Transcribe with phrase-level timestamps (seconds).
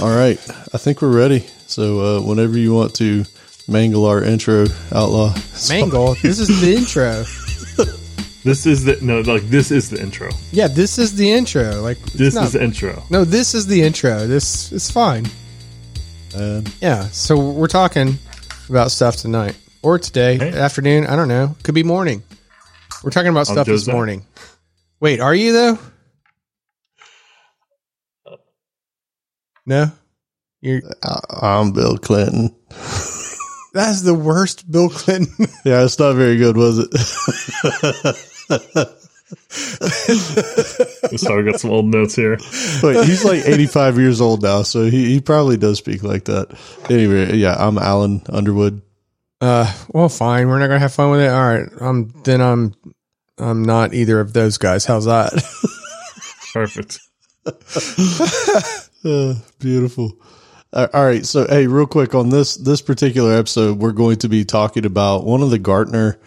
[0.00, 0.38] All right,
[0.72, 1.40] I think we're ready.
[1.66, 3.24] So uh, whenever you want to
[3.68, 5.34] mangle our intro, outlaw.
[5.68, 6.14] Mangle.
[6.22, 7.24] This is the intro.
[8.44, 10.28] This is the no, like this is the intro.
[10.50, 11.80] Yeah, this is the intro.
[11.80, 13.00] Like This not- is the intro.
[13.08, 14.26] no, this is the intro.
[14.26, 15.26] This is fine.
[16.34, 17.06] And Yeah.
[17.12, 18.18] So we're talking
[18.68, 20.54] about stuff tonight or today, Hey.
[20.58, 21.06] afternoon.
[21.06, 21.54] I don't know.
[21.62, 22.24] Could be morning.
[23.04, 24.26] We're talking about stuff this morning.
[24.98, 25.78] Wait, are you though?
[29.66, 29.92] No.
[30.60, 30.82] You're.
[31.02, 32.54] I- I'm Bill Clinton.
[33.74, 35.46] That's the worst Bill Clinton.
[35.64, 36.90] Yeah, it's not very good, was it?
[41.16, 42.36] So I got some old notes here.
[42.82, 46.58] Wait, he's like 85 years old now, so he, he probably does speak like that.
[46.90, 48.82] Anyway, yeah, I'm Allen Underwood.
[49.40, 50.48] Uh, well, fine.
[50.48, 51.28] We're not gonna have fun with it.
[51.28, 51.68] All right.
[51.80, 52.74] Um, then I'm,
[53.38, 54.84] I'm not either of those guys.
[54.84, 55.32] How's that?
[56.52, 56.98] Perfect.
[59.04, 60.16] Uh, beautiful.
[60.72, 64.28] Uh, all right, so hey, real quick on this this particular episode, we're going to
[64.28, 66.18] be talking about one of the Gartner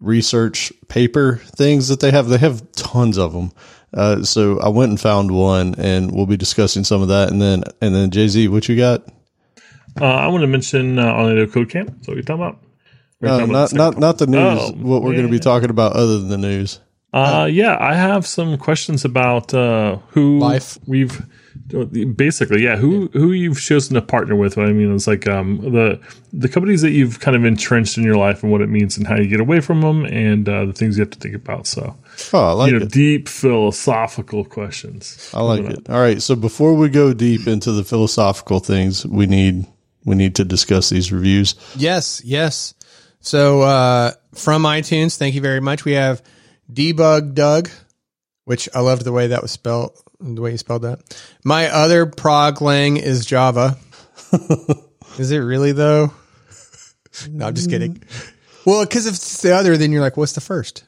[0.00, 2.28] research paper things that they have.
[2.28, 3.52] They have tons of them.
[3.92, 7.42] Uh, so I went and found one, and we'll be discussing some of that, and
[7.42, 9.06] then and then Jay Z, what you got?
[10.00, 11.90] Uh, I want to mention uh, Orlando Code Camp.
[11.90, 12.58] That's what we're talking about.
[13.20, 14.58] We're No, talking not the not not the news.
[14.60, 16.80] Oh, what we're going to be talking about other than the news.
[17.12, 20.78] Uh, yeah, I have some questions about uh, who Life.
[20.86, 21.20] we've
[21.68, 24.56] basically, yeah, who who you've chosen to partner with.
[24.56, 26.00] What I mean it's like um, the
[26.32, 29.06] the companies that you've kind of entrenched in your life and what it means and
[29.06, 31.66] how you get away from them and uh, the things you have to think about.
[31.66, 31.96] So,
[32.32, 32.92] Oh, I like you know, it.
[32.92, 35.30] deep philosophical questions.
[35.34, 35.88] I like it.
[35.88, 39.66] All right, so before we go deep into the philosophical things, we need
[40.04, 41.54] we need to discuss these reviews.
[41.76, 42.74] Yes, yes.
[43.20, 45.84] So uh, from iTunes, thank you very much.
[45.84, 46.22] We have
[46.72, 47.70] Debug Dugg,
[48.44, 51.00] which I loved the way that was spelled, the way you spelled that.
[51.44, 53.76] My other prog lang is Java.
[55.18, 56.12] is it really though?
[57.28, 58.02] no, I'm just kidding.
[58.64, 60.84] Well, because if it's the other, then you're like, what's the first?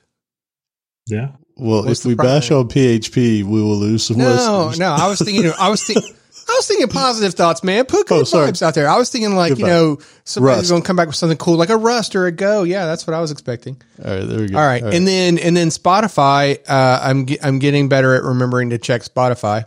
[1.07, 1.33] Yeah.
[1.57, 2.67] Well, What's if the we bash problem?
[2.69, 4.79] on PHP, we will lose some No, listeners.
[4.81, 4.93] no.
[4.93, 5.53] I was thinking.
[5.59, 6.15] I was thinking.
[6.49, 7.85] I was thinking positive thoughts, man.
[7.87, 8.51] Put good Oh, sorry.
[8.51, 8.89] vibes out there.
[8.89, 9.69] I was thinking like Good you vibe.
[9.69, 12.63] know somebody's going to come back with something cool, like a Rust or a Go.
[12.65, 13.81] Yeah, that's what I was expecting.
[14.05, 14.59] All right, there we go.
[14.59, 14.83] All right.
[14.83, 19.67] And then and then Spotify, uh, I'm I'm getting better at remembering to check Spotify.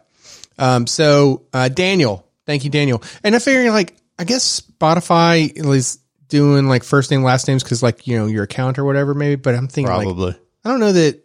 [0.60, 3.02] Um, so uh, Daniel, thank you, Daniel.
[3.24, 6.00] And I figure like I guess Spotify is
[6.30, 9.36] doing like first name last names because like you know your account or whatever maybe.
[9.36, 10.36] But I'm thinking like probably
[10.66, 11.24] I don't know that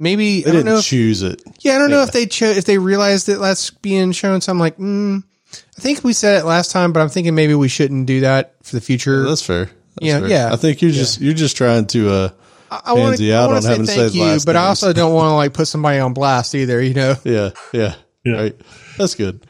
[0.00, 0.78] maybe they I don't didn't know.
[0.78, 1.40] If, choose it.
[1.60, 4.40] yeah, I don't know if they cho- if they realized that that's being shown.
[4.40, 5.22] So I'm like, mm,
[5.52, 8.54] I think we said it last time, but I'm thinking maybe we shouldn't do that
[8.64, 9.24] for the future.
[9.28, 9.66] That's fair.
[9.66, 10.28] That's Yeah, fair.
[10.28, 10.52] yeah.
[10.52, 12.10] I think you're just you're just trying to.
[12.10, 12.28] uh
[12.72, 14.54] I, I want pansy to out I on say having thank said you, last but
[14.56, 16.80] I also don't want to like put somebody on blast either.
[16.80, 17.14] You know.
[17.24, 17.94] Yeah, yeah,
[18.24, 18.32] Yeah.
[18.34, 18.56] Right.
[18.96, 19.44] That's good.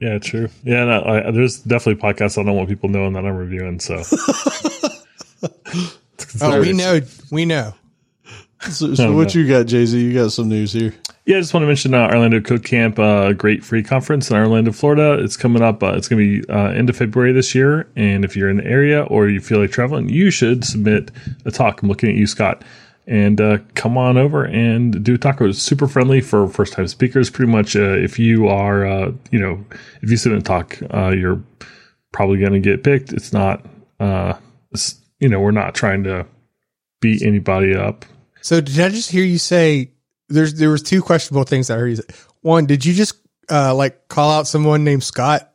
[0.00, 0.48] Yeah, true.
[0.62, 3.80] Yeah, no, I, there's definitely podcasts I don't want people knowing that I'm reviewing.
[3.80, 4.02] So,
[6.40, 7.74] Oh, we know, we know.
[8.70, 9.98] So, so Oh, what you got, Jay Z?
[9.98, 10.94] You got some news here.
[11.24, 14.36] yeah, I just want to mention uh, Orlando Code Camp, uh, great free conference in
[14.36, 15.22] Orlando, Florida.
[15.22, 15.82] It's coming up.
[15.82, 17.88] Uh, it's going to be uh, end of February this year.
[17.96, 21.10] And if you're in the area or you feel like traveling, you should submit
[21.44, 21.82] a talk.
[21.82, 22.62] I'm looking at you, Scott.
[23.08, 25.40] And uh, come on over and do a talk.
[25.40, 27.30] It's super friendly for first time speakers.
[27.30, 29.64] Pretty much, uh, if you are, uh, you know,
[30.02, 31.40] if you submit a talk, uh, you're
[32.12, 33.12] probably going to get picked.
[33.12, 33.64] It's not,
[34.00, 34.34] uh,
[34.72, 36.26] it's, you know, we're not trying to
[37.00, 38.04] beat anybody up.
[38.46, 39.90] So did I just hear you say
[40.28, 42.04] there's there was two questionable things I heard you say.
[42.42, 43.16] One, did you just
[43.50, 45.52] uh like call out someone named Scott?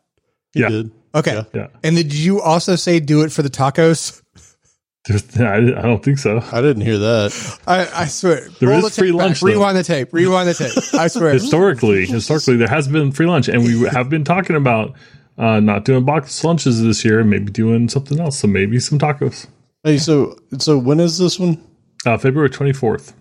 [0.52, 0.68] He Yeah.
[0.68, 0.92] did.
[1.16, 1.36] Okay.
[1.36, 1.44] Yeah.
[1.54, 1.68] Yeah.
[1.86, 4.22] And did you also say do it for the tacos?
[5.40, 6.44] I, I don't think so.
[6.52, 7.60] I didn't hear that.
[7.66, 8.50] I, I swear.
[8.60, 9.48] There Roll is the free lunch, though.
[9.48, 10.12] Rewind the tape.
[10.12, 10.94] Rewind the tape.
[11.00, 11.32] I swear.
[11.32, 14.94] historically, historically, there has been free lunch, and we have been talking about
[15.38, 18.38] uh, not doing box lunches this year, and maybe doing something else.
[18.40, 19.48] So maybe some tacos.
[19.84, 21.58] Hey, so so when is this one?
[22.06, 23.14] Uh, February twenty fourth.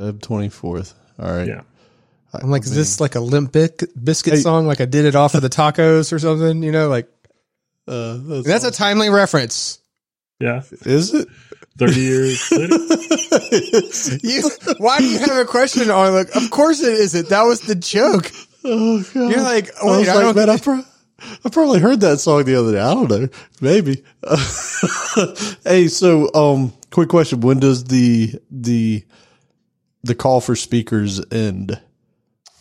[0.00, 0.94] Feb twenty fourth.
[1.18, 1.48] All right.
[1.48, 1.62] Yeah.
[2.34, 4.36] I'm like, is this like a Limp Bizkit Hey.
[4.36, 4.66] song?
[4.66, 6.62] Like I did it off of the tacos or something?
[6.62, 7.08] You know, like
[7.88, 9.78] Uh, that's, that's a timely reference.
[10.38, 10.62] Yeah.
[10.82, 11.28] is it?
[11.78, 12.76] Thirty years later.
[14.22, 16.12] You, why do you have a question on?
[16.12, 17.28] Like, of course it isn't.
[17.30, 18.30] That was the joke.
[18.64, 19.30] Oh god.
[19.30, 20.36] You're like, I was wait, I, like, don't.
[20.36, 20.84] man, I, pro-
[21.44, 22.80] I probably heard that song the other day.
[22.80, 23.28] I don't know.
[23.60, 24.04] Maybe.
[25.64, 29.04] hey, so um, quick question: When does the the
[30.02, 31.78] the call for speakers end?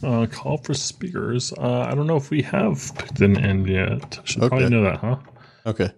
[0.03, 1.53] Uh, call for speakers.
[1.53, 4.19] Uh, I don't know if we have picked an end yet.
[4.25, 5.15] Should probably know that, huh?
[5.65, 5.89] Okay.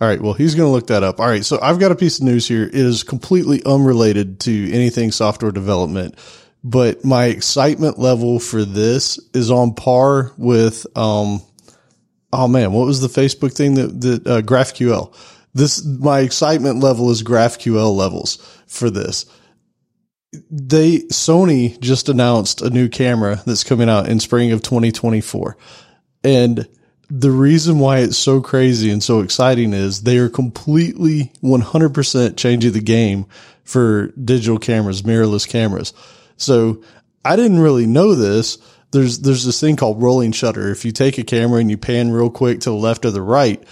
[0.00, 0.18] All right.
[0.20, 1.20] Well, he's going to look that up.
[1.20, 1.44] All right.
[1.44, 2.62] So I've got a piece of news here.
[2.64, 6.14] It is completely unrelated to anything software development,
[6.64, 11.42] but my excitement level for this is on par with um,
[12.32, 15.14] oh man, what was the Facebook thing that that uh, GraphQL?
[15.56, 18.36] This my excitement level is GraphQL levels
[18.66, 19.24] for this.
[20.50, 25.56] They Sony just announced a new camera that's coming out in spring of 2024,
[26.22, 26.68] and
[27.08, 32.72] the reason why it's so crazy and so exciting is they are completely 100% changing
[32.72, 33.26] the game
[33.62, 35.92] for digital cameras, mirrorless cameras.
[36.36, 36.82] So
[37.24, 38.58] I didn't really know this.
[38.90, 40.70] There's, there's this thing called rolling shutter.
[40.70, 43.22] If you take a camera and you pan real quick to the left or the
[43.22, 43.62] right,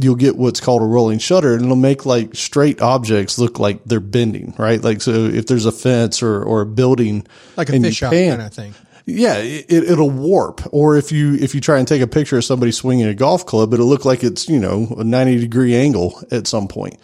[0.00, 3.84] you'll get what's called a rolling shutter and it'll make like straight objects look like
[3.84, 4.82] they're bending, right?
[4.82, 7.92] Like, so if there's a fence or, or a building, Like a pan-
[8.38, 8.74] kind of thing.
[9.04, 10.62] yeah, it, it'll warp.
[10.72, 13.44] Or if you if you try and take a picture of somebody swinging a golf
[13.44, 16.98] club, it'll look like it's you know a ninety degree angle at some point.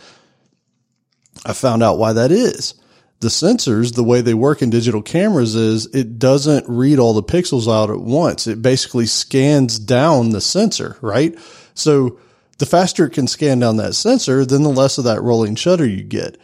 [1.45, 2.75] I found out why that is.
[3.21, 7.23] The sensors, the way they work in digital cameras is it doesn't read all the
[7.23, 8.47] pixels out at once.
[8.47, 11.37] It basically scans down the sensor, right?
[11.75, 12.19] So
[12.59, 15.87] the faster it can scan down that sensor, then the less of that rolling shutter
[15.87, 16.39] you get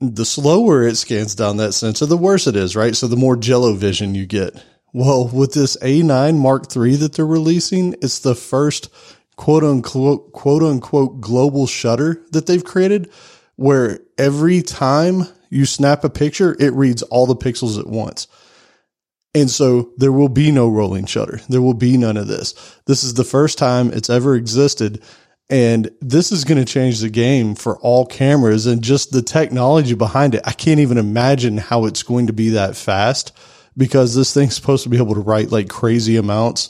[0.00, 2.94] the slower it scans down that sensor, the worse it is, right?
[2.94, 4.62] So the more jello vision you get.
[4.92, 8.90] Well, with this A9 Mark III that they're releasing, it's the first
[9.36, 13.10] quote unquote, quote unquote global shutter that they've created
[13.56, 18.28] where every time you snap a picture, it reads all the pixels at once.
[19.34, 21.40] And so there will be no rolling shutter.
[21.48, 22.54] There will be none of this.
[22.86, 25.02] This is the first time it's ever existed.
[25.50, 29.94] And this is going to change the game for all cameras and just the technology
[29.94, 30.42] behind it.
[30.44, 33.32] I can't even imagine how it's going to be that fast
[33.76, 36.68] because this thing's supposed to be able to write like crazy amounts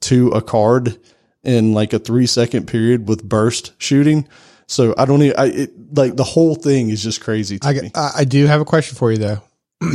[0.00, 0.98] to a card
[1.44, 4.26] in like a three second period with burst shooting.
[4.66, 7.72] So I don't even, I, it, like the whole thing is just crazy to I,
[7.74, 7.90] me.
[7.94, 9.42] I I do have a question for you though.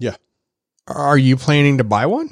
[0.00, 0.14] Yeah.
[0.86, 2.30] Are you planning to buy one?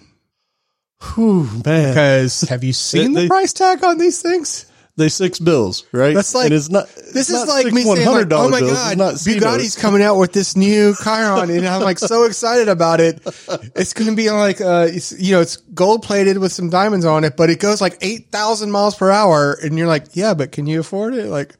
[1.14, 1.90] Whew, man.
[1.90, 4.66] Because have you seen They- the price tag on these things?
[4.98, 6.14] They six bills, right?
[6.14, 6.88] That's like- and it's not.
[6.88, 8.72] This it's is not like me saying, like, $100 "Oh my bills.
[8.72, 13.20] God, Bugatti's coming out with this new Chiron," and I'm like so excited about it.
[13.76, 14.88] It's going to be like, uh,
[15.18, 18.30] you know, it's gold plated with some diamonds on it, but it goes like eight
[18.32, 21.54] thousand miles per hour, and you're like, "Yeah, but can you afford it?" Like,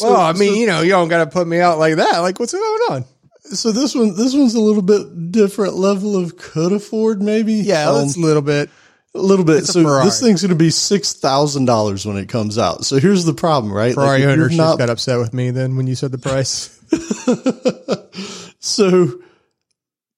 [0.00, 2.20] well, I mean, so- you know, you don't got to put me out like that.
[2.20, 3.04] Like, what's going on?
[3.44, 7.54] So this one, this one's a little bit different level of could afford, maybe.
[7.54, 8.70] Yeah, Um, a little bit.
[9.14, 9.62] A little bit.
[9.62, 12.84] a So this thing's going to be six thousand dollars when it comes out.
[12.84, 13.94] So here's the problem, right?
[13.94, 16.12] Ferrari Like, if owner you're just not- got upset with me then when you said
[16.12, 16.74] the price.
[18.60, 19.20] So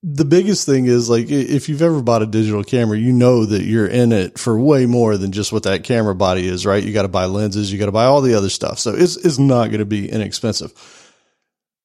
[0.03, 3.63] the biggest thing is like if you've ever bought a digital camera, you know that
[3.63, 6.83] you're in it for way more than just what that camera body is, right?
[6.83, 8.79] You got to buy lenses, you got to buy all the other stuff.
[8.79, 10.73] So it's it's not going to be inexpensive.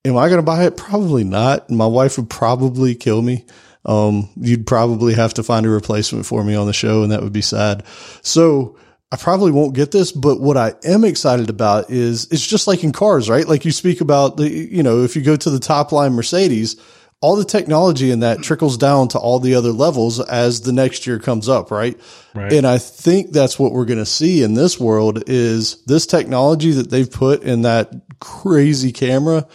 [0.06, 0.78] Am I going to buy it?
[0.78, 1.70] Probably not.
[1.70, 3.46] My wife would probably kill me.
[3.86, 7.22] Um, you'd probably have to find a replacement for me on the show, and that
[7.22, 7.84] would be sad.
[8.22, 8.78] So
[9.12, 12.84] I probably won't get this, but what I am excited about is it's just like
[12.84, 13.48] in cars, right?
[13.48, 16.76] Like you speak about the, you know, if you go to the top line Mercedes,
[17.22, 21.08] all the technology in that trickles down to all the other levels as the next
[21.08, 22.00] year comes up, right?
[22.34, 22.52] Right.
[22.52, 26.72] And I think that's what we're going to see in this world is this technology
[26.72, 29.48] that they've put in that crazy camera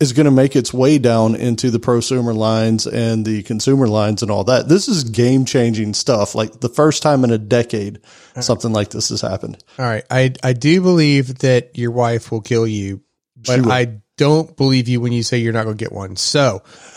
[0.00, 4.22] is going to make its way down into the prosumer lines and the consumer lines
[4.22, 4.68] and all that.
[4.68, 6.34] This is game changing stuff.
[6.34, 8.00] Like the first time in a decade,
[8.40, 9.62] something like this has happened.
[9.78, 10.04] All right.
[10.10, 13.02] I I do believe that your wife will kill you,
[13.36, 13.66] but.
[13.66, 16.16] I don't believe you when you say you're not going to get one.
[16.16, 16.62] So,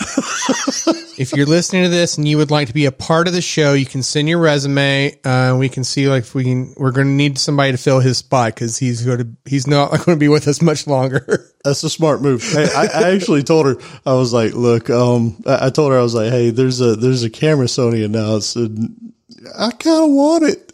[1.18, 3.42] if you're listening to this and you would like to be a part of the
[3.42, 5.20] show, you can send your resume.
[5.24, 6.74] Uh, we can see like if we can.
[6.78, 9.90] We're going to need somebody to fill his spot because he's going to he's not
[10.06, 11.46] going to be with us much longer.
[11.64, 12.44] That's a smart move.
[12.44, 16.00] Hey, I, I actually told her, I was like, look, um, I, I told her,
[16.00, 19.14] I was like, Hey, there's a, there's a camera Sony announced and
[19.58, 20.72] I kind of want it.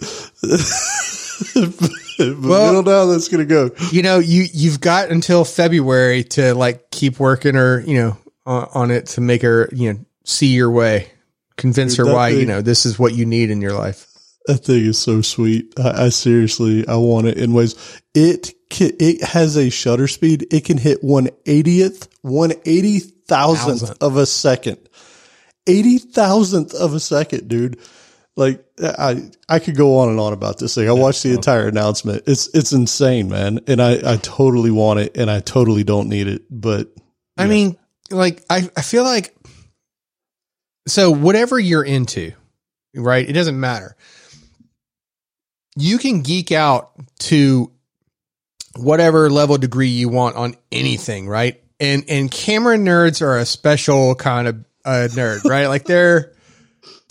[2.17, 3.72] but Well- we don't know how that's going to go.
[3.91, 8.70] you know, you you've got until February to like keep working or you know on,
[8.74, 11.12] on it to make her you know see your way,
[11.58, 14.08] convince her Dude, that why you know this is what you need in your life.
[14.46, 15.74] That thing is so sweet.
[15.79, 17.75] I, I seriously, I want it in ways.
[18.13, 20.48] It can, it has a shutter speed.
[20.51, 24.03] It can hit one eightieth, one eighty Thousandth.
[24.03, 24.77] of a second,
[25.65, 27.79] eighty thousandth of a second, dude.
[28.36, 30.90] Like I, I could go on and on about this thing.
[30.90, 32.24] I watched the entire announcement.
[32.25, 33.60] It's, it's insane, man.
[33.68, 36.44] And I, I totally want it, and I totally don't need it.
[36.50, 36.92] But
[37.38, 37.78] I mean,
[38.10, 39.36] like I, I feel like
[40.88, 42.34] so whatever you're into,
[42.96, 43.28] right?
[43.28, 43.96] It doesn't matter.
[45.75, 47.72] You can geek out to
[48.75, 51.62] whatever level degree you want on anything, right?
[51.80, 55.68] And and camera nerds are a special kind of uh, nerd, right?
[55.68, 56.33] Like they're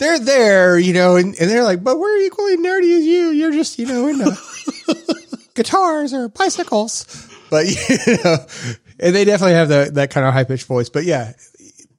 [0.03, 3.29] they're there, you know, and, and they're like, but we're equally nerdy as you.
[3.29, 4.37] You're just, you know, into
[5.55, 7.29] guitars or bicycles.
[7.49, 7.65] But,
[8.07, 8.37] you know,
[8.99, 10.89] and they definitely have the, that kind of high pitched voice.
[10.89, 11.33] But yeah,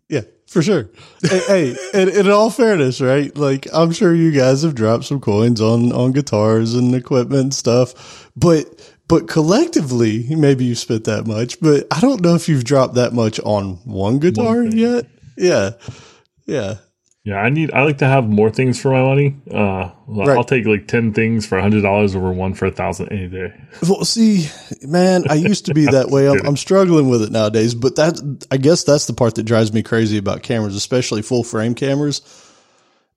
[0.08, 0.90] Yeah, for sure.
[1.22, 3.34] hey, in, in all fairness, right?
[3.36, 7.54] Like, I'm sure you guys have dropped some coins on on guitars and equipment and
[7.54, 8.66] stuff, but
[9.08, 11.60] but collectively, maybe you spent that much.
[11.60, 15.06] But I don't know if you've dropped that much on one guitar One yet.
[15.36, 15.72] Yeah,
[16.46, 16.76] yeah.
[17.24, 17.72] Yeah, I need.
[17.72, 19.34] I like to have more things for my money.
[19.50, 20.36] Uh, Right.
[20.36, 23.28] I'll take like ten things for a hundred dollars over one for a thousand any
[23.28, 23.54] day.
[23.88, 24.48] Well, see,
[24.82, 26.28] man, I used to be that way.
[26.28, 29.72] I'm, I'm struggling with it nowadays, but that I guess that's the part that drives
[29.72, 32.20] me crazy about cameras, especially full frame cameras.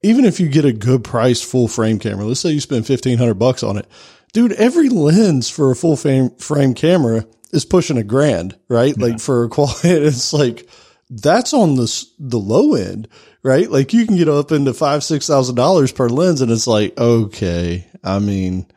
[0.01, 3.17] Even if you get a good price full frame camera, let's say you spend fifteen
[3.17, 3.87] hundred bucks on it,
[4.31, 4.53] dude.
[4.53, 8.97] Every lens for a full frame frame camera is pushing a grand, right?
[8.97, 10.69] Like for a quality, it's like
[11.09, 13.07] that's on the the low end,
[13.43, 13.69] right?
[13.69, 16.97] Like you can get up into five six thousand dollars per lens, and it's like
[16.97, 18.67] okay, I mean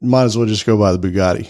[0.00, 1.48] might as well just go buy the Bugatti.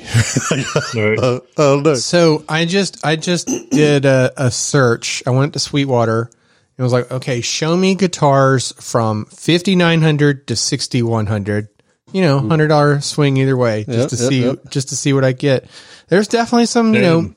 [0.94, 1.18] Right.
[1.18, 1.94] uh, I don't know.
[1.94, 5.22] So I just I just did a, a search.
[5.26, 6.30] I went to Sweetwater.
[6.76, 11.68] It was like, okay, show me guitars from fifty nine hundred to sixty one hundred.
[12.12, 14.70] You know, hundred dollar swing either way, just Yep, to yep, see yep.
[14.70, 15.66] just to see what I get.
[16.08, 17.34] There's definitely some, you know,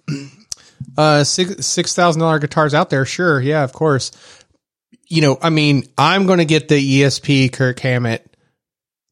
[0.98, 3.06] uh six six thousand dollar guitars out there.
[3.06, 4.12] Sure, yeah, of course.
[5.10, 8.30] You know, I mean, I'm going to get the ESP Kirk Hammett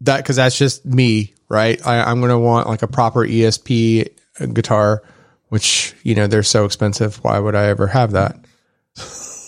[0.01, 1.79] that because that's just me, right?
[1.87, 4.09] I, I'm going to want like a proper ESP
[4.53, 5.03] guitar,
[5.49, 7.15] which you know they're so expensive.
[7.23, 8.35] Why would I ever have that?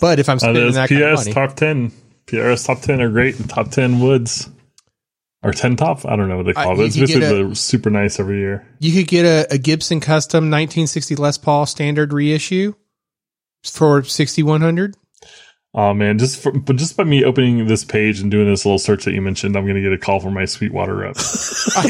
[0.00, 1.92] But if I'm Uh, spending those that kind of PS money, top ten.
[2.26, 3.38] PRS top ten are great.
[3.38, 4.48] and Top ten woods
[5.42, 6.04] or ten top.
[6.06, 6.86] I don't know what they call Uh, it.
[6.86, 8.66] It's basically the super nice every year.
[8.80, 12.74] you could get a, a Gibson custom 1960 Les Paul standard reissue
[13.64, 14.96] for 6100.
[15.74, 18.78] Oh man, just for, but just by me opening this page and doing this little
[18.78, 21.16] search that you mentioned, I'm gonna get a call from my Sweetwater rep.
[21.76, 21.86] I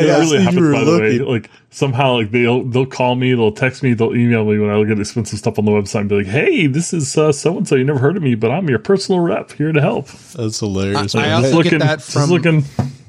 [0.00, 1.18] Hey, it really happens were by the way.
[1.18, 4.76] Like somehow, like they'll they'll call me, they'll text me, they'll email me when I
[4.76, 7.66] look at expensive stuff on the website and be like, "Hey, this is so and
[7.68, 7.74] so.
[7.76, 11.14] You never heard of me, but I'm your personal rep here to help." That's hilarious.
[11.14, 12.64] I- I also Hey, get looking, that from- looking.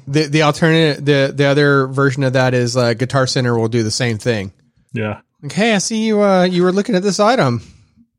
[0.08, 3.82] The the alternative the the other version of that is uh, Guitar Center will do
[3.84, 4.52] the same thing.
[4.92, 6.20] Yeah, Like, hey, I see you.
[6.20, 7.62] Uh, you were looking at this item.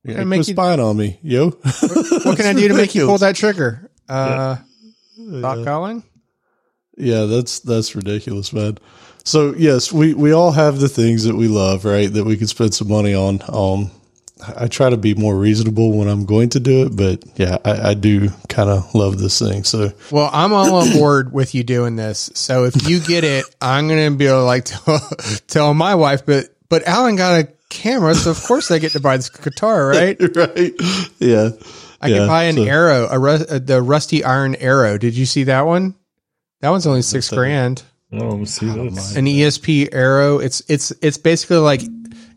[0.06, 1.50] yeah, gonna quit make you- spying on me, yo.
[1.50, 3.92] What can I do to make you pull that trigger?
[4.08, 4.56] Uh,
[5.40, 6.04] stop calling.
[6.98, 8.78] Yeah, that's that's ridiculous, man.
[9.24, 12.12] So yes, we we all have the things that we love, right?
[12.12, 13.42] That we can spend some money on.
[13.48, 13.92] Um,
[14.58, 17.90] I try to be more reasonable when I'm going to do it, but yeah, I,
[17.90, 19.64] I do kind of love this thing.
[19.64, 22.32] So Well, I'm all on board with you doing this.
[22.34, 25.00] So if you get it, I'm gonna be able to like tell,
[25.48, 26.26] tell my wife.
[26.26, 29.88] But but Allen got a camera, so of course I get to buy this guitar,
[29.90, 30.18] right?
[30.36, 30.74] right,
[31.20, 31.50] yeah,
[32.02, 34.98] I Yeah, could buy an so- arrow, a rus- uh, the rusty iron arrow.
[34.98, 35.94] Did you see that one?
[36.62, 37.84] That one's only six grand.
[38.14, 39.16] oh, see this.
[39.16, 40.40] An ESP arrow.
[40.40, 41.82] It's it's it's basically like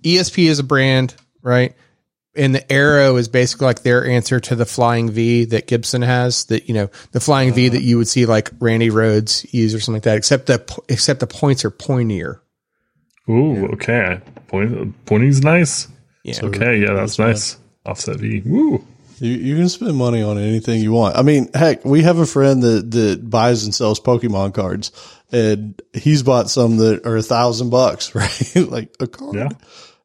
[0.03, 1.75] ESP is a brand, right?
[2.37, 6.47] And the arrow is basically like their answer to the flying V that Gibson has.
[6.47, 9.79] That you know, the flying V that you would see like Randy Rhoads use or
[9.81, 10.17] something like that.
[10.17, 12.41] Except the except the points are pointier.
[13.29, 14.21] Ooh, okay.
[14.49, 15.89] Point, pointing's nice.
[16.25, 16.41] Yeah.
[16.43, 17.57] Okay, yeah, that's nice.
[17.87, 18.43] Offset V.
[18.45, 18.85] Woo.
[19.19, 21.17] You, you can spend money on anything you want.
[21.17, 24.91] I mean, heck, we have a friend that, that buys and sells Pokemon cards
[25.33, 28.57] and he's bought some that are a thousand bucks, right?
[28.57, 29.49] like a card, Yeah.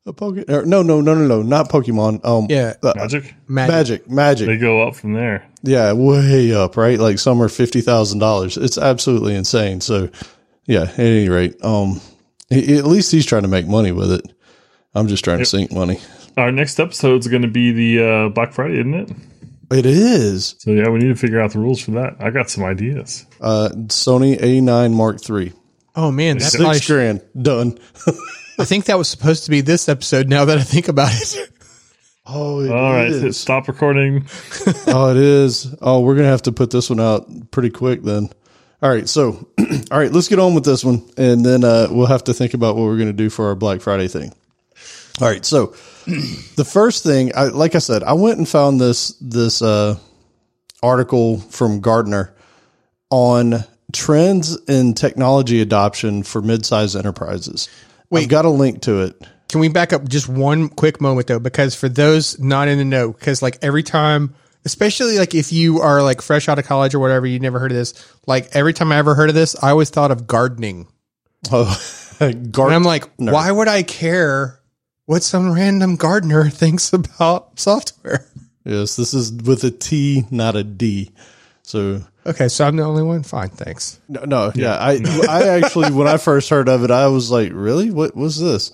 [0.06, 0.66] a Pokemon.
[0.66, 2.24] No, no, no, no, no, not Pokemon.
[2.25, 2.74] Um, Yeah.
[2.84, 3.24] uh, Magic.
[3.48, 3.72] Magic.
[3.72, 4.48] magic, magic.
[4.48, 5.46] They go up from there.
[5.63, 6.98] Yeah, way up, right?
[7.00, 8.56] Like some are fifty thousand dollars.
[8.58, 9.82] It's absolutely insane.
[9.82, 10.10] So,
[10.66, 10.84] yeah.
[10.84, 12.00] At any rate, um,
[12.50, 14.32] he, at least he's trying to make money with it.
[14.96, 16.00] I'm just trying to sink money.
[16.39, 19.12] Our next episode is going to be the uh, Black Friday, isn't it?
[19.72, 22.15] It is So yeah, we need to figure out the rules for that.
[22.19, 23.25] I got some ideas.
[23.39, 25.53] uh, Sony A9 Mark III,
[25.96, 27.77] Oh man, that's six probably, grand done.
[28.58, 30.27] I think that was supposed to be this episode.
[30.27, 31.51] Now that I think about it,
[32.25, 33.38] Oh, it All right, hit is.
[33.39, 34.25] stop recording.
[34.88, 35.75] oh, it is.
[35.81, 38.29] Oh, we're gonna have to put this one out pretty quick then.
[38.81, 39.48] All right, so
[39.91, 42.53] all right, let's get on with this one, and then uh, we'll have to think
[42.53, 44.34] about what we're gonna do for our Black Friday thing.
[45.22, 45.75] All right, so
[46.56, 49.98] the first thing, I, like I said, I went and found this this uh,
[50.82, 52.34] article from Gartner
[53.10, 57.70] on trends in technology adoption for mid-sized enterprises.
[58.10, 58.24] Wait.
[58.24, 59.22] I've got a link to it.
[59.50, 61.39] Can we back up just one quick moment though?
[61.39, 65.80] Because for those not in the know, because like every time, especially like if you
[65.80, 67.94] are like fresh out of college or whatever, you never heard of this.
[68.28, 70.88] Like every time I ever heard of this, I always thought of gardening.
[71.51, 71.75] Oh,
[72.20, 74.59] And Gard- I'm like, why would I care
[75.10, 78.28] what some random gardener thinks about software.
[78.63, 81.12] Yes, this is with a T, not a D.
[81.63, 83.24] So Okay, so I'm the only one.
[83.24, 84.00] Fine, thanks.
[84.08, 87.51] no, no yeah, I I actually when I first heard of it, I was like,
[87.56, 88.72] really, what was this?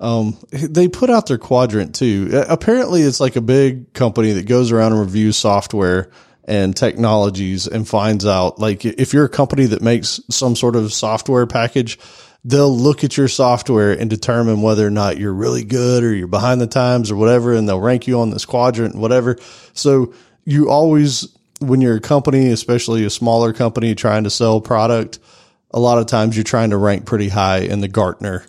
[0.00, 2.30] Um, they put out their quadrant too.
[2.32, 6.10] Uh, Apparently, it's like a big company that goes around and reviews software
[6.44, 10.90] and technologies and finds out like if you're a company that makes some sort of
[10.90, 11.98] software package,
[12.46, 16.28] they'll look at your software and determine whether or not you're really good or you're
[16.28, 19.36] behind the times or whatever, and they'll rank you on this quadrant, and whatever.
[19.72, 21.26] So you always,
[21.58, 25.18] when you're a company, especially a smaller company trying to sell product,
[25.72, 28.46] a lot of times you're trying to rank pretty high in the Gartner.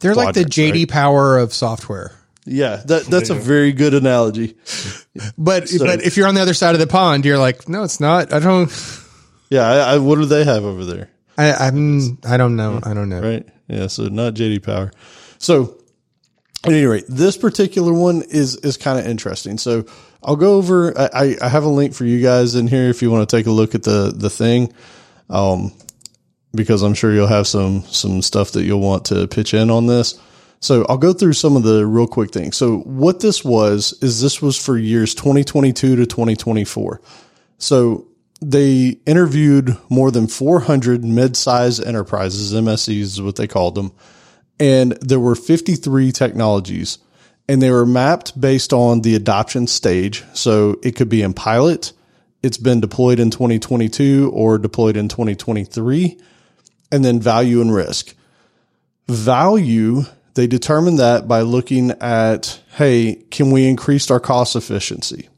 [0.00, 2.12] They're like the JD Power of software.
[2.44, 4.56] Yeah, that, that's a very good analogy.
[5.38, 8.00] But but if you're on the other side of the pond, you're like, no, it's
[8.00, 8.32] not.
[8.32, 8.68] I don't.
[9.48, 11.11] Yeah, I, I, what do they have over there?
[11.38, 12.18] I, I'm.
[12.24, 12.80] I don't know.
[12.82, 13.20] I don't know.
[13.20, 13.48] right?
[13.68, 14.92] Yeah, so not JD Power.
[15.38, 15.78] So
[16.64, 19.58] at any rate, this particular one is is kind of interesting.
[19.58, 19.84] So
[20.22, 20.96] I'll go over.
[20.98, 23.46] I, I have a link for you guys in here if you want to take
[23.46, 24.72] a look at the the thing,
[25.30, 25.72] um,
[26.54, 29.86] because I'm sure you'll have some some stuff that you'll want to pitch in on
[29.86, 30.18] this.
[30.60, 32.56] So I'll go through some of the real quick things.
[32.56, 37.00] So what this was is this was for years 2022 to 2024.
[37.58, 38.06] So
[38.42, 43.92] they interviewed more than 400 mid-sized enterprises, MSEs is what they called them,
[44.58, 46.98] and there were 53 technologies,
[47.48, 50.24] and they were mapped based on the adoption stage.
[50.32, 51.92] So it could be in pilot,
[52.42, 56.18] it's been deployed in 2022 or deployed in 2023,
[56.90, 58.14] and then value and risk.
[59.08, 60.02] Value,
[60.34, 65.28] they determined that by looking at, hey, can we increase our cost efficiency?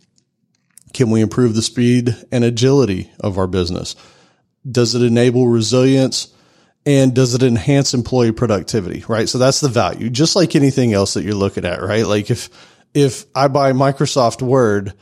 [0.95, 3.97] Can we improve the speed and agility of our business?
[4.71, 6.29] Does it enable resilience?
[6.87, 9.05] And does it enhance employee productivity?
[9.09, 9.29] Right.
[9.29, 12.07] So that's the value, just like anything else that you're looking at, right?
[12.07, 12.51] Like if,
[12.93, 14.93] if I buy Microsoft Word,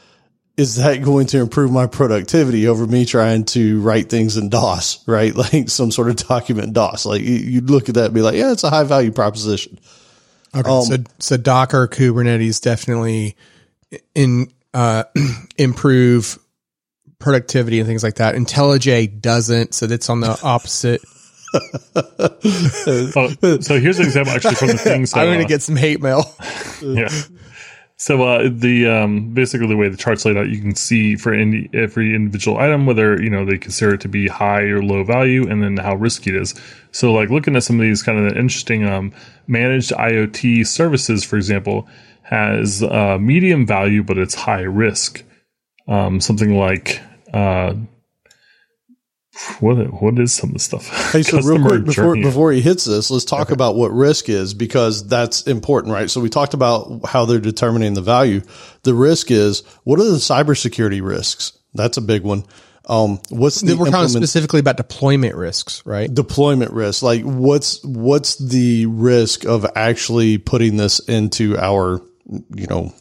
[0.57, 5.03] is that going to improve my productivity over me trying to write things in DOS,
[5.09, 5.35] right?
[5.53, 7.05] Like some sort of document DOS.
[7.05, 9.79] Like you- you'd look at that and be like, yeah, it's a high value proposition.
[10.55, 13.37] Okay, so um, so Docker Kubernetes definitely
[14.15, 15.05] in uh,
[15.57, 16.39] improve
[17.19, 18.35] productivity and things like that.
[18.35, 21.01] IntelliJ doesn't, so that's on the opposite.
[21.55, 25.07] Oh, so here's an example actually from the thing.
[25.07, 26.35] So, I'm going uh, to get some hate mail.
[26.83, 27.09] yeah.
[28.03, 31.33] So uh, the um, basically the way the chart's laid out, you can see for
[31.33, 35.05] any, every individual item whether you know they consider it to be high or low
[35.05, 36.53] value, and then how risky it is.
[36.91, 39.13] So like looking at some of these kind of interesting um,
[39.47, 41.87] managed IoT services, for example,
[42.25, 45.23] has uh, medium value but it's high risk.
[45.87, 47.01] Um, something like
[47.33, 47.75] uh,
[49.61, 50.89] what what is some of the stuff?
[51.13, 52.23] Hey, so real quick before journey.
[52.23, 56.11] before he hits this, let's talk about what risk is because that's important, right?
[56.11, 58.43] So we talked about how they're determining the value.
[58.83, 61.57] The risk is what are the cybersecurity risks?
[61.75, 62.45] That's a big one.
[62.87, 66.13] Um, what's the We're talking implement- specifically about deployment risks, right?
[66.13, 67.03] deployment risk?
[67.03, 72.01] Like what's what's the risk of actually putting this into our
[72.55, 72.93] you know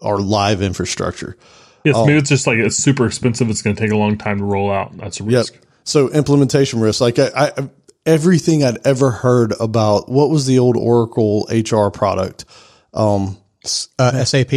[0.00, 1.36] our live infrastructure?
[1.84, 2.06] Yes, Oh.
[2.06, 3.48] maybe it's just like it's super expensive.
[3.50, 4.96] It's going to take a long time to roll out.
[4.96, 5.54] That's a risk.
[5.84, 7.68] So implementation risk, like I, I,
[8.06, 12.44] everything I'd ever heard about, what was the old Oracle HR product?
[12.94, 13.36] Um,
[13.98, 14.52] Uh, SAP?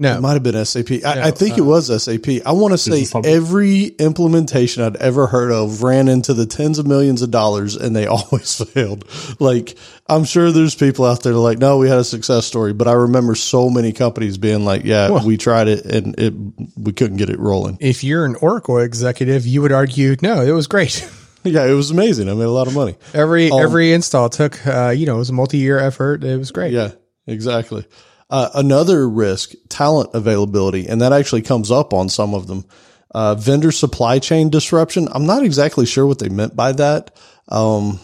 [0.00, 1.04] No, it might have been SAP.
[1.04, 2.26] I, I think it was SAP.
[2.46, 6.86] I want to say every implementation I'd ever heard of ran into the tens of
[6.86, 9.04] millions of dollars and they always failed.
[9.38, 9.76] Like,
[10.08, 12.92] I'm sure there's people out there like, no, we had a success story, but I
[12.92, 16.32] remember so many companies being like, yeah, we tried it and it,
[16.76, 17.76] we couldn't get it rolling.
[17.80, 21.06] if you're an Oracle executive, you would argue, no, it was great.
[21.42, 22.28] Yeah, it was amazing.
[22.28, 22.96] I made a lot of money.
[23.14, 26.22] every every install took, uh, you know, it was a multi-year effort.
[26.22, 26.70] It was great.
[26.70, 26.90] Yeah,
[27.26, 27.86] exactly.
[28.30, 32.64] Uh, another risk, talent availability, and that actually comes up on some of them.
[33.12, 35.08] Uh, vendor supply chain disruption.
[35.10, 37.10] I'm not exactly sure what they meant by that.
[37.48, 37.98] Um,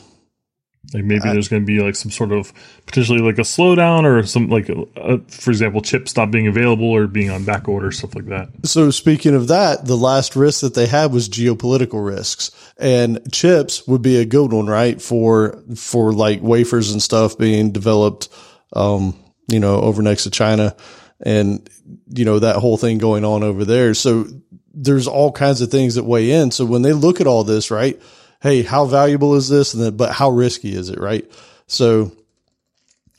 [0.93, 2.53] Like maybe there's going to be like some sort of
[2.87, 7.07] potentially like a slowdown or some like, uh, for example, chips not being available or
[7.07, 8.49] being on back order, stuff like that.
[8.65, 13.87] so speaking of that, the last risk that they had was geopolitical risks, and chips
[13.87, 15.01] would be a good one, right?
[15.01, 18.29] For for like wafers and stuff being developed,
[18.73, 19.15] um,
[19.49, 20.77] you know, over next to China,
[21.21, 21.69] and
[22.09, 23.95] you know that whole thing going on over there.
[23.95, 24.27] So
[24.75, 26.51] there's all kinds of things that weigh in.
[26.51, 28.01] So when they look at all this, right?
[28.43, 29.73] Hey, how valuable is this?
[29.73, 31.29] And then, but how risky is it, right?
[31.67, 32.13] So,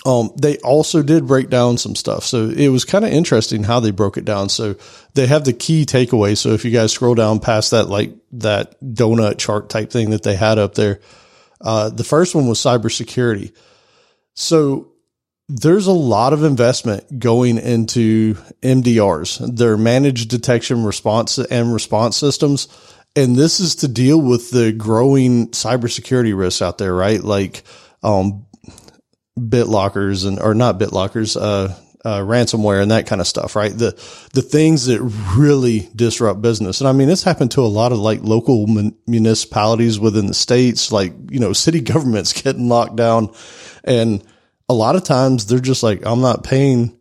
[0.06, 2.24] um, they also did break down some stuff.
[2.24, 4.48] So it was kind of interesting how they broke it down.
[4.48, 4.76] So
[5.16, 6.38] they have the key takeaway.
[6.38, 10.24] So if you guys scroll down past that, like that donut chart type thing that
[10.24, 11.02] they had up there,
[11.60, 13.54] uh, the first one was cybersecurity.
[14.36, 14.92] So
[15.50, 22.68] there's a lot of investment going into MDRs, their managed detection response and response systems.
[23.16, 27.24] And this is to deal with the growing cybersecurity risks out there, right?
[27.24, 27.64] Like,
[28.04, 28.46] um,
[29.40, 31.74] BitLockers and, or not BitLockers, uh,
[32.06, 33.76] uh, ransomware and that kind of stuff, right?
[33.76, 33.92] The
[34.34, 35.02] the things that
[35.36, 38.96] really disrupt business, and I mean, this happened to a lot of like local mun-
[39.08, 43.34] municipalities within the states, like you know, city governments getting locked down,
[43.84, 44.24] and
[44.70, 46.98] a lot of times they're just like, I'm not paying,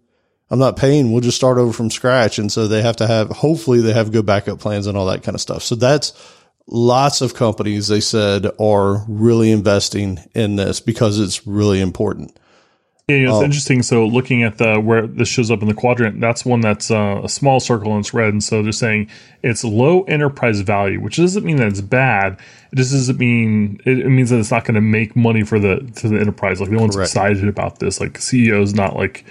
[0.51, 1.13] I'm not paying.
[1.13, 4.13] We'll just start over from scratch, and so they have to have, hopefully, they have
[4.13, 5.63] good backup plans and all that kind of stuff.
[5.63, 6.13] So that's
[6.69, 12.39] lots of companies they said are really investing in this because it's really important.
[13.09, 13.45] Yeah, you know, it's oh.
[13.45, 13.83] interesting.
[13.83, 17.21] So looking at the where this shows up in the quadrant, that's one that's uh,
[17.23, 18.33] a small circle and it's red.
[18.33, 19.11] And so they're saying
[19.45, 22.39] it's low enterprise value, which doesn't mean that it's bad.
[22.73, 25.59] It just doesn't mean it, it means that it's not going to make money for
[25.59, 26.61] the for the enterprise.
[26.61, 27.11] Like no one's Correct.
[27.11, 28.01] excited about this.
[28.01, 29.25] Like CEO's not like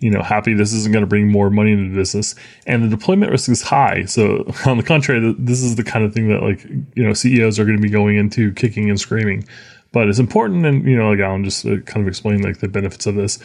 [0.00, 2.34] you know happy this isn't going to bring more money into the business
[2.66, 6.12] and the deployment risk is high so on the contrary this is the kind of
[6.12, 6.64] thing that like
[6.96, 9.44] you know ceos are going to be going into kicking and screaming
[9.92, 12.68] but it's important, and you know, like Allen just uh, kind of explained like the
[12.68, 13.38] benefits of this.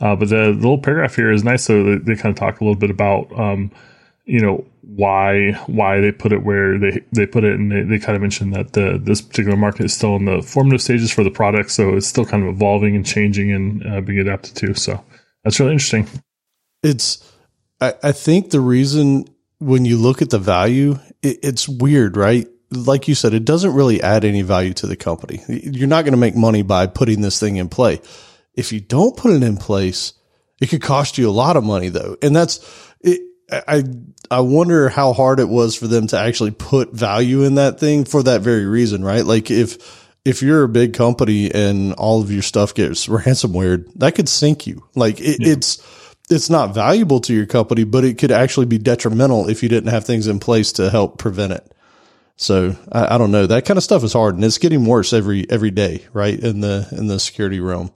[0.00, 2.60] Uh, but the, the, little paragraph here is nice, so they, they kind of talk
[2.60, 3.72] a little bit about, um,
[4.28, 7.98] you know, why why they put it where they they put it, and they, they
[7.98, 11.24] kind of mentioned that the this particular market is still in the formative stages for
[11.24, 14.74] the product, so it's still kind of evolving and changing and uh, being adapted to.
[14.74, 15.02] So
[15.44, 16.08] that's really interesting.
[16.82, 17.24] It's
[17.80, 19.24] I, I think the reason
[19.58, 22.46] when you look at the value, it, it's weird, right?
[22.70, 25.42] like you said, it doesn't really add any value to the company.
[25.48, 28.00] You're not going to make money by putting this thing in play.
[28.54, 30.12] If you don't put it in place,
[30.60, 32.16] it could cost you a lot of money though.
[32.20, 32.58] And that's,
[33.50, 33.84] I,
[34.30, 38.04] I wonder how hard it was for them to actually put value in that thing
[38.04, 39.24] for that very reason, right?
[39.24, 44.14] Like if, if you're a big company and all of your stuff gets ransomware, that
[44.14, 44.84] could sink you.
[44.94, 45.52] Like it, yeah.
[45.52, 45.82] it's,
[46.30, 49.90] it's not valuable to your company, but it could actually be detrimental if you didn't
[49.90, 51.72] have things in place to help prevent it.
[52.36, 53.46] So I, I, don't know.
[53.46, 56.38] That kind of stuff is hard, and it's getting worse every every day, right?
[56.38, 57.90] In the in the security realm.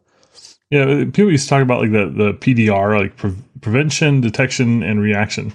[0.72, 5.02] Yeah, people used to talk about like the the PDR, like pre- prevention, detection, and
[5.02, 5.52] reaction.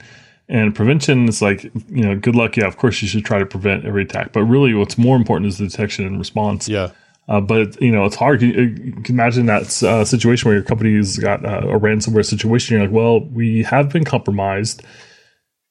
[0.47, 2.55] And prevention is like you know, good luck.
[2.55, 5.47] Yeah, of course you should try to prevent every attack, but really, what's more important
[5.47, 6.69] is the detection and response.
[6.69, 6.91] Yeah.
[7.27, 8.43] Uh, but you know it's hard.
[8.43, 12.77] You, you can imagine that uh, situation where your company's got uh, a ransomware situation.
[12.77, 14.83] You're like, well, we have been compromised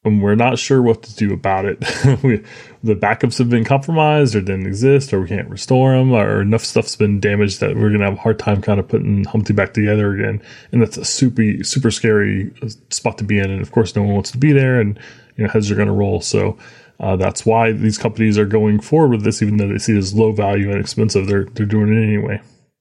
[0.06, 1.84] and we're not sure what to do about it.
[2.22, 2.42] we,
[2.86, 6.64] the backups have been compromised or didn't exist, or we can't restore them, or enough
[6.64, 9.52] stuff's been damaged that we're going to have a hard time kind of putting Humpty
[9.52, 10.40] back together again.
[10.72, 13.50] And that's a super, super scary uh, spot to be in.
[13.50, 14.98] And of course, no one wants to be there, and
[15.36, 16.20] you know heads are going to roll.
[16.20, 16.56] So
[17.00, 19.98] uh, that's why these companies are going forward with this, even though they see it
[19.98, 21.26] as low value and expensive.
[21.26, 22.40] They're they're doing it anyway.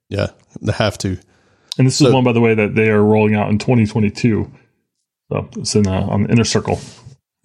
[0.09, 0.27] Yeah,
[0.61, 1.17] they have to.
[1.77, 4.49] And this so, is one, by the way, that they are rolling out in 2022.
[5.31, 6.79] So it's in uh, on the inner circle.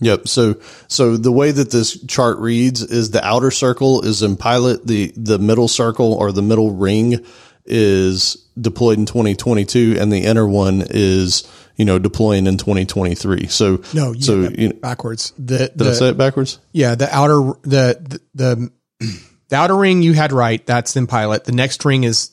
[0.00, 0.28] Yep.
[0.28, 0.56] So,
[0.88, 4.86] so the way that this chart reads is the outer circle is in pilot.
[4.86, 7.24] The, the middle circle or the middle ring
[7.66, 13.46] is deployed in 2022 and the inner one is, you know, deploying in 2023.
[13.48, 15.32] So, no, you so you know, backwards.
[15.38, 16.58] The, did the, I say it backwards?
[16.72, 16.94] Yeah.
[16.94, 19.10] The outer, the, the, the,
[19.48, 20.64] the outer ring you had right.
[20.64, 21.44] That's in pilot.
[21.44, 22.30] The next ring is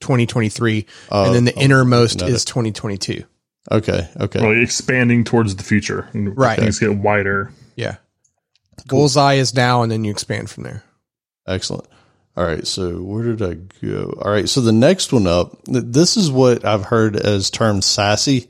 [0.00, 3.24] 2023 uh, and then the oh, innermost is 2022.
[3.70, 4.08] Okay.
[4.18, 4.40] Okay.
[4.40, 6.08] Really expanding towards the future.
[6.14, 6.58] Right.
[6.58, 7.52] Things get wider.
[7.76, 7.96] Yeah.
[8.88, 9.00] Cool.
[9.00, 10.82] Bullseye is now, and then you expand from there.
[11.46, 11.86] Excellent.
[12.36, 12.66] All right.
[12.66, 13.54] So where did I
[13.84, 14.18] go?
[14.22, 14.48] All right.
[14.48, 18.48] So the next one up, this is what I've heard as termed SASE,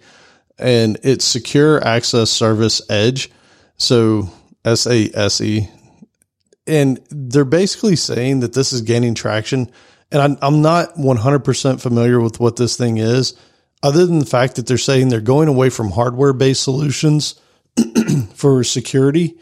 [0.58, 3.30] and it's Secure Access Service Edge.
[3.76, 4.30] So
[4.64, 5.68] S A S E.
[6.66, 9.70] And they're basically saying that this is gaining traction.
[10.12, 13.34] And I'm, I'm not 100% familiar with what this thing is
[13.82, 17.40] other than the fact that they're saying they're going away from hardware based solutions
[18.34, 19.38] for security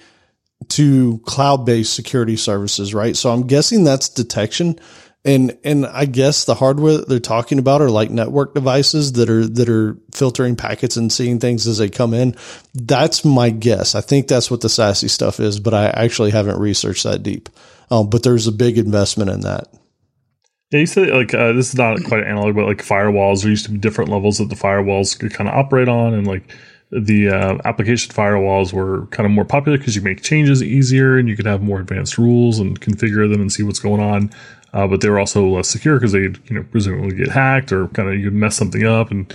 [0.69, 3.17] to cloud based security services, right?
[3.17, 4.79] So I'm guessing that's detection.
[5.25, 9.29] And, and I guess the hardware that they're talking about are like network devices that
[9.29, 12.37] are, that are filtering packets and seeing things as they come in.
[12.75, 13.97] That's my guess.
[13.97, 17.49] I think that's what the sassy stuff is, but I actually haven't researched that deep.
[17.91, 19.67] Um, but there's a big investment in that.
[20.77, 23.41] Yeah, you said like uh, this is not quite analog, but like firewalls.
[23.41, 26.27] There used to be different levels that the firewalls could kind of operate on, and
[26.27, 26.55] like
[26.91, 31.31] the uh, application firewalls were kind of more popular because you make changes easier and
[31.31, 34.31] you could have more advanced rules and configure them and see what's going on.
[34.75, 37.89] Uh, but they were also less secure because they you know presumably get hacked or
[37.89, 39.33] kind of you mess something up, and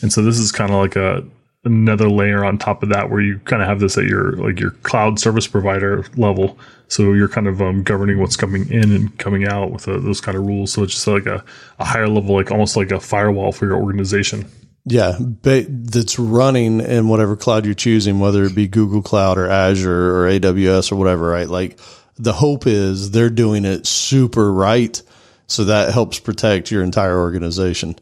[0.00, 1.24] and so this is kind of like a
[1.64, 4.60] another layer on top of that where you kind of have this at your like
[4.60, 9.18] your cloud service provider level so you're kind of um, governing what's coming in and
[9.18, 11.42] coming out with uh, those kind of rules so it's just like a,
[11.78, 14.44] a higher level like almost like a firewall for your organization
[14.86, 19.48] Yeah, ba- that's running in whatever cloud you're choosing, whether it be Google Cloud or
[19.48, 21.48] Azure or AWS or whatever, right?
[21.48, 21.78] Like
[22.16, 25.00] the hope is they're doing it super right.
[25.46, 27.96] So that helps protect your entire organization.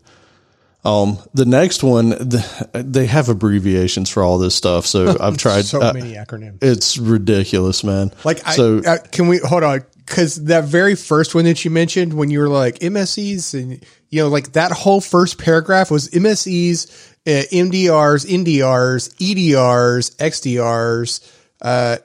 [0.84, 4.86] Um, the next one, the, they have abbreviations for all this stuff.
[4.86, 5.64] So I've tried.
[5.64, 6.58] So uh, many acronyms.
[6.62, 8.12] it's ridiculous, man.
[8.24, 9.84] Like, I, so uh, can we hold on?
[9.98, 14.22] Because that very first one that you mentioned, when you were like MSEs, and you
[14.22, 16.90] know, like that whole first paragraph was MSEs,
[17.26, 21.98] uh, MDRs, NDRs, EDRs, XDRs, uh,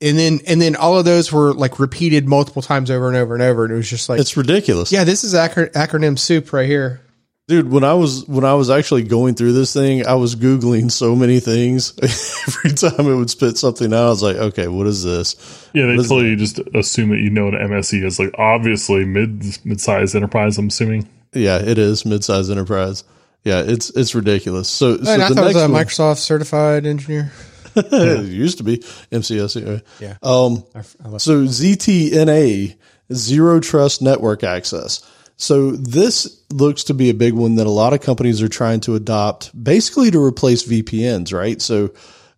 [0.00, 3.34] and then and then all of those were like repeated multiple times over and over
[3.34, 4.90] and over, and it was just like, it's ridiculous.
[4.90, 7.00] yeah, this is acro- acronym soup right here.
[7.46, 10.90] Dude, when I was when I was actually going through this thing, I was googling
[10.90, 11.92] so many things.
[12.48, 15.86] Every time it would spit something out, I was like, "Okay, what is this?" Yeah,
[15.86, 18.18] they What is totally just assume that you know what MSE is.
[18.18, 20.56] Like obviously mid mid sized enterprise.
[20.56, 21.06] I'm assuming.
[21.34, 23.04] Yeah, it is mid-sized enterprise.
[23.42, 24.70] Yeah, it's it's ridiculous.
[24.70, 27.32] So, so and I the thought it was a one, Microsoft certified engineer.
[27.76, 29.60] it used to be MCS.
[29.60, 29.82] anyway.
[30.00, 30.16] Yeah.
[30.22, 32.76] Um, I, I love so ZTNA,
[33.12, 35.02] zero trust network access.
[35.36, 38.80] So this looks to be a big one that a lot of companies are trying
[38.80, 41.60] to adopt, basically to replace VPNs, right?
[41.60, 41.92] So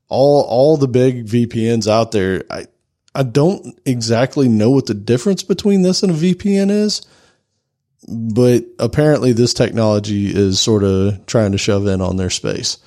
[0.08, 2.66] all all the big VPNs out there, I
[3.14, 7.02] I don't exactly know what the difference between this and a VPN is,
[8.08, 12.78] but apparently this technology is sort of trying to shove in on their space.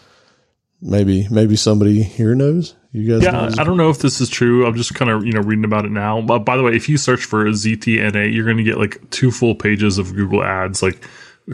[0.82, 2.74] Maybe maybe somebody here knows.
[2.92, 3.62] You guys, Yeah?
[3.62, 4.66] I don't know if this is true.
[4.66, 6.22] I'm just kind of you know reading about it now.
[6.22, 9.32] But by the way, if you search for ZTNA, you're going to get like two
[9.32, 10.82] full pages of Google ads.
[10.82, 11.04] Like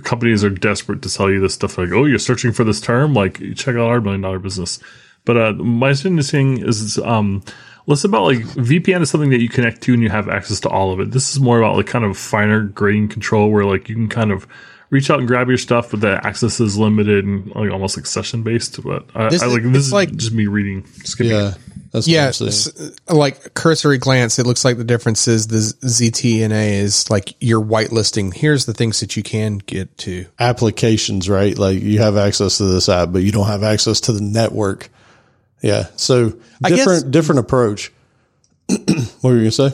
[0.03, 1.77] companies are desperate to sell you this stuff.
[1.77, 3.13] Like, oh, you're searching for this term.
[3.13, 4.79] Like, check out our million dollar business.
[5.25, 7.43] But uh, my interesting is um,
[7.87, 10.69] less about like VPN is something that you connect to and you have access to
[10.69, 11.11] all of it.
[11.11, 14.31] This is more about like kind of finer grain control where like you can kind
[14.31, 14.47] of
[14.89, 18.05] reach out and grab your stuff, but the access is limited and like almost like
[18.05, 18.81] session based.
[18.83, 21.31] But I, This I is- like this is like- just me reading, skipping.
[21.31, 21.53] yeah,
[21.91, 22.91] that's Yeah, what I'm saying.
[23.09, 28.33] like cursory glance, it looks like the difference is the ZTNA is like you're whitelisting.
[28.33, 30.25] Here's the things that you can get to.
[30.39, 31.57] applications, right?
[31.57, 34.89] Like you have access to this app, but you don't have access to the network.
[35.61, 35.87] Yeah.
[35.95, 37.91] So different, guess- different approach.
[38.67, 39.71] what were you gonna say?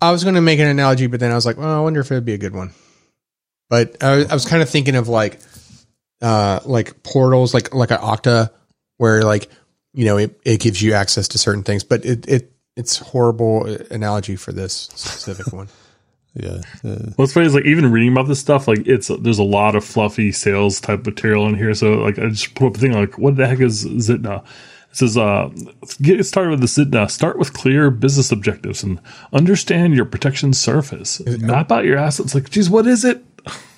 [0.00, 2.00] I was going to make an analogy, but then I was like, well, I wonder
[2.00, 2.72] if it'd be a good one.
[3.72, 5.40] But I was, I was kind of thinking of like,
[6.20, 8.50] uh, like portals, like like an Okta,
[8.98, 9.48] where like
[9.94, 13.64] you know it, it gives you access to certain things, but it it it's horrible
[13.90, 15.68] analogy for this specific one.
[16.34, 16.62] Yeah.
[16.82, 19.74] Uh, What's funny is like even reading about this stuff, like it's there's a lot
[19.74, 21.74] of fluffy sales type material in here.
[21.74, 24.42] So like I just put up a thing like, what the heck is Zitna?
[24.42, 25.50] It says, uh,
[26.00, 27.10] get started with the Zitna.
[27.10, 28.98] Start with clear business objectives and
[29.34, 31.20] understand your protection surface.
[31.26, 32.34] Map out your assets.
[32.34, 33.22] Like, geez, what is it?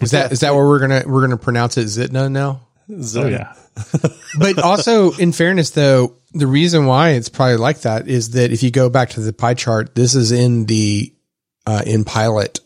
[0.00, 2.60] Is that is that what we're gonna we're gonna pronounce it Zitna now?
[2.90, 3.54] Oh yeah,
[4.38, 8.62] but also in fairness though the reason why it's probably like that is that if
[8.62, 11.14] you go back to the pie chart this is in the
[11.64, 12.60] uh, in pilot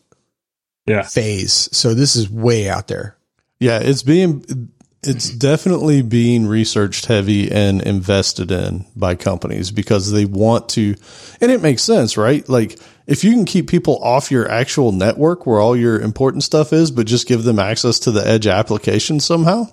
[0.87, 1.03] yeah.
[1.03, 3.19] phase so this is way out there
[3.61, 3.81] yeah.
[3.83, 4.71] It's being,
[5.03, 10.97] it's definitely being researched heavy and invested in by companies because they want to,
[11.41, 12.47] and it makes sense, right?
[12.49, 16.73] Like if you can keep people off your actual network where all your important stuff
[16.73, 19.67] is, but just give them access to the edge application somehow,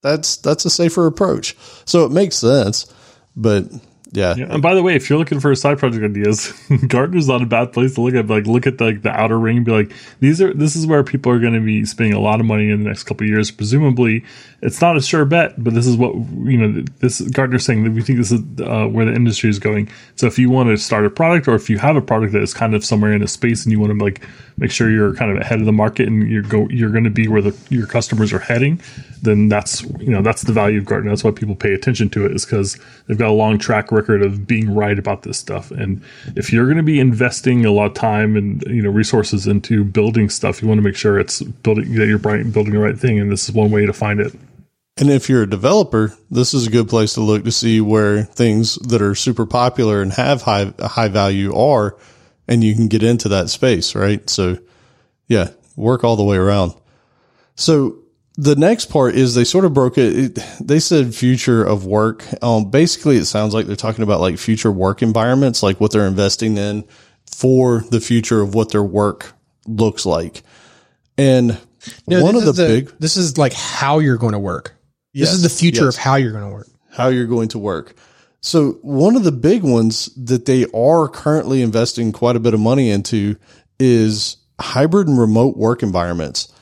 [0.00, 1.56] that's, that's a safer approach.
[1.84, 2.92] So it makes sense,
[3.34, 3.64] but
[4.12, 4.34] yeah.
[4.36, 6.52] And by the way, if you're looking for side project ideas,
[6.86, 8.26] Gartner's not a bad place to look at.
[8.26, 10.86] Like, look at the, like the outer ring and be like, these are this is
[10.86, 13.26] where people are going to be spending a lot of money in the next couple
[13.26, 13.50] years.
[13.50, 14.22] Presumably,
[14.60, 16.84] it's not a sure bet, but this is what you know.
[17.00, 19.88] This Gartner's saying that we think this is uh, where the industry is going.
[20.16, 22.42] So, if you want to start a product, or if you have a product that
[22.42, 24.20] is kind of somewhere in a space, and you want to like
[24.58, 27.10] make sure you're kind of ahead of the market and you're go you're going to
[27.10, 28.78] be where the your customers are heading,
[29.22, 31.10] then that's you know that's the value of Gartner.
[31.10, 34.22] That's why people pay attention to it is because they've got a long track record
[34.22, 35.70] of being right about this stuff.
[35.70, 36.02] And
[36.36, 39.84] if you're going to be investing a lot of time and you know resources into
[39.84, 42.98] building stuff, you want to make sure it's building that you're bright building the right
[42.98, 43.18] thing.
[43.20, 44.34] And this is one way to find it.
[44.98, 48.24] And if you're a developer, this is a good place to look to see where
[48.24, 51.96] things that are super popular and have high high value are,
[52.48, 54.28] and you can get into that space, right?
[54.28, 54.58] So,
[55.28, 56.74] yeah, work all the way around.
[57.54, 58.01] So
[58.36, 60.38] the next part is they sort of broke it.
[60.60, 62.24] they said future of work.
[62.42, 66.06] Um, basically, it sounds like they're talking about like future work environments, like what they're
[66.06, 66.84] investing in
[67.26, 69.32] for the future of what their work
[69.66, 70.42] looks like.
[71.18, 71.58] And
[72.06, 74.74] No, one of the, is big this is like how you're going to work
[75.12, 75.96] this is the future yes.
[75.96, 77.94] of how you're going to work how you're going to work.
[78.40, 82.60] So one of the big ones that they are currently investing quite a bit of
[82.60, 83.36] money into
[83.78, 86.52] is hybrid and remote work environments.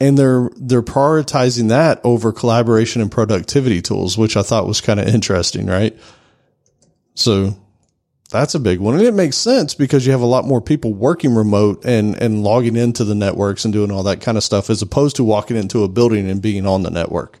[0.00, 4.98] And they're they're prioritizing that over collaboration and productivity tools, which I thought was kind
[4.98, 5.96] of interesting, right?
[7.14, 7.56] So
[8.30, 8.94] that's a big one.
[8.94, 12.42] And it makes sense because you have a lot more people working remote and, and
[12.42, 15.56] logging into the networks and doing all that kind of stuff as opposed to walking
[15.56, 17.40] into a building and being on the network.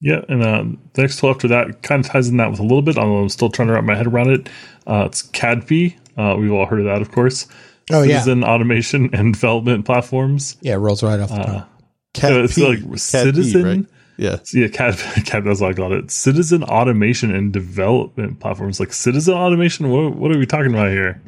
[0.00, 2.62] Yeah, and uh, the next tool after that kind of ties in that with a
[2.62, 4.48] little bit, although I'm still trying to wrap my head around it.
[4.86, 5.96] Uh, it's CADP.
[6.16, 7.46] Uh, we've all heard of that, of course.
[7.90, 8.20] Oh, yeah.
[8.20, 10.56] Citizen automation and development platforms.
[10.62, 11.70] Yeah, it rolls right off the Uh, top.
[12.14, 12.66] Cat it's P.
[12.66, 13.62] like Cat P, citizen.
[13.64, 13.86] right?
[14.16, 14.36] Yeah.
[14.52, 16.10] Yeah, CAD, CAD, that's what I called it.
[16.10, 18.78] Citizen automation and development platforms.
[18.78, 21.20] Like citizen automation, what, what are we talking about here?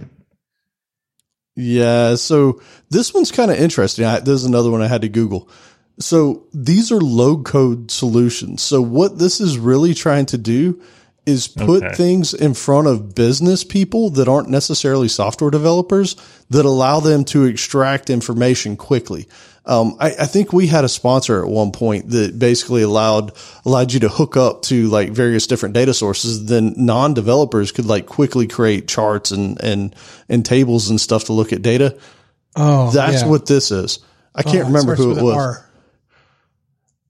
[1.57, 2.15] Yeah.
[2.15, 4.05] So this one's kind of interesting.
[4.05, 5.49] I, there's another one I had to Google.
[5.99, 8.63] So these are low code solutions.
[8.63, 10.81] So what this is really trying to do
[11.27, 11.95] is put Okay.
[11.97, 16.15] things in front of business people that aren't necessarily software developers
[16.51, 19.27] that allow them to extract information quickly.
[19.65, 23.33] Um, I, I think we had a sponsor at one point that basically allowed
[23.65, 26.47] allowed you to hook up to like various different data sources.
[26.47, 29.95] Then non developers could like quickly create charts and and
[30.29, 31.99] and tables and stuff to look at data.
[32.55, 33.29] Oh, That's yeah.
[33.29, 33.99] what this is.
[34.37, 35.35] I can't Oh, remember who it was.
[35.37, 35.67] R.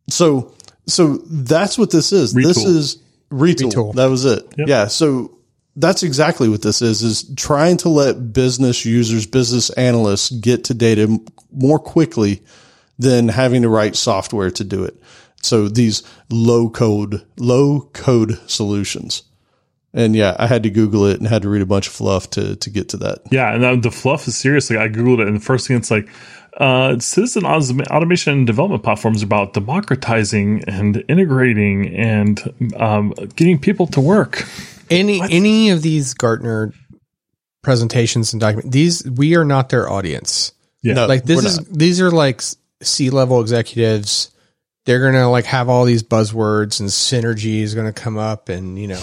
[0.09, 0.55] So,
[0.87, 2.33] so that's what this is.
[2.33, 2.99] This is
[3.31, 3.73] retool.
[3.73, 3.95] Retool.
[3.95, 4.45] That was it.
[4.57, 4.69] Yep.
[4.69, 4.87] Yeah.
[4.87, 5.39] So
[5.77, 10.75] that's exactly what this is, is trying to let business users, business analysts get to
[10.75, 11.19] data
[11.53, 12.43] more quickly
[12.99, 15.01] than having to write software to do it.
[15.43, 19.23] So these low code, low code solutions.
[19.93, 22.29] And yeah, I had to Google it and had to read a bunch of fluff
[22.31, 23.21] to, to get to that.
[23.31, 24.71] Yeah, and uh, the fluff is serious.
[24.71, 26.09] Like I googled it, and the first thing it's like,
[26.57, 33.87] uh, citizen automation and development platforms are about democratizing and integrating and um, getting people
[33.89, 34.45] to work.
[34.89, 36.73] Any any of these Gartner
[37.63, 40.53] presentations and documents, these we are not their audience.
[40.83, 40.95] Yeah.
[40.95, 41.79] No, like this we're is not.
[41.79, 42.41] these are like
[42.83, 44.31] C level executives.
[44.87, 48.87] They're gonna like have all these buzzwords and synergy is gonna come up and you
[48.87, 49.03] know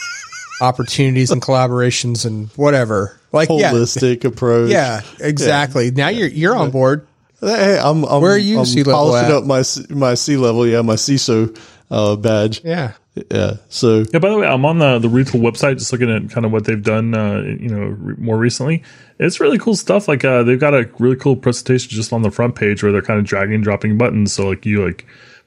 [0.60, 3.18] opportunities and collaborations and whatever.
[3.34, 4.70] Like yeah, holistic approach.
[4.70, 5.90] yeah, exactly.
[5.90, 7.06] Now you're you're on board.
[7.40, 9.36] Hey, I'm, I'm Where are you I'm sea-level polishing at?
[9.36, 10.66] up my C- my sea level.
[10.66, 11.58] Yeah, my CISO
[11.90, 12.64] uh, badge.
[12.64, 12.92] Yeah.
[13.30, 13.54] Yeah.
[13.68, 14.18] So Yeah.
[14.18, 16.64] By the way, I'm on the the Retool website, just looking at kind of what
[16.64, 17.14] they've done.
[17.14, 18.82] Uh, you know, re- more recently,
[19.18, 20.08] it's really cool stuff.
[20.08, 23.02] Like uh, they've got a really cool presentation just on the front page where they're
[23.02, 24.32] kind of dragging and dropping buttons.
[24.32, 25.04] So like you like.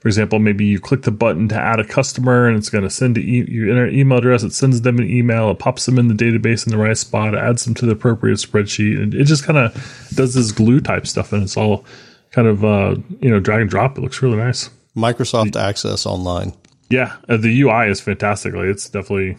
[0.08, 2.89] For example, maybe you click the button to add a customer and it's going to
[2.89, 4.41] send e- you enter an email address.
[4.41, 5.52] It sends them an email.
[5.52, 8.36] It pops them in the database in the right spot, adds them to the appropriate
[8.36, 9.04] spreadsheet.
[9.04, 9.74] And it just kind of
[10.15, 11.34] does this glue type stuff.
[11.34, 11.84] And it's all
[12.32, 13.98] kind of, uh, you know, drag and drop.
[13.98, 14.70] It looks really nice.
[14.96, 16.54] Microsoft Access Online.
[16.89, 17.17] Yeah.
[17.28, 18.54] Uh, the UI is fantastic.
[18.54, 19.36] Like it's definitely,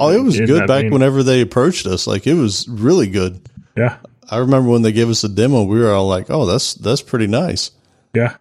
[0.00, 0.90] Oh, it was good back vein.
[0.92, 2.08] whenever they approached us.
[2.08, 3.40] Like it was really good.
[3.76, 3.98] yeah.
[4.28, 7.00] I remember when they gave us a demo, we were all like, "Oh, that's that's
[7.02, 7.70] pretty nice."
[8.14, 8.36] Yeah.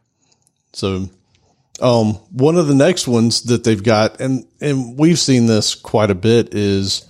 [0.74, 1.08] So,
[1.82, 6.10] um, one of the next ones that they've got, and and we've seen this quite
[6.10, 7.06] a bit, is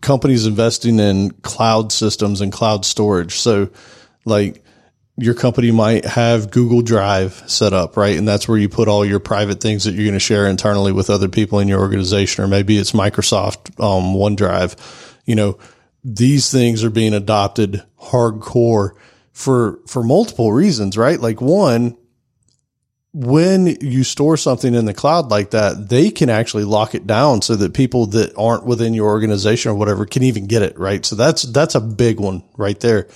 [0.00, 3.36] companies investing in cloud systems and cloud storage.
[3.36, 3.70] So,
[4.24, 4.62] like
[5.16, 8.16] your company might have Google Drive set up, right?
[8.16, 10.92] And that's where you put all your private things that you're going to share internally
[10.92, 14.76] with other people in your organization, or maybe it's Microsoft um, OneDrive.
[15.26, 15.58] You know,
[16.02, 18.92] these things are being adopted hardcore
[19.32, 21.20] for for multiple reasons, right?
[21.20, 21.96] Like one,
[23.14, 27.42] when you store something in the cloud like that, they can actually lock it down
[27.42, 31.04] so that people that aren't within your organization or whatever can even get it, right?
[31.04, 33.08] So that's that's a big one right there.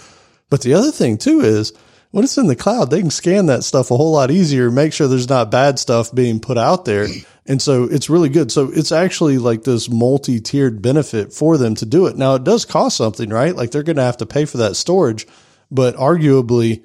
[0.50, 1.72] But the other thing too is
[2.10, 4.92] when it's in the cloud, they can scan that stuff a whole lot easier, make
[4.92, 7.08] sure there's not bad stuff being put out there.
[7.46, 8.52] And so it's really good.
[8.52, 12.16] So it's actually like this multi-tiered benefit for them to do it.
[12.16, 13.54] Now it does cost something, right?
[13.54, 15.26] Like they're going to have to pay for that storage,
[15.70, 16.84] but arguably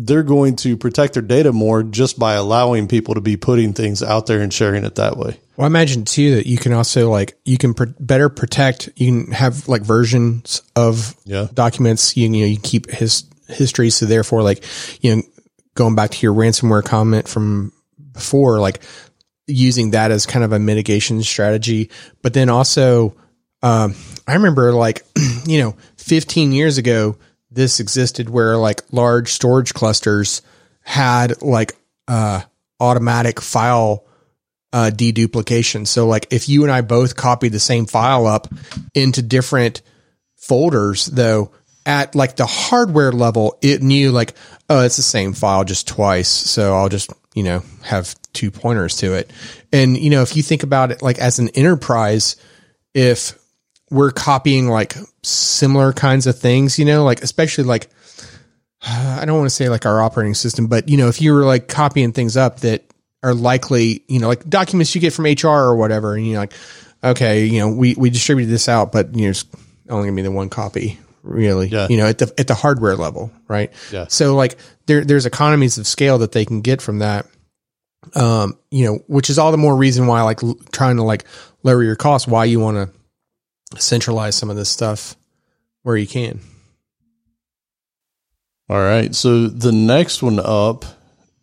[0.00, 4.00] they're going to protect their data more just by allowing people to be putting things
[4.00, 5.38] out there and sharing it that way.
[5.56, 8.88] Well, I imagine too that you can also like you can pr- better protect.
[8.94, 11.48] You can have like versions of Yeah.
[11.52, 12.16] documents.
[12.16, 14.62] You, you know you keep his history, so therefore, like
[15.00, 15.22] you know,
[15.74, 17.72] going back to your ransomware comment from
[18.12, 18.82] before, like
[19.48, 21.90] using that as kind of a mitigation strategy.
[22.22, 23.16] But then also,
[23.62, 23.96] um,
[24.28, 25.02] I remember like
[25.46, 27.16] you know, 15 years ago,
[27.50, 30.42] this existed where like large storage clusters
[30.82, 31.72] had like
[32.06, 32.42] uh
[32.80, 34.04] automatic file
[34.72, 35.86] uh, deduplication.
[35.86, 38.48] So like if you and I both copied the same file up
[38.94, 39.82] into different
[40.36, 41.52] folders though,
[41.86, 44.34] at like the hardware level, it knew like,
[44.68, 46.28] oh, it's the same file just twice.
[46.28, 49.30] So I'll just, you know, have two pointers to it.
[49.72, 52.36] And, you know, if you think about it like as an enterprise,
[52.92, 53.38] if
[53.90, 57.88] we're copying like similar kinds of things, you know, like especially like
[58.82, 61.44] I don't want to say like our operating system, but you know, if you were
[61.44, 62.84] like copying things up that
[63.22, 66.52] are likely, you know, like documents you get from HR or whatever, and you're like,
[67.02, 69.44] okay, you know, we, we distributed this out, but you know, it's
[69.88, 71.88] only gonna be the one copy, really, Yeah.
[71.90, 73.72] you know, at the, at the hardware level, right?
[73.92, 74.06] Yeah.
[74.08, 77.26] So like there, there's economies of scale that they can get from that.
[78.14, 81.24] Um, you know, which is all the more reason why like l- trying to like
[81.64, 82.97] lower your costs, why you want to
[83.76, 85.16] centralize some of this stuff
[85.82, 86.40] where you can.
[88.68, 89.14] All right.
[89.14, 90.84] So the next one up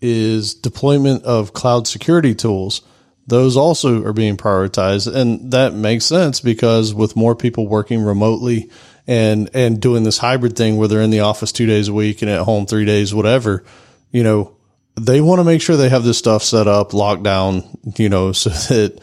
[0.01, 2.81] is deployment of cloud security tools.
[3.27, 8.69] Those also are being prioritized, and that makes sense because with more people working remotely
[9.07, 12.21] and and doing this hybrid thing where they're in the office two days a week
[12.21, 13.63] and at home three days, whatever,
[14.11, 14.55] you know,
[14.95, 17.63] they want to make sure they have this stuff set up, locked down,
[17.97, 19.01] you know, so that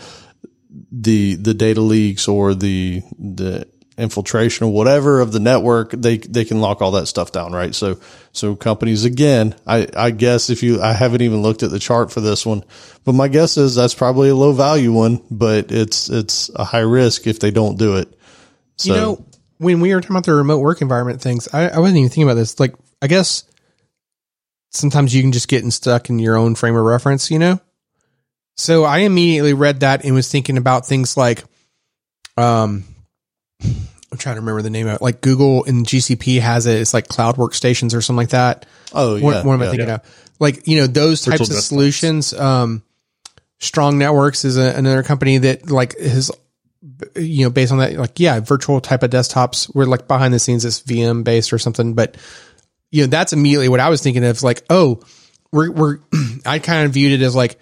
[0.92, 3.66] the the data leaks or the the
[3.98, 7.74] infiltration or whatever of the network they they can lock all that stuff down right
[7.74, 7.98] so
[8.32, 12.10] so companies again i i guess if you i haven't even looked at the chart
[12.10, 12.64] for this one
[13.04, 16.80] but my guess is that's probably a low value one but it's it's a high
[16.80, 18.18] risk if they don't do it
[18.76, 19.26] so you know,
[19.62, 22.24] when we were talking about the remote work environment things, I, I wasn't even thinking
[22.24, 22.58] about this.
[22.58, 23.44] Like, I guess
[24.70, 27.60] sometimes you can just get stuck in your own frame of reference, you know?
[28.56, 31.42] So I immediately read that and was thinking about things like,
[32.36, 32.84] um,
[33.64, 35.02] I'm trying to remember the name of it.
[35.02, 36.80] Like Google and GCP has it.
[36.80, 38.66] It's like cloud workstations or something like that.
[38.92, 39.70] oh What, yeah what am I yeah.
[39.70, 40.32] thinking of?
[40.38, 42.34] Like, you know, those types of solutions.
[42.34, 42.82] Um,
[43.58, 46.30] Strong Networks is a, another company that like has,
[47.14, 50.38] you know, based on that, like, yeah, virtual type of desktops where like behind the
[50.38, 51.94] scenes it's VM based or something.
[51.94, 52.16] But,
[52.90, 54.42] you know, that's immediately what I was thinking of.
[54.42, 55.00] Like, oh,
[55.52, 55.98] we're, we're,
[56.44, 57.58] I kind of viewed it as like,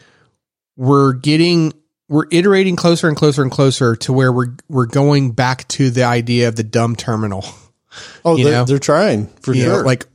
[0.80, 1.72] we're getting,
[2.08, 6.04] we're iterating closer and closer and closer to where we're, we're going back to the
[6.04, 7.44] idea of the dumb terminal
[8.24, 8.64] oh you they're, know?
[8.64, 10.06] they're trying for you know, sure like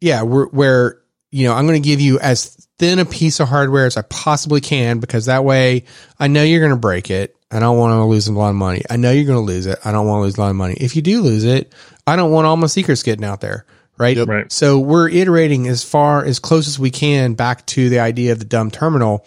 [0.00, 1.00] yeah, we're, where
[1.30, 4.02] you know I'm going to give you as thin a piece of hardware as I
[4.02, 5.84] possibly can because that way
[6.18, 7.34] I know you're going to break it.
[7.50, 8.82] I don't want to lose a lot of money.
[8.90, 9.78] I know you're going to lose it.
[9.84, 10.74] I don't want to lose a lot of money.
[10.74, 11.72] If you do lose it,
[12.06, 13.64] I don't want all my secrets getting out there.
[13.96, 14.16] Right.
[14.16, 14.28] Yep.
[14.28, 14.52] Right.
[14.52, 18.38] So we're iterating as far as close as we can back to the idea of
[18.38, 19.26] the dumb terminal,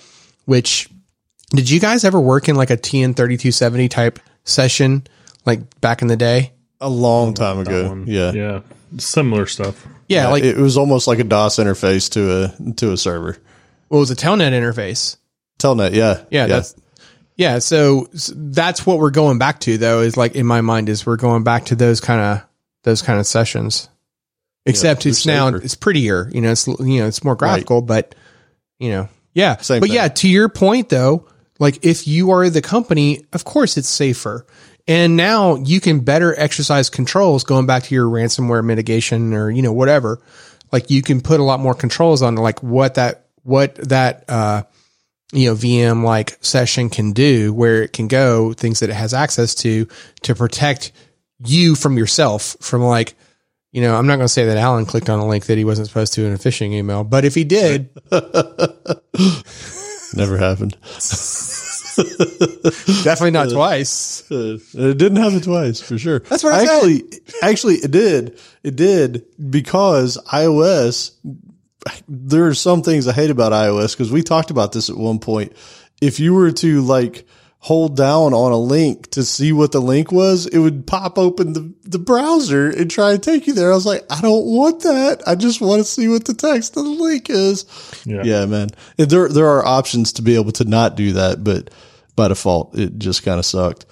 [0.52, 0.89] which
[1.52, 5.08] did you guys ever work in like a TN thirty two seventy type session
[5.45, 6.52] like back in the day?
[6.84, 8.60] a long time ago yeah Yeah.
[8.97, 9.86] Similar stuff.
[10.10, 12.22] Yeah, like it was almost like a dos interface to
[12.70, 13.38] a to a server
[13.88, 15.18] what was a telnet interface?
[15.60, 16.76] telnet yeah Yeah, that's
[17.38, 17.60] yeah.
[17.60, 20.02] So s- that's what we're going back to, though.
[20.02, 22.43] Is like in my mind is we're going back to those kind of
[22.84, 23.88] those kind of sessions.
[24.66, 26.52] Except they're it's now it's prettier, you know.
[26.52, 28.14] It's you know it's more graphical, but
[28.80, 29.57] you know, yeah.
[29.57, 29.95] Same but thing.
[29.95, 31.27] yeah, to your point though,
[31.59, 34.45] like if you are the company, of course it's safer.
[34.88, 39.61] And now you can better exercise controls going back to your ransomware mitigation or, you
[39.61, 40.19] know, whatever.
[40.71, 44.63] Like you can put a lot more controls on like what that, what that, uh,
[45.32, 49.13] you know, VM like session can do, where it can go, things that it has
[49.13, 49.88] access to,
[50.23, 50.91] to protect
[51.45, 53.15] you from yourself from like,
[53.72, 55.65] you know, I'm not going to say that Allen clicked on a link that he
[55.65, 57.89] wasn't supposed to in a phishing email, but if he did,
[60.13, 60.78] never happened
[61.95, 64.30] definitely not twice.
[64.32, 66.19] Uh, it didn't happen twice for sure.
[66.19, 67.03] That's what I actually,
[67.41, 68.39] actually, it did.
[68.63, 71.11] It did because iOS.
[72.07, 75.19] There are some things I hate about iOS because we talked about this at one
[75.19, 75.53] point.
[75.99, 77.28] If you were to like
[77.64, 81.53] hold down on a link to see what the link was, it would pop open
[81.53, 83.72] the, the browser and try and take you there.
[83.72, 85.22] I was like, I don't want that.
[85.28, 87.66] I just want to see what the text of the link is.
[88.03, 88.24] Yeah.
[88.24, 88.70] Yeah, man.
[88.97, 91.70] And There there are options to be able to not do that, but
[92.16, 93.86] by default, it just kind of sucked.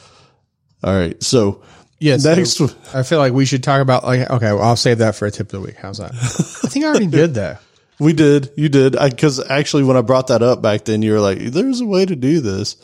[0.84, 1.62] All right, so
[2.00, 2.24] Yes.
[2.26, 5.14] next, so I feel like we should talk about like okay, well, I'll save that
[5.16, 5.76] for a tip of the week.
[5.76, 6.12] How's that?
[6.64, 7.62] I think I already did that.
[8.00, 11.20] we did, you did, because actually, when I brought that up back then, you were
[11.20, 12.78] like, "There's a way to do this."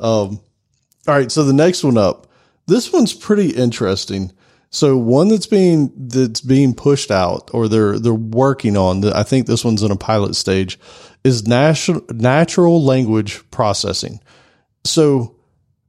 [0.00, 0.40] Um,
[1.06, 2.26] all right, so the next one up,
[2.66, 4.32] this one's pretty interesting.
[4.70, 9.02] So one that's being that's being pushed out, or they're they're working on.
[9.04, 10.78] I think this one's in a pilot stage,
[11.24, 14.20] is natural natural language processing.
[14.84, 15.38] So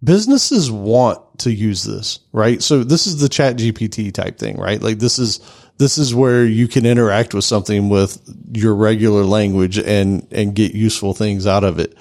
[0.03, 2.62] businesses want to use this, right?
[2.62, 4.82] So this is the chat GPT type thing, right?
[4.82, 5.39] Like this is,
[5.78, 8.22] this is where you can interact with something with
[8.53, 11.97] your regular language and, and get useful things out of it.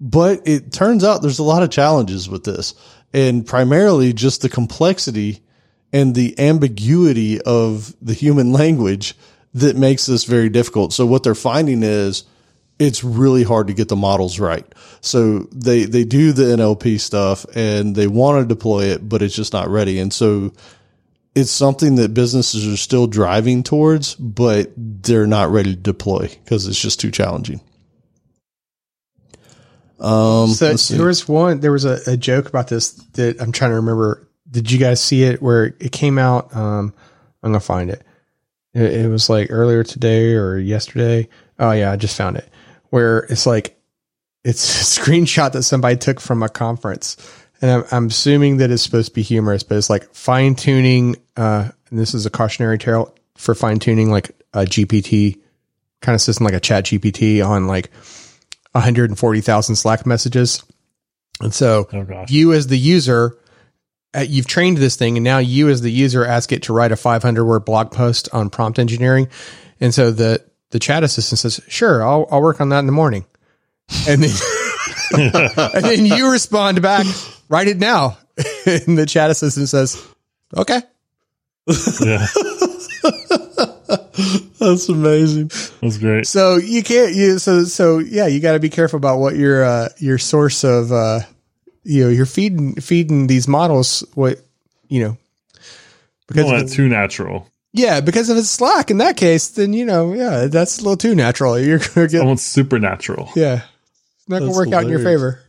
[0.00, 2.74] But it turns out there's a lot of challenges with this
[3.12, 5.40] and primarily just the complexity
[5.92, 9.14] and the ambiguity of the human language
[9.54, 10.92] that makes this very difficult.
[10.92, 12.24] So what they're finding is
[12.78, 14.64] it's really hard to get the models right.
[15.00, 19.34] So they, they do the NLP stuff and they want to deploy it, but it's
[19.34, 19.98] just not ready.
[19.98, 20.52] And so
[21.34, 26.66] it's something that businesses are still driving towards, but they're not ready to deploy because
[26.66, 27.60] it's just too challenging.
[30.00, 31.60] Um, So there was one.
[31.60, 34.28] There was a, a joke about this that I'm trying to remember.
[34.50, 35.42] Did you guys see it?
[35.42, 36.54] Where it came out?
[36.54, 36.94] Um,
[37.42, 38.02] I'm gonna find it.
[38.74, 38.92] it.
[39.04, 41.28] It was like earlier today or yesterday.
[41.58, 42.48] Oh yeah, I just found it.
[42.90, 43.78] Where it's like
[44.44, 47.16] it's a screenshot that somebody took from a conference,
[47.60, 51.16] and I'm, I'm assuming that it's supposed to be humorous, but it's like fine tuning.
[51.36, 55.38] Uh, and this is a cautionary tale for fine tuning, like a GPT
[56.00, 57.90] kind of system, like a Chat GPT on like
[58.78, 60.62] 140,000 Slack messages.
[61.40, 63.38] And so Oh you as the user,
[64.14, 66.92] uh, you've trained this thing, and now you as the user ask it to write
[66.92, 69.28] a 500 word blog post on prompt engineering.
[69.80, 72.92] And so the the chat assistant says, "Sure, I'll I'll work on that in the
[72.92, 73.24] morning,"
[74.08, 74.34] and then
[75.74, 77.06] and then you respond back,
[77.48, 78.18] "Write it now,"
[78.66, 80.02] and the chat assistant says,
[80.56, 80.80] "Okay."
[82.00, 82.26] yeah,
[84.60, 85.48] That's amazing.
[85.80, 86.26] that's great.
[86.26, 89.64] So you can't you so so yeah, you got to be careful about what your
[89.64, 91.20] uh your source of uh
[91.84, 94.40] you know, you're feeding feeding these models what
[94.88, 95.16] you know
[96.26, 97.48] because Well, of too natural.
[97.72, 100.96] yeah, because if it's Slack in that case, then you know, yeah, that's a little
[100.96, 101.58] too natural.
[101.60, 103.30] You're gonna get want supernatural.
[103.36, 103.62] yeah.
[104.16, 105.40] It's not gonna That's work out in your favor.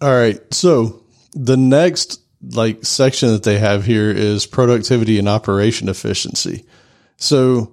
[0.00, 0.40] All right.
[0.54, 1.02] So
[1.34, 2.20] the next
[2.52, 6.64] like section that they have here is productivity and operation efficiency.
[7.16, 7.72] So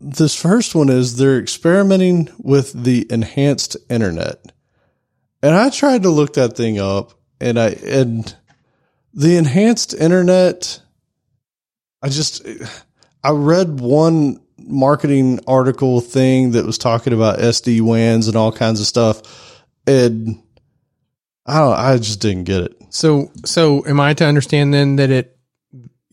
[0.00, 4.52] this first one is they're experimenting with the enhanced internet.
[5.42, 8.34] And I tried to look that thing up and I and
[9.12, 10.80] the enhanced internet
[12.00, 12.46] I just
[13.24, 18.80] I read one marketing article thing that was talking about SD WANs and all kinds
[18.80, 20.40] of stuff and
[21.44, 22.76] I don't I just didn't get it.
[22.90, 25.36] So so am I to understand then that at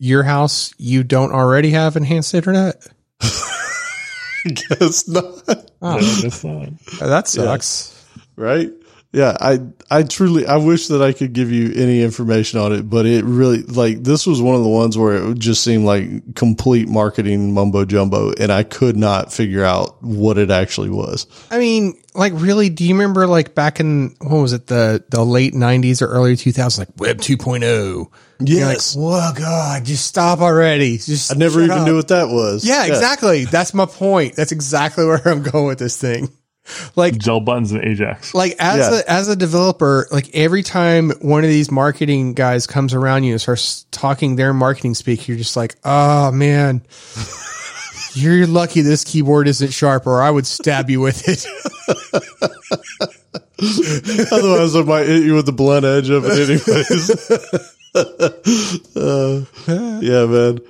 [0.00, 2.84] your house you don't already have enhanced internet?
[3.20, 5.70] Guess not.
[5.82, 6.68] Oh, Yeah, that's not.
[7.00, 8.06] that sucks.
[8.36, 8.70] right?
[9.12, 9.58] Yeah, I
[9.90, 13.24] I truly I wish that I could give you any information on it, but it
[13.24, 17.52] really like this was one of the ones where it just seemed like complete marketing
[17.52, 21.26] mumbo jumbo, and I could not figure out what it actually was.
[21.50, 22.70] I mean, like, really?
[22.70, 26.34] Do you remember, like, back in what was it, the the late '90s or early
[26.36, 27.62] 2000s, like Web 2.0?
[27.62, 30.98] You're like, Yes, whoa, God, just stop already.
[30.98, 32.64] Just I never even up." knew what that was.
[32.64, 33.44] Yeah, exactly.
[33.44, 34.36] That's my point.
[34.36, 36.30] That's exactly where I'm going with this thing.
[36.96, 38.34] Like, Gel buttons and Ajax.
[38.34, 39.00] like as Yeah.
[39.00, 43.32] a as a developer, like every time one of these marketing guys comes around you
[43.32, 46.82] and starts talking their marketing speak, you're just like, oh man,
[48.14, 51.46] you're lucky this keyboard isn't sharp, or I would stab you with it.
[54.32, 57.70] Otherwise, I might hit you with the blunt edge of it, anyways.
[57.92, 59.44] Uh,
[60.00, 60.60] yeah, man.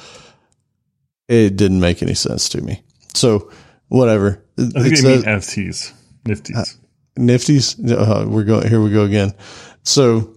[1.28, 2.82] It didn't make any sense to me.
[3.14, 3.50] So
[3.88, 4.42] whatever.
[4.58, 5.92] I think It they mean says- FTs,
[6.24, 6.76] Nifties.
[7.18, 7.90] Nifties.
[7.92, 8.80] Uh, we're going here.
[8.80, 9.34] We go again.
[9.82, 10.34] So,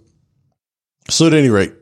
[1.10, 1.74] so at any rate,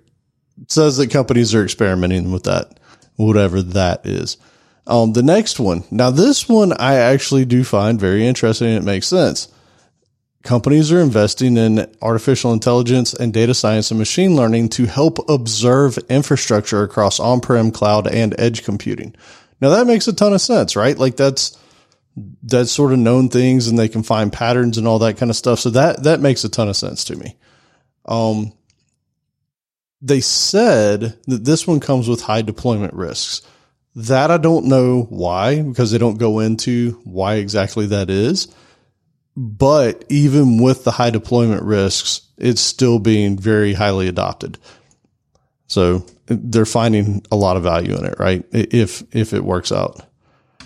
[0.61, 2.79] it says that companies are experimenting with that,
[3.15, 4.37] whatever that is.
[4.85, 5.83] Um, the next one.
[5.91, 8.69] Now, this one I actually do find very interesting.
[8.69, 9.47] It makes sense.
[10.43, 15.97] Companies are investing in artificial intelligence and data science and machine learning to help observe
[16.09, 19.15] infrastructure across on-prem, cloud, and edge computing.
[19.61, 20.97] Now that makes a ton of sense, right?
[20.97, 21.57] Like that's
[22.43, 25.37] that's sort of known things and they can find patterns and all that kind of
[25.37, 25.59] stuff.
[25.59, 27.37] So that that makes a ton of sense to me.
[28.05, 28.51] Um
[30.01, 33.41] they said that this one comes with high deployment risks.
[33.95, 38.47] That I don't know why because they don't go into why exactly that is.
[39.35, 44.57] But even with the high deployment risks, it's still being very highly adopted.
[45.67, 48.45] So they're finding a lot of value in it, right?
[48.51, 50.01] If if it works out.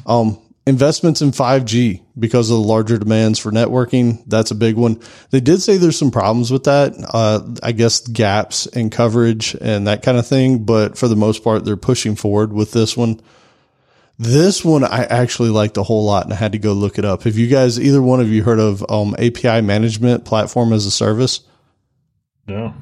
[0.06, 4.22] Um, investments in 5G because of the larger demands for networking.
[4.28, 5.00] That's a big one.
[5.32, 6.94] They did say there's some problems with that.
[7.14, 10.66] Uh, I guess gaps in coverage and that kind of thing.
[10.66, 13.22] But for the most part, they're pushing forward with this one.
[14.20, 17.06] This one I actually liked a whole lot and I had to go look it
[17.06, 17.24] up.
[17.24, 20.92] Have you guys, either one of you heard of um, API management platform as a
[20.92, 21.42] service?
[22.46, 22.74] No.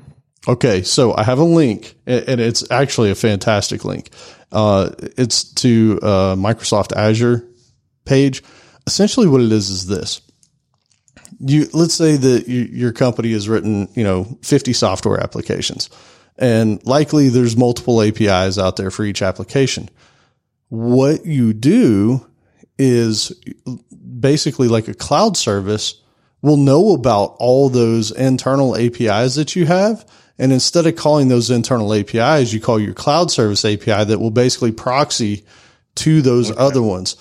[0.47, 4.11] Okay, so I have a link, and it's actually a fantastic link.
[4.51, 7.49] Uh, it's to uh, Microsoft Azure
[8.06, 8.43] page.
[8.88, 10.22] Essentially, what it is is this:
[11.39, 15.89] you let's say that you, your company has written, you know, fifty software applications,
[16.38, 19.89] And likely there's multiple APIs out there for each application.
[20.70, 22.26] What you do
[22.78, 23.32] is
[24.20, 26.01] basically like a cloud service
[26.41, 30.06] will know about all those internal APIs that you have.
[30.38, 34.32] And instead of calling those internal APIs, you call your cloud service API that will
[34.32, 35.45] basically proxy
[35.95, 36.60] to those okay.
[36.60, 37.16] other ones.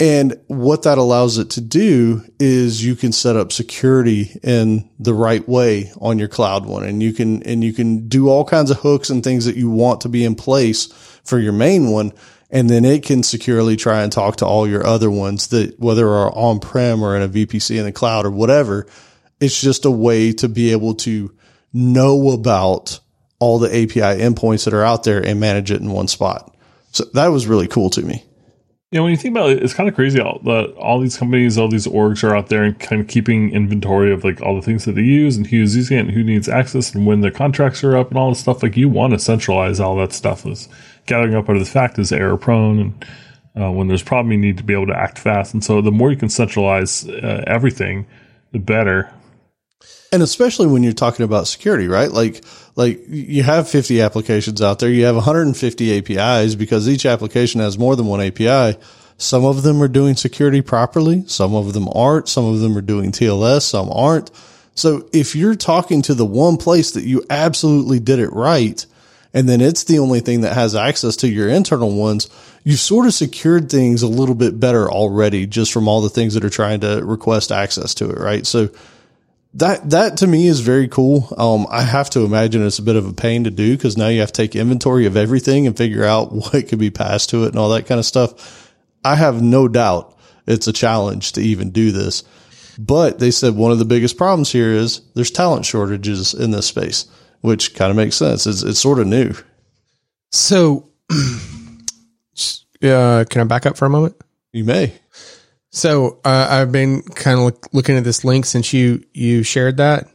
[0.00, 5.14] And what that allows it to do is you can set up security in the
[5.14, 8.70] right way on your cloud one and you can, and you can do all kinds
[8.70, 10.86] of hooks and things that you want to be in place
[11.24, 12.12] for your main one.
[12.50, 16.08] And then it can securely try and talk to all your other ones that whether
[16.08, 18.86] are on prem or in a VPC in the cloud or whatever.
[19.40, 21.34] It's just a way to be able to
[21.72, 23.00] know about
[23.40, 26.56] all the API endpoints that are out there and manage it in one spot.
[26.92, 28.24] So that was really cool to me.
[28.90, 30.18] Yeah, when you think about it, it's kind of crazy.
[30.18, 33.50] All the all these companies, all these orgs are out there and kind of keeping
[33.52, 36.24] inventory of like all the things that they use and who's using it and who
[36.24, 38.62] needs access and when their contracts are up and all this stuff.
[38.62, 40.46] Like you want to centralize all that stuff.
[40.46, 40.70] Is
[41.04, 43.06] gathering up out of the fact is error prone and
[43.60, 45.52] uh, when there's problem, you need to be able to act fast.
[45.52, 48.06] And so the more you can centralize uh, everything,
[48.52, 49.12] the better.
[50.12, 52.10] And especially when you're talking about security, right?
[52.10, 52.42] Like
[52.76, 54.90] like you have 50 applications out there.
[54.90, 58.78] You have 150 APIs because each application has more than one API.
[59.18, 61.24] Some of them are doing security properly.
[61.26, 62.28] Some of them aren't.
[62.28, 63.62] Some of them are doing TLS.
[63.62, 64.30] Some aren't.
[64.76, 68.86] So if you're talking to the one place that you absolutely did it right,
[69.34, 72.30] and then it's the only thing that has access to your internal ones,
[72.62, 76.34] you've sort of secured things a little bit better already just from all the things
[76.34, 78.46] that are trying to request access to it, right?
[78.46, 78.70] So
[79.54, 81.32] that that to me is very cool.
[81.36, 84.08] Um, I have to imagine it's a bit of a pain to do because now
[84.08, 87.44] you have to take inventory of everything and figure out what could be passed to
[87.44, 88.72] it and all that kind of stuff.
[89.04, 92.24] I have no doubt it's a challenge to even do this.
[92.78, 96.66] But they said one of the biggest problems here is there's talent shortages in this
[96.66, 97.06] space,
[97.40, 98.46] which kind of makes sense.
[98.46, 99.34] It's, it's sort of new.
[100.30, 104.14] So, uh, can I back up for a moment?
[104.52, 104.92] You may.
[105.70, 109.76] So uh, I've been kind of look, looking at this link since you you shared
[109.78, 110.08] that.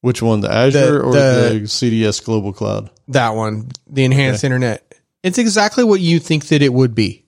[0.00, 2.90] Which one, the Azure the, or the, the, CDS Global Cloud?
[3.08, 4.46] That one, the enhanced okay.
[4.46, 4.94] internet.
[5.22, 7.24] It's exactly what you think that it would be.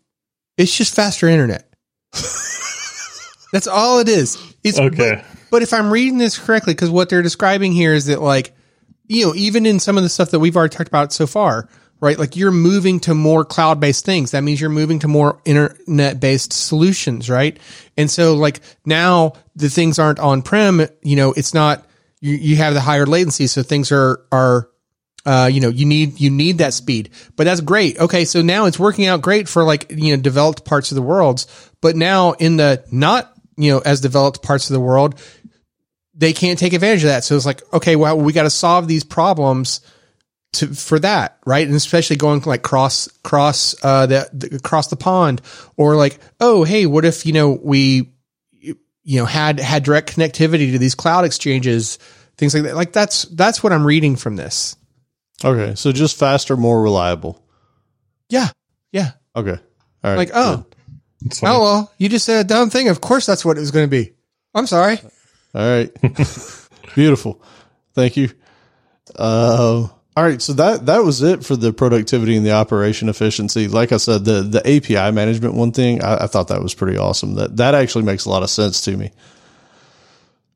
[0.57, 1.69] It's just faster internet.
[3.53, 4.39] That's all it is.
[4.63, 5.17] It's okay.
[5.17, 8.55] But, but if I'm reading this correctly, because what they're describing here is that like,
[9.07, 11.69] you know, even in some of the stuff that we've already talked about so far,
[12.01, 12.19] right?
[12.19, 14.31] Like you're moving to more cloud based things.
[14.31, 17.59] That means you're moving to more internet based solutions, right?
[17.97, 21.87] And so like now the things aren't on prem, you know, it's not,
[22.21, 23.47] you, you have the higher latency.
[23.47, 24.69] So things are, are,
[25.27, 27.99] uh, you know, you need, you need that speed, but that's great.
[27.99, 28.25] Okay.
[28.25, 31.45] So now it's working out great for like, you know, developed parts of the world,
[31.81, 35.21] but now in the not, you know, as developed parts of the world,
[36.15, 37.25] they can't take advantage of that.
[37.25, 39.81] So it's like, okay, well, we got to solve these problems
[40.55, 41.67] to for that, right?
[41.67, 45.43] And especially going like cross cross uh the, the across the pond
[45.77, 48.13] or like, oh, hey, what if, you know, we
[48.61, 51.99] you know had had direct connectivity to these cloud exchanges,
[52.37, 52.77] things like that.
[52.77, 54.77] Like that's that's what I'm reading from this.
[55.45, 57.43] Okay, so just faster, more reliable.
[58.29, 58.49] Yeah.
[58.93, 59.13] Yeah.
[59.35, 59.59] Okay.
[60.05, 60.17] All right.
[60.17, 60.67] Like, oh.
[61.43, 62.89] Oh well, you just said a dumb thing.
[62.89, 64.13] Of course that's what it was going to be.
[64.55, 64.99] I'm sorry.
[65.55, 65.91] All right.
[66.95, 67.43] Beautiful.
[67.95, 68.31] Thank you.
[69.17, 69.89] Uh
[70.19, 73.69] all right, so that that was it for the productivity and the operation efficiency.
[73.69, 76.99] Like I said, the the API management one thing, I, I thought that was pretty
[76.99, 77.37] awesome.
[77.37, 79.13] That that actually makes a lot of sense to me.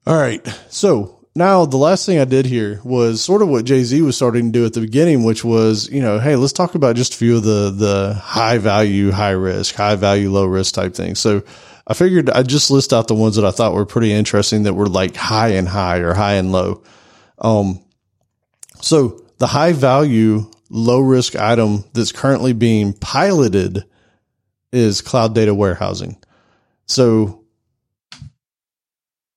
[0.05, 3.85] All right, so now the last thing I did here was sort of what Jay
[3.85, 6.75] Z was starting to do at the beginning, which was you know, hey, let's talk
[6.75, 10.75] about just a few of the the high value, high risk, high value, low risk
[10.75, 11.21] type things.
[11.21, 11.45] So
[11.87, 14.75] I figured I'd just list out the ones that I thought were pretty interesting that
[14.75, 16.83] were like high and high or high and low.
[17.39, 17.79] Um,
[18.81, 23.83] so the high value, low risk item that's currently being piloted
[24.71, 26.17] is cloud data warehousing.
[26.87, 27.43] So,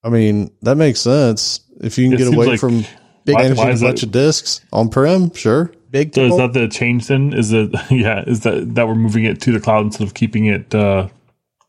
[0.03, 1.61] I mean, that makes sense.
[1.81, 2.85] If you can it get away like, from
[3.23, 5.73] big managing a bunch of disks on prem, sure.
[5.89, 6.13] Big.
[6.13, 7.33] So is that the change then?
[7.33, 8.23] Is it yeah?
[8.27, 10.75] Is that that we're moving it to the cloud instead of keeping it?
[10.75, 11.07] uh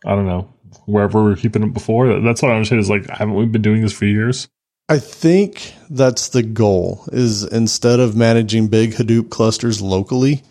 [0.05, 0.53] I don't know
[0.84, 2.20] wherever we are keeping it before.
[2.20, 2.82] That's what I'm saying.
[2.82, 4.47] Is like, haven't we been doing this for years?
[4.89, 10.43] I think that's the goal is instead of managing big Hadoop clusters locally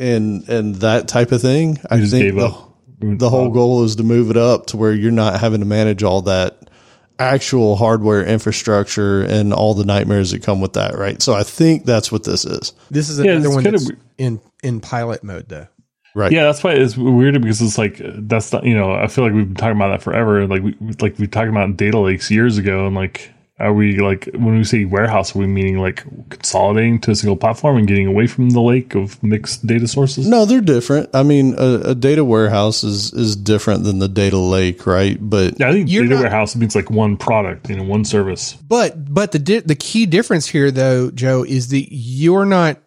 [0.00, 4.30] and and that type of thing, I think the, the whole goal is to move
[4.30, 6.70] it up to where you're not having to manage all that
[7.18, 11.20] actual hardware infrastructure and all the nightmares that come with that, right?
[11.20, 12.72] So I think that's what this is.
[12.90, 15.68] This is another yeah, one that's of, in in pilot mode though.
[16.14, 16.32] Right.
[16.32, 19.32] Yeah, that's why it's weird because it's like that's not you know I feel like
[19.32, 20.46] we've been talking about that forever.
[20.46, 23.30] Like we like we talked about data lakes years ago, and like
[23.60, 27.36] are we like when we say warehouse, are we meaning like consolidating to a single
[27.36, 30.26] platform and getting away from the lake of mixed data sources?
[30.26, 31.10] No, they're different.
[31.14, 35.18] I mean, a, a data warehouse is is different than the data lake, right?
[35.20, 38.04] But Yeah, I think You're data not- warehouse means like one product, you know, one
[38.04, 38.54] service.
[38.66, 42.78] But but the di- the key difference here though, Joe, is that you're not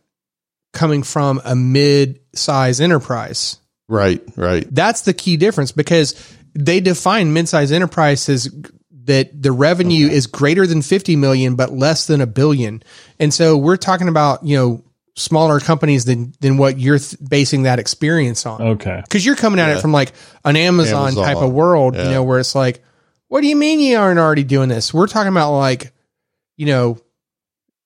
[0.74, 3.58] coming from a mid-size enterprise.
[3.88, 6.16] right, right, That's the key difference because
[6.54, 8.50] they define mid-size enterprise as
[9.06, 12.84] that the revenue is greater than 50 million but less than a billion.
[13.20, 14.84] And so we're talking about, you know,
[15.16, 18.62] smaller companies than than what you're th- basing that experience on.
[18.62, 19.02] Okay.
[19.04, 20.14] Because you're coming at it from like
[20.44, 22.06] an Amazon, Amazon, type of world, yeah.
[22.06, 22.84] you know, where it's like,
[23.28, 24.94] what do you mean you aren't already doing this?
[24.94, 25.92] We're talking about like,
[26.58, 26.98] you know,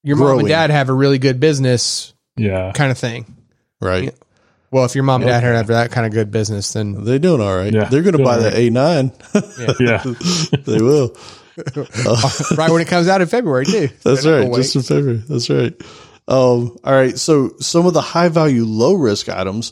[0.04, 2.72] your mom and dad have a really good business Yeah.
[2.74, 3.36] kind of thing.
[3.82, 4.14] right.
[4.70, 7.40] Well, if your mom and dad have that kind of good business, then They're doing
[7.40, 7.72] all right.
[7.74, 8.58] Yeah, They're going to buy all the right.
[8.58, 9.12] A nine.
[9.80, 10.04] Yeah.
[10.66, 11.16] they will.
[12.58, 13.88] right when it comes out in February too.
[14.04, 14.56] That's Then right.
[14.56, 15.24] Just in February.
[15.28, 15.74] That's right.
[16.28, 17.18] Um, all right.
[17.18, 19.72] So some of the high value, low risk items,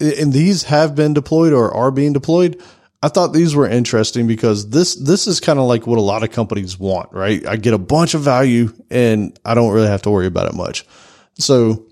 [0.00, 2.60] and these have been deployed or are being deployed.
[3.02, 6.22] I thought these were interesting because this this is kind of like what a lot
[6.22, 7.46] of companies want, right?
[7.46, 10.54] I get a bunch of value and I don't really have to worry about it
[10.54, 10.86] much.
[11.38, 11.86] So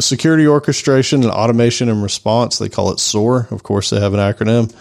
[0.00, 3.48] security orchestration and automation and response, they call it SOAR.
[3.50, 4.74] Of course, they have an acronym.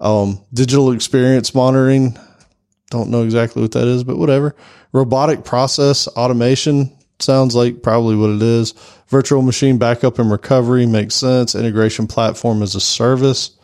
[0.00, 2.18] Um, digital experience monitoring,
[2.90, 4.54] don't know exactly what that is, but whatever.
[4.92, 8.74] Robotic process automation sounds like probably what it is.
[9.08, 11.54] Virtual machine backup and recovery makes sense.
[11.54, 13.56] Integration platform as a service.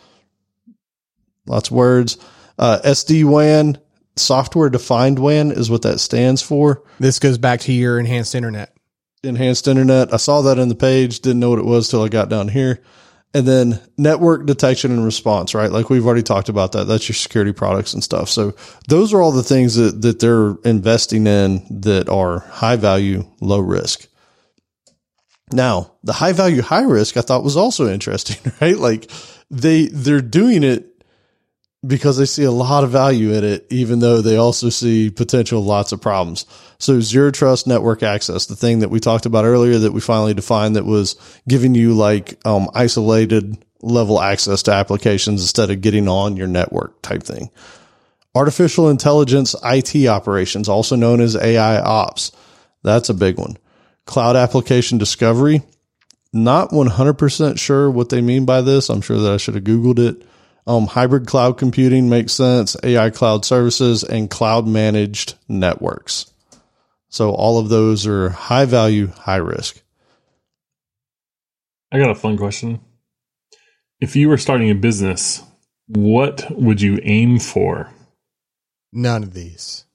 [1.46, 2.18] Lots of words.
[2.58, 3.78] Uh, SD WAN,
[4.16, 6.82] software defined WAN is what that stands for.
[6.98, 8.77] This goes back to your enhanced internet.
[9.22, 10.14] Enhanced internet.
[10.14, 11.20] I saw that in the page.
[11.20, 12.80] Didn't know what it was till I got down here.
[13.34, 15.70] And then network detection and response, right?
[15.70, 16.84] Like we've already talked about that.
[16.84, 18.30] That's your security products and stuff.
[18.30, 18.54] So
[18.88, 23.60] those are all the things that, that they're investing in that are high value, low
[23.60, 24.06] risk.
[25.52, 28.78] Now, the high value, high risk, I thought was also interesting, right?
[28.78, 29.10] Like
[29.50, 30.87] they, they're doing it
[31.86, 35.62] because they see a lot of value in it, even though they also see potential
[35.62, 36.44] lots of problems.
[36.78, 40.34] So zero trust network access, the thing that we talked about earlier that we finally
[40.34, 41.16] defined that was
[41.46, 47.00] giving you like um, isolated level access to applications instead of getting on your network
[47.00, 47.50] type thing.
[48.34, 52.32] Artificial intelligence IT operations, also known as AI ops.
[52.82, 53.56] That's a big one.
[54.04, 55.62] Cloud application discovery.
[56.32, 58.90] Not 100% sure what they mean by this.
[58.90, 60.28] I'm sure that I should have Googled it.
[60.68, 66.30] Um, hybrid cloud computing makes sense, AI cloud services, and cloud managed networks.
[67.08, 69.80] So all of those are high value, high risk.
[71.90, 72.80] I got a fun question.
[73.98, 75.42] If you were starting a business,
[75.86, 77.90] what would you aim for?
[78.92, 79.86] None of these.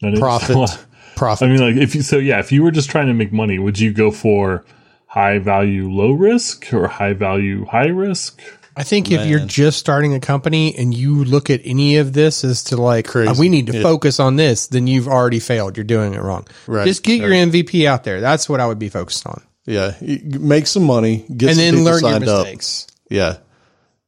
[0.00, 0.56] That is- Profit.
[0.58, 1.48] I Profit.
[1.48, 3.78] mean, like if you so yeah, if you were just trying to make money, would
[3.78, 4.64] you go for
[5.06, 8.42] high value, low risk, or high value, high risk?
[8.78, 12.44] I think if you're just starting a company and you look at any of this
[12.44, 13.82] as to like, uh, we need to Yeah.
[13.82, 15.78] focus on this, then you've already failed.
[15.78, 16.46] You're doing it wrong.
[16.66, 16.86] Right.
[16.86, 18.20] Just get your MVP out there.
[18.20, 19.40] That's what I would be focused on.
[19.64, 19.94] Yeah.
[20.00, 22.44] Make some money, get And some then learn your signed up.
[22.44, 22.86] mistakes.
[23.08, 23.36] Yeah.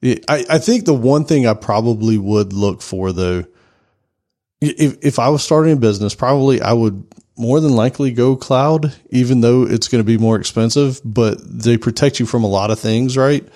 [0.03, 3.45] Yeah, I, I think the one thing I probably would look for though,
[4.61, 7.05] if, if I was starting a business, probably I would
[7.37, 11.79] more than likely go cloud, even though it's going to be more expensive, but they
[11.79, 13.47] protect you from a lot of things, right?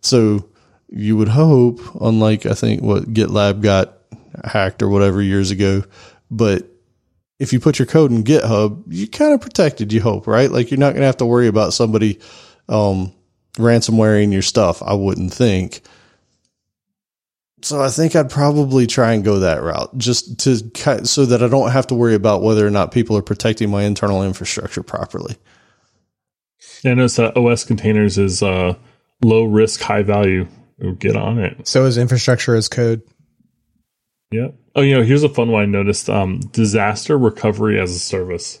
[0.00, 0.48] So
[0.94, 3.98] you would hope, unlike I think what GitLab got
[4.44, 5.84] hacked or whatever years ago,
[6.30, 6.68] but
[7.38, 10.50] if you put your code in GitHub, you're kind of protected, you hope, right?
[10.50, 12.20] Like you're not going to have to worry about somebody,
[12.68, 13.12] um,
[13.54, 15.80] ransomwaring your stuff, I wouldn't think.
[17.62, 21.48] So I think I'd probably try and go that route just to so that I
[21.48, 25.36] don't have to worry about whether or not people are protecting my internal infrastructure properly.
[26.82, 28.74] Yeah, I noticed that OS containers is uh,
[29.22, 30.48] low risk, high value.
[30.82, 31.66] Oh, Get on it.
[31.66, 33.02] So is infrastructure as code.
[34.30, 34.48] Yeah.
[34.74, 38.60] Oh, you know, here's a fun one I noticed: um, disaster recovery as a service.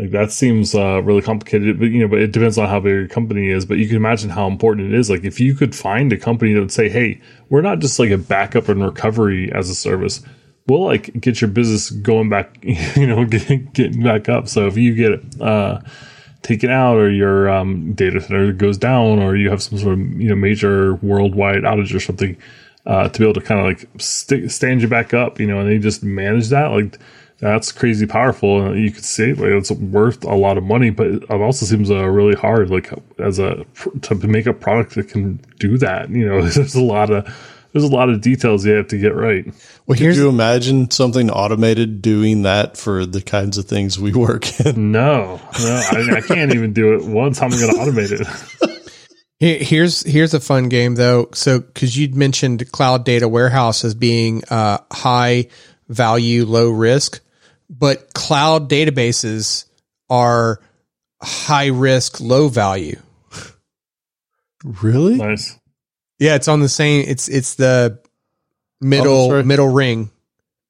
[0.00, 2.92] Like that seems uh, really complicated, but you know, but it depends on how big
[2.92, 3.66] your company is.
[3.66, 5.10] But you can imagine how important it is.
[5.10, 7.20] Like if you could find a company that would say, "Hey,
[7.50, 10.22] we're not just like a backup and recovery as a service.
[10.66, 14.78] We'll like get your business going back, you know, get, getting back up." So if
[14.78, 15.80] you get uh,
[16.42, 20.20] taken out, or your um, data center goes down, or you have some sort of
[20.20, 22.36] you know major worldwide outage or something,
[22.86, 25.60] uh, to be able to kind of like st- stand you back up, you know,
[25.60, 26.66] and they just manage that.
[26.66, 26.98] Like
[27.40, 28.66] that's crazy powerful.
[28.66, 31.90] And you could see like it's worth a lot of money, but it also seems
[31.90, 33.64] uh, really hard, like as a
[34.02, 36.10] to make a product that can do that.
[36.10, 37.26] You know, there's a lot of
[37.72, 39.46] there's a lot of details you have to get right.
[39.86, 44.60] Well, Could you imagine something automated doing that for the kinds of things we work
[44.60, 44.90] in?
[44.92, 47.40] No, no, I, I can't even do it once.
[47.40, 48.80] I'm I going to automate it.
[49.62, 51.30] Here's here's a fun game though.
[51.32, 55.48] So because you'd mentioned cloud data warehouse as being uh, high
[55.88, 57.20] value, low risk,
[57.70, 59.64] but cloud databases
[60.10, 60.60] are
[61.22, 62.98] high risk, low value.
[64.62, 65.16] Really?
[65.16, 65.58] nice.
[66.20, 67.04] Yeah, it's on the same.
[67.08, 67.98] It's it's the
[68.80, 69.46] middle Oh, that's right.
[69.46, 70.10] middle ring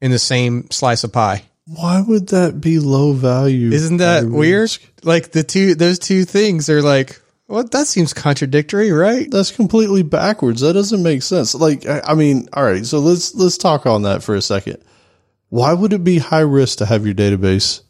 [0.00, 1.42] in the same slice of pie.
[1.66, 3.70] Why would that be low value?
[3.70, 4.62] Isn't that weird?
[4.62, 4.82] risk?
[5.04, 7.20] Like the two those two things are like.
[7.48, 9.28] Well, that seems contradictory, right?
[9.28, 10.60] That's completely backwards.
[10.60, 11.52] That doesn't make sense.
[11.52, 12.86] Like, I, I mean, all right.
[12.86, 14.78] So let's let's talk on that for a second.
[15.48, 17.82] Why would it be high risk to have your database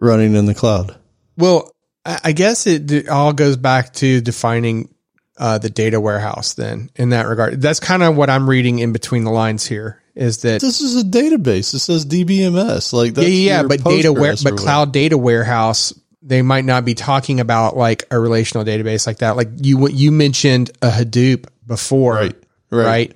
[0.00, 0.96] running in the cloud?
[1.36, 1.70] Well,
[2.04, 4.92] I I guess it d- all goes back to defining
[5.38, 6.54] uh, the data warehouse.
[6.54, 10.00] Then, in that regard, that's kind of what I'm reading in between the lines here.
[10.14, 11.72] Is that This is a database.
[11.72, 12.92] It says DBMS.
[12.92, 15.94] Like, that's yeah, yeah, but data ware, but cloud data warehouse.
[16.24, 19.36] They might not be talking about like a relational database like that.
[19.36, 22.34] Like you you mentioned a Hadoop before, Right,
[22.70, 22.84] Right.
[22.84, 23.12] right.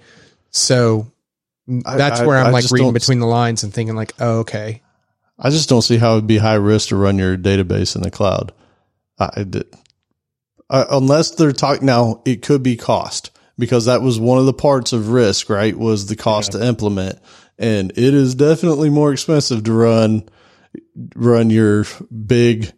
[0.51, 1.13] So
[1.69, 4.83] that's I- where I'm I like reading between the lines and thinking like, oh, okay,
[5.39, 8.11] I just don't see how it'd be high risk to run your database in the
[8.11, 8.53] cloud.
[9.19, 9.67] I, I did,
[10.71, 14.53] uh, unless they're talking now, it could be cost because that was one of the
[14.53, 15.77] parts of risk, right?
[15.77, 17.19] Was the cost to implement,
[17.59, 20.29] and it is definitely more expensive to run
[21.15, 21.85] run your
[22.27, 22.73] big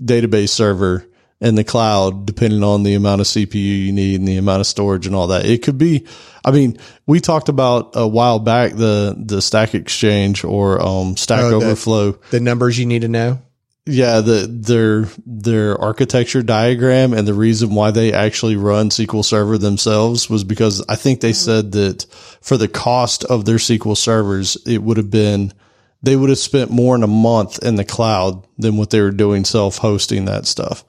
[0.00, 1.06] database server
[1.40, 3.54] in the cloud, depending on the amount of CPU
[3.86, 5.44] you need and the amount of storage and all that.
[5.44, 6.06] It could be,
[6.44, 11.40] I mean, we talked about a while back the the Stack Exchange or um, Stack
[11.42, 12.12] Oh, the- Overflow.
[12.30, 13.40] the numbers you need to know.
[13.84, 19.58] Yeah, the their their architecture diagram and the reason why they actually run SQL Server
[19.58, 22.06] themselves was because I think they said that
[22.40, 25.52] for the cost of their SQL servers, it would have been
[26.00, 29.10] they would have spent more in a month in the cloud than what they were
[29.10, 30.84] doing self hosting that stuff.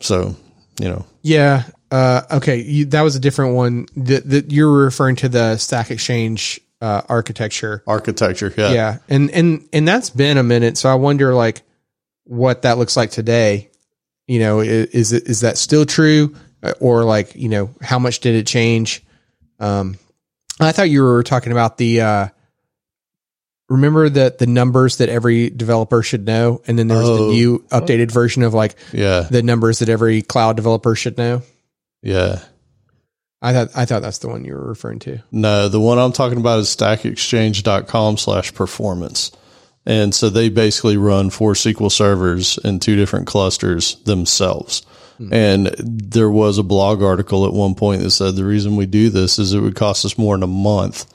[0.00, 0.36] So,
[0.80, 1.64] you know, Yeah.
[1.90, 2.56] Uh, okay.
[2.56, 3.86] You, that was a different one.
[3.96, 7.82] That that you're referring to the Stack Exchange uh, architecture.
[7.86, 8.72] architecture, yeah.
[8.72, 10.76] Yeah, and and and that's been a minute.
[10.76, 11.62] So I wonder like
[12.28, 13.70] what that looks like today.
[14.26, 18.20] You know, is it is that still true, Uh, or like you know how much
[18.20, 19.02] did it change?
[19.58, 19.96] Um,
[20.60, 22.00] I thought you were talking about the.
[22.02, 22.28] Uh,
[23.68, 27.16] remember that the numbers that every developer should know, and then there's Oh.
[27.28, 29.26] the new updated version of like Yeah.
[29.30, 31.42] the numbers that every cloud developer should know.
[32.02, 32.40] Yeah.
[33.40, 35.18] I thought I thought that's the one you were referring to.
[35.30, 39.30] No, the one I'm talking about is stackexchange.com slash performance.
[39.88, 44.82] And so they basically run four SQL servers in two different clusters themselves.
[45.32, 49.10] And there was a blog article at one point that said the reason we do
[49.10, 51.12] this is it would cost us more in a month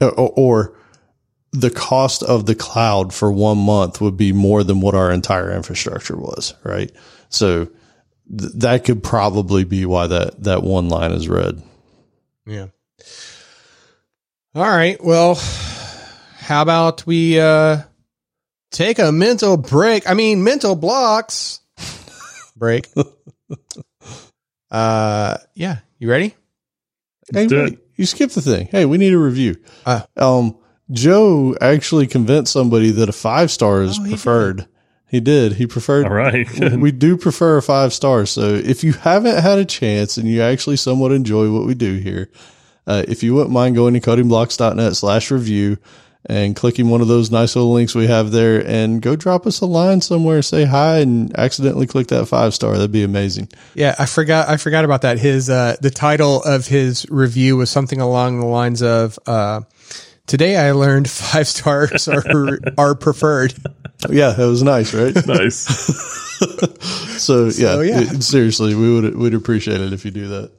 [0.00, 0.78] or, or
[1.52, 5.52] the cost of the cloud for one month would be more than what our entire
[5.52, 6.54] infrastructure was.
[6.64, 6.90] Right.
[7.28, 7.66] So
[8.36, 11.62] th- that could probably be why that, that one line is red.
[12.46, 12.68] Yeah.
[14.56, 15.02] All right.
[15.04, 15.36] Well,
[16.38, 17.82] how about we uh
[18.70, 20.08] take a mental break?
[20.08, 21.60] I mean, mental blocks
[22.56, 22.88] break.
[24.70, 26.34] uh yeah, you ready?
[27.32, 28.68] Hey, Do wait, you skipped the thing.
[28.70, 29.56] Hey, we need a review.
[29.86, 30.06] Ah.
[30.16, 30.56] um,
[30.90, 34.66] Joe actually convinced somebody that a five star is Oh, he preferred.
[35.08, 35.54] He did.
[35.54, 36.06] He preferred.
[36.06, 36.48] All right.
[36.76, 38.26] we do prefer a five star.
[38.26, 41.96] So if you haven't had a chance and you actually somewhat enjoy what we do
[41.96, 42.30] here,
[42.86, 45.78] uh, if you wouldn't mind going to codingblocks.net slash review
[46.26, 49.60] and clicking one of those nice little links we have there and go drop us
[49.60, 52.74] a line somewhere, say hi and accidentally click that five star.
[52.74, 53.48] That'd be amazing.
[53.74, 55.18] Yeah, I forgot I forgot about that.
[55.18, 59.62] His uh the title of his review was something along the lines of uh
[60.26, 63.54] Today I learned five stars are are preferred.
[64.08, 65.14] Yeah, that was nice, right?
[65.26, 66.20] nice.
[67.20, 68.00] So yeah, yeah.
[68.00, 70.50] it- seriously, we would we'd appreciate it if you do that.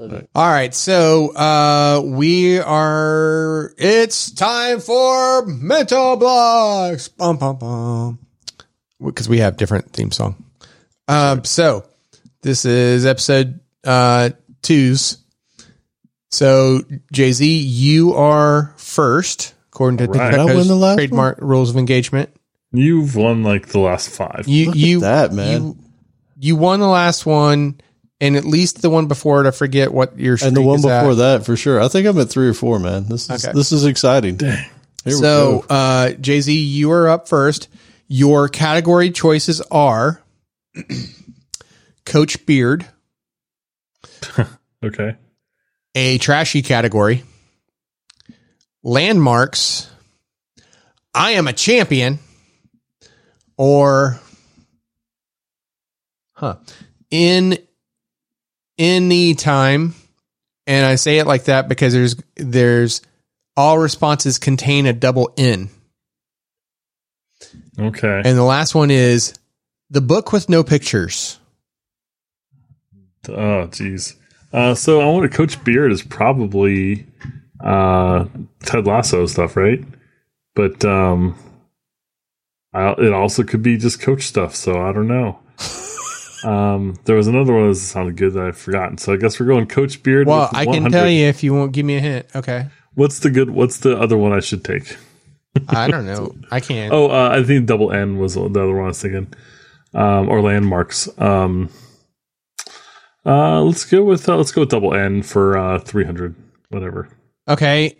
[0.00, 7.08] All right, so uh we are it's time for mental blocks.
[7.08, 8.18] Bum bum bum.
[9.04, 10.42] Because we have different theme song.
[11.06, 11.84] Um so
[12.40, 14.30] this is episode uh
[14.62, 15.18] twos.
[16.30, 16.80] So
[17.12, 20.30] Jay Z, you are first, according to All right.
[20.30, 22.30] Did I win Tobacco's the last trademark rules of engagement.
[22.72, 24.44] You've won like the last five.
[24.46, 25.62] You Look at you that, man.
[25.62, 25.78] You,
[26.38, 27.80] you won the last one,
[28.20, 29.48] and at least the one before it.
[29.48, 31.16] I forget what your and the one is before at.
[31.16, 31.80] that for sure.
[31.80, 33.06] I think I'm at three or four, man.
[33.08, 33.52] This is Okay.
[33.54, 34.38] this is exciting.
[34.38, 37.68] Here So, uh, Jay Z, you are up first.
[38.08, 40.20] Your category choices are
[42.04, 42.84] Coach Beard,
[44.84, 45.16] Okay.
[45.94, 47.22] a trashy category,
[48.82, 49.88] landmarks,
[51.14, 52.18] I am a champion,
[53.56, 54.18] or
[56.32, 56.56] huh,
[57.10, 57.58] in
[58.80, 59.94] any time,
[60.66, 63.02] and I say it like that because there's there's
[63.56, 65.68] all responses contain a double N.
[67.78, 68.22] Okay.
[68.24, 69.34] And the last one is
[69.90, 71.38] the book with no pictures.
[73.28, 74.16] Oh, jeez.
[74.52, 77.06] Uh, so I want to Coach Beard is probably
[77.62, 78.24] uh,
[78.64, 79.84] Ted Lasso stuff, right?
[80.54, 81.36] But um,
[82.72, 84.54] I, it also could be just Coach stuff.
[84.56, 85.38] So I don't know.
[86.44, 88.98] um, there was another one that sounded good that I've forgotten.
[88.98, 90.26] So I guess we're going Coach Beard.
[90.26, 92.26] Well, I can tell you if you won't give me a hint.
[92.34, 92.66] Okay.
[92.94, 93.50] What's the good?
[93.50, 94.96] What's the other one I should take?
[95.68, 96.34] I don't know.
[96.50, 96.92] I can't.
[96.92, 99.32] Oh, uh, I think double N was the other one I was thinking,
[99.94, 101.08] um, or landmarks.
[101.18, 101.70] Um,
[103.24, 106.34] uh, let's go with uh, let's go with double N for uh, three hundred,
[106.68, 107.08] whatever.
[107.48, 107.96] Okay.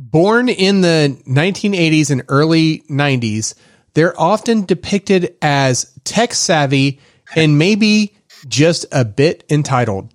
[0.00, 3.54] Born in the 1980s and early 90s,
[3.94, 7.00] they're often depicted as tech savvy
[7.36, 8.16] and maybe
[8.46, 10.12] just a bit entitled.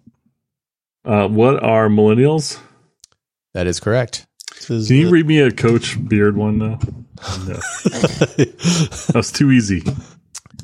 [1.05, 2.59] Uh, what are millennials?
[3.53, 4.25] That is correct.
[4.55, 6.79] Says Can you that- read me a Coach Beard one though?
[7.47, 7.59] No.
[9.13, 9.83] That's too easy.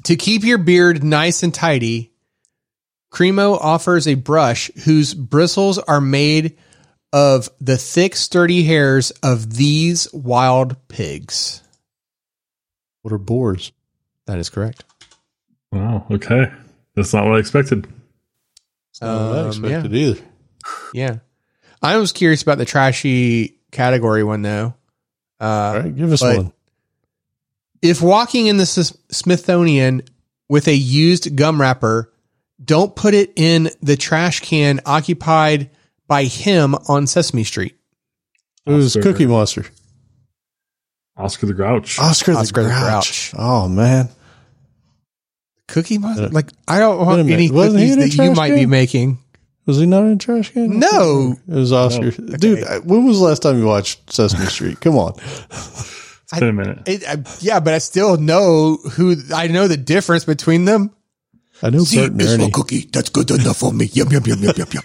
[0.04, 2.12] To keep your beard nice and tidy,
[3.14, 6.58] Cremo offers a brush whose bristles are made
[7.12, 11.62] of the thick, sturdy hairs of these wild pigs.
[13.02, 13.72] what are boars?
[14.28, 14.84] That is correct.
[15.72, 16.06] Wow.
[16.12, 16.52] Okay,
[16.96, 17.88] that's not what I expected.
[19.02, 20.22] I don't Um, expect it either.
[20.94, 21.18] Yeah.
[21.82, 24.74] I was curious about the trashy category one though.
[25.40, 26.52] Uh, All right, give us one.
[27.82, 30.02] if walking in the S- Smithsonian
[30.50, 32.12] with a used gum wrapper,
[32.64, 35.70] don't put it in the trash can occupied
[36.08, 37.78] by him on Sesame Street.
[38.66, 39.02] It was Oscar.
[39.14, 39.66] Cookie Monster.
[41.16, 41.98] Oscar the Grouch.
[42.00, 43.32] Oscar, Oscar the the Grouch.
[43.32, 43.34] Grouch.
[43.38, 44.10] Oh man,
[45.70, 46.26] Cookie Monster?
[46.26, 47.34] Uh, Like, I don't want minute.
[47.34, 49.20] any cookies that you trash might be making.
[49.66, 50.80] was he not in a trash can?
[50.80, 51.36] No.
[51.48, 52.12] it was Oscar.
[52.12, 54.80] Dude, when was the last time you watched Sesame Street?
[54.82, 55.14] Come on.
[55.52, 56.80] It's been a minute.
[56.88, 60.92] It, I, yeah, but I still know who, I know the difference between them.
[61.62, 62.88] I know Bert and cookie.
[62.92, 63.86] That's good enough for me.
[63.94, 64.84] Yum, yum, yum, yum, yum, yum.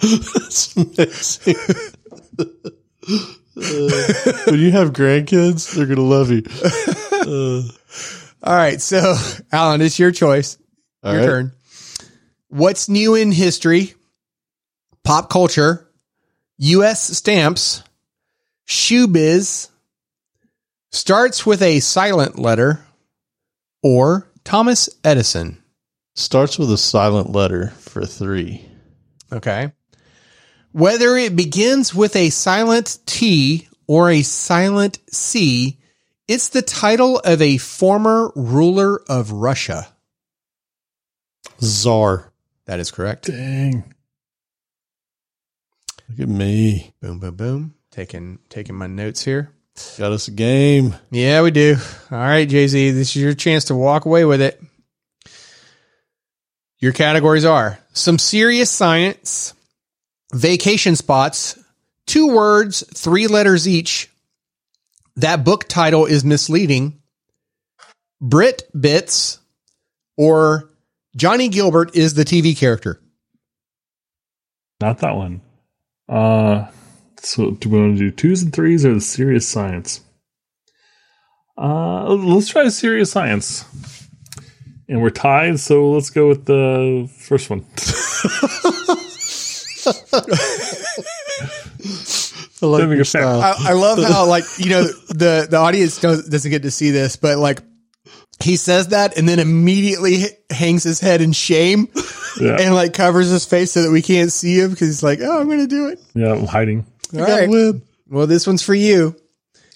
[0.00, 1.56] It's amazing.
[3.60, 6.42] Uh, when you have grandkids, they're gonna love you.
[8.42, 8.80] All right.
[8.80, 9.16] So,
[9.52, 10.58] Allen, it's your choice.
[11.02, 11.26] All Your right.
[11.26, 11.52] turn.
[12.48, 13.94] What's new in history,
[15.04, 15.86] pop culture,
[16.58, 17.16] U.S.
[17.16, 17.82] stamps,
[18.64, 19.68] shoe biz,
[20.90, 22.84] starts with a silent letter,
[23.82, 25.62] or Thomas Edison?
[26.14, 28.64] Starts with a silent letter for three.
[29.30, 29.72] Okay.
[30.72, 35.77] Whether it begins with a silent T or a silent C,
[36.28, 39.88] it's the title of a former ruler of Russia.
[41.60, 42.32] Czar.
[42.66, 43.26] That is correct.
[43.26, 43.94] Dang.
[46.10, 46.92] Look at me.
[47.00, 47.74] Boom, boom, boom.
[47.90, 49.50] Taking taking my notes here.
[49.96, 50.94] Got us a game.
[51.10, 51.76] Yeah, we do.
[52.10, 54.60] All right, Jay Z, this is your chance to walk away with it.
[56.78, 59.54] Your categories are some serious science,
[60.32, 61.58] vacation spots,
[62.06, 64.10] two words, three letters each.
[65.18, 67.02] That book title is misleading.
[68.20, 69.40] Brit bits,
[70.16, 70.70] or
[71.16, 73.00] Johnny Gilbert is the TV character.
[74.80, 75.40] Not that one.
[76.08, 76.68] Uh,
[77.16, 80.02] so do we want to do twos and threes or the serious science?
[81.56, 83.64] Uh, let's try serious science.
[84.88, 87.66] And we're tied, so let's go with the first one.
[92.62, 93.40] I like your style.
[93.40, 96.90] I, I love how like you know the the audience does, doesn't get to see
[96.90, 97.60] this, but like
[98.42, 101.88] he says that and then immediately hangs his head in shame
[102.40, 105.18] Yeah, and like covers his face so that we can't see him because he's like,
[105.20, 106.00] oh, I'm gonna do it.
[106.14, 106.86] yeah, I'm hiding.
[107.14, 107.48] All Gotta right.
[107.48, 107.82] win.
[108.08, 109.16] Well, this one's for you.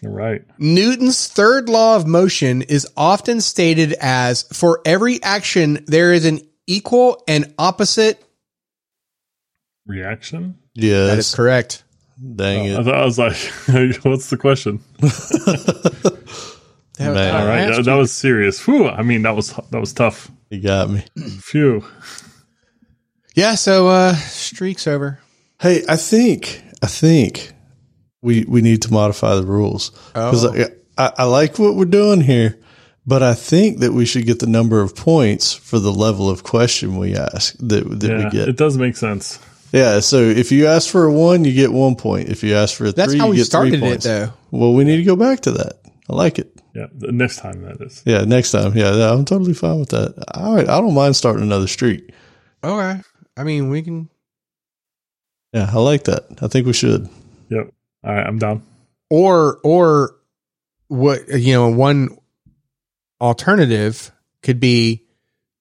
[0.05, 0.43] All right.
[0.59, 6.41] Newton's third law of motion is often stated as for every action there is an
[6.67, 8.23] equal and opposite.
[9.87, 10.59] Reaction?
[10.75, 11.11] Yes.
[11.11, 11.85] That is correct.
[12.37, 12.85] Dang I it.
[12.85, 13.37] thought I was like,
[14.05, 14.81] what's the question?
[16.99, 17.35] That- Man.
[17.35, 18.65] All right, that, that was serious.
[18.67, 20.31] Whew, I mean, that was that was tough.
[20.51, 21.03] You got me.
[21.41, 21.85] Phew.
[23.35, 25.19] Yeah, so uh streak's over.
[25.61, 27.55] Hey, I think I think
[28.21, 30.53] we we need to modify the rules because Oh.
[30.55, 30.67] I,
[31.07, 32.59] I, I like what we're doing here,
[33.07, 36.43] but I think that we should get the number of points for the level of
[36.45, 38.49] question we ask that that Yeah, we get.
[38.49, 39.41] it does make sense.
[39.73, 42.29] Yeah, so if you ask for a one, you get one point.
[42.29, 44.33] If you ask for a That's three, how you we get started three it, though.
[44.51, 45.81] Well, we need to go back to that.
[46.11, 46.61] I like it.
[46.75, 48.03] Yeah, the next time that is.
[48.05, 48.77] Yeah, next time.
[48.77, 50.15] Yeah, yeah, I'm totally fine with that.
[50.35, 52.13] All right, I don't mind starting another streak.
[52.63, 53.01] Okay.
[53.37, 54.11] I mean, we can.
[55.53, 56.25] Yeah, I like that.
[56.43, 57.09] I think we should.
[57.49, 57.73] Yep.
[58.05, 58.63] All right, I'm down.
[59.11, 60.17] Or, or
[60.89, 62.19] what, you know, one
[63.21, 64.11] alternative
[64.43, 65.05] could be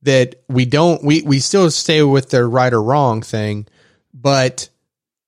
[0.03, 3.67] that we don't, we, we still stay with the right or wrong thing,
[4.13, 4.69] but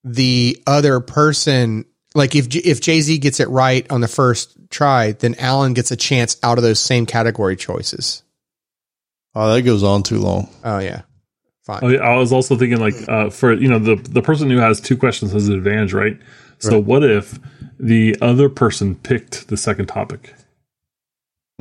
[0.04, 5.14] the other person, like if, if Jay Z gets it right on the first try,
[5.14, 8.24] then Allen gets a chance out of those same category choices.
[9.36, 10.50] Oh, that goes on too long.
[10.64, 11.02] Oh, yeah.
[11.64, 11.80] Fine.
[11.82, 14.82] Oh, I was also thinking like uh, for you know the the person who has
[14.82, 16.20] two questions has an advantage, right?
[16.60, 17.40] So what if
[17.80, 20.34] the other person picked the second topic?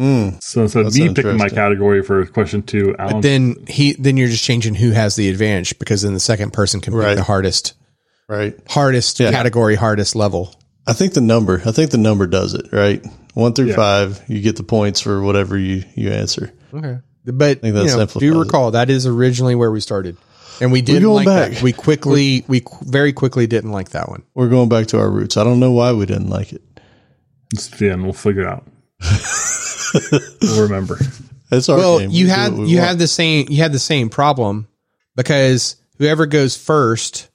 [0.00, 3.14] Mm, So instead of me picking my category for question two, Allen.
[3.16, 6.52] But then he, then you're just changing who has the advantage because then the second
[6.52, 7.74] person can pick the hardest,
[8.28, 8.54] right.
[8.68, 9.30] hardest Yeah.
[9.30, 10.54] category, hardest level.
[10.86, 11.60] I think the number.
[11.64, 12.72] I think the number does it.
[12.72, 13.04] Right.
[13.34, 13.76] One through Yeah.
[13.76, 16.52] five, you get the points for whatever you you answer.
[16.72, 16.98] Okay.
[17.24, 18.44] But think you know, do it.
[18.44, 20.16] recall that is originally where we started.
[20.60, 21.62] And we didn't going like that.
[21.62, 24.22] We quickly, we very quickly didn't like that one.
[24.34, 25.36] We're going back to our roots.
[25.36, 26.62] I don't know why we didn't like it.
[27.52, 28.02] It's the end.
[28.04, 28.66] We'll figure it out.
[30.42, 30.98] we'll remember.
[31.50, 32.10] It's our Well, game.
[32.10, 32.88] you We had we you want.
[32.88, 34.68] had the same you had the same problem
[35.16, 37.28] because whoever goes first,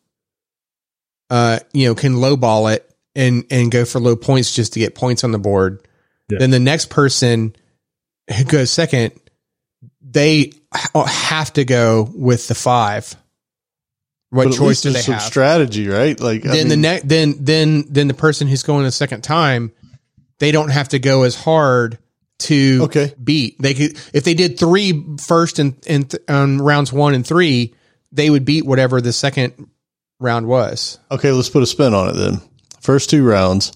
[1.30, 4.96] uh, you know, can lowball it and and go for low points just to get
[4.96, 5.82] points on the board.
[6.30, 6.40] Yeah.
[6.40, 7.56] Then the next person
[8.36, 9.14] who goes second,
[10.02, 10.52] they
[10.94, 13.16] have to go with the five.
[14.30, 15.24] What But choice least do they some have?
[15.24, 16.20] strategy, right?
[16.20, 19.72] Like I then the next then then then the person who's going the second time
[20.40, 21.98] they don't have to go as hard
[22.40, 23.14] to Okay.
[23.24, 27.26] beat they could if they did three first and and th- on rounds one and
[27.26, 27.74] three
[28.12, 29.54] they would beat whatever the second
[30.20, 32.42] round was Okay, let's put a spin on it then.
[32.82, 33.72] First two rounds.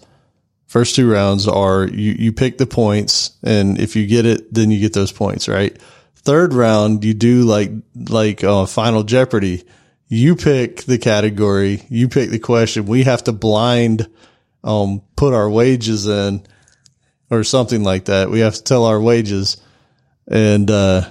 [0.68, 4.72] First two rounds are you, you pick the points and if you get it, then
[4.72, 5.78] you get those points, right?
[6.16, 9.64] Third round, you do like, like, uh, final Jeopardy.
[10.07, 12.86] You pick the category, you pick the question.
[12.86, 14.07] We have to blind,
[14.64, 16.45] um, put our wages in
[17.32, 18.30] or something like that.
[18.30, 19.58] We have to tell our wages
[20.28, 21.10] and, uh,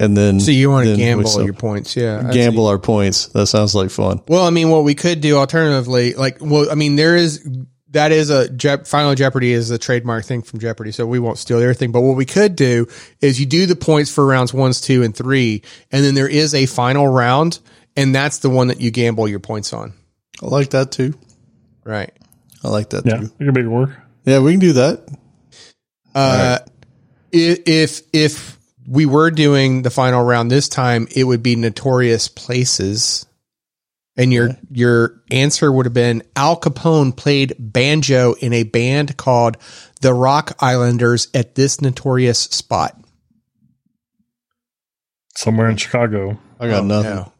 [0.00, 3.28] and then, so you want to gamble sell- your points yeah gamble our points.
[3.28, 4.20] That sounds like fun.
[4.26, 7.48] well i mean what we could do alternatively like well i mean there is
[7.90, 11.38] that is a Je- final jeopardy is a trademark thing from jeopardy so we won't
[11.38, 12.88] steal their thing but what we could do
[13.20, 16.54] is you do the points for rounds ones two and three and then there is
[16.54, 17.60] a final round
[17.96, 19.92] and that's the one that you gamble your points on
[20.42, 21.14] I like that too.
[21.84, 22.12] right
[22.64, 23.30] I like that Yeah, too.
[23.38, 23.90] we can make it work.
[24.24, 25.06] Yeah, we can do that.
[26.14, 26.66] Uh i-
[27.32, 33.26] if if we were doing the final round this time it would be notorious places
[34.16, 39.56] and your your answer would have been Al Capone played banjo in a band called
[40.02, 42.96] the Rock Islanders at this notorious spot.
[45.36, 46.38] Somewhere in Chicago.
[46.60, 47.10] I got nothing.
[47.14, 47.32] No.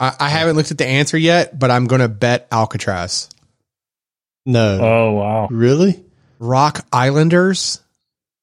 [0.00, 3.28] I, I haven't looked at the answer yet, but I'm going to bet Alcatraz.
[4.46, 4.78] No.
[4.80, 5.48] Oh wow.
[5.50, 6.02] really?
[6.44, 7.80] Rock Islanders?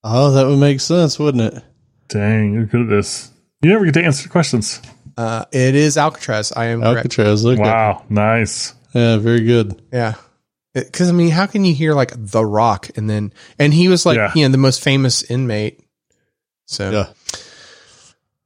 [0.03, 1.63] Oh, that would make sense, wouldn't it?
[2.09, 3.29] Dang, look at this.
[3.61, 4.81] You never get to answer questions.
[5.15, 6.51] Uh, it is Alcatraz.
[6.51, 6.83] I am.
[6.83, 7.43] Alcatraz.
[7.45, 8.73] Look at Wow, nice.
[8.93, 9.81] Yeah, very good.
[9.93, 10.15] Yeah.
[10.73, 14.05] Because, I mean, how can you hear like The Rock and then, and he was
[14.05, 14.31] like, Yeah.
[14.35, 15.79] you know, the most famous inmate.
[16.65, 17.07] So, Yeah.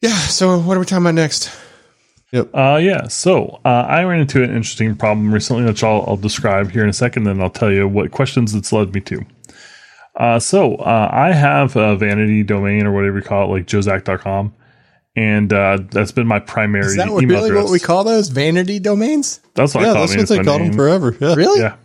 [0.01, 0.17] yeah.
[0.27, 1.49] So, what are we talking about next?
[2.31, 2.49] Yep.
[2.53, 3.07] Uh, yeah.
[3.07, 6.89] So uh, I ran into an interesting problem recently, which I'll, I'll describe here in
[6.89, 7.23] a second.
[7.23, 9.25] Then I'll tell you what questions it's led me to.
[10.15, 14.53] Uh, so uh, I have a vanity domain or whatever you call it, like joezack.com.
[15.17, 17.63] And uh, that's been my primary Is that what, email really address.
[17.65, 18.29] what we call those?
[18.29, 19.39] Vanity domains?
[19.53, 21.15] That's what I Yeah, call that's what they called them forever.
[21.19, 21.35] Yeah.
[21.35, 21.61] Really?
[21.61, 21.75] Yeah.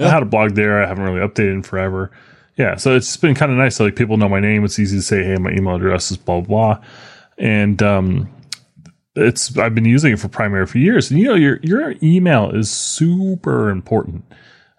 [0.00, 0.82] I had a blog there.
[0.82, 2.10] I haven't really updated in forever.
[2.56, 2.76] Yeah.
[2.76, 3.76] So it's been kind of nice.
[3.76, 4.64] So like people know my name.
[4.64, 6.84] It's easy to say, hey, my email address is blah, blah, blah.
[7.38, 8.28] And um,
[9.14, 11.10] it's, I've been using it for primary for years.
[11.10, 14.24] And you know, your, your email is super important.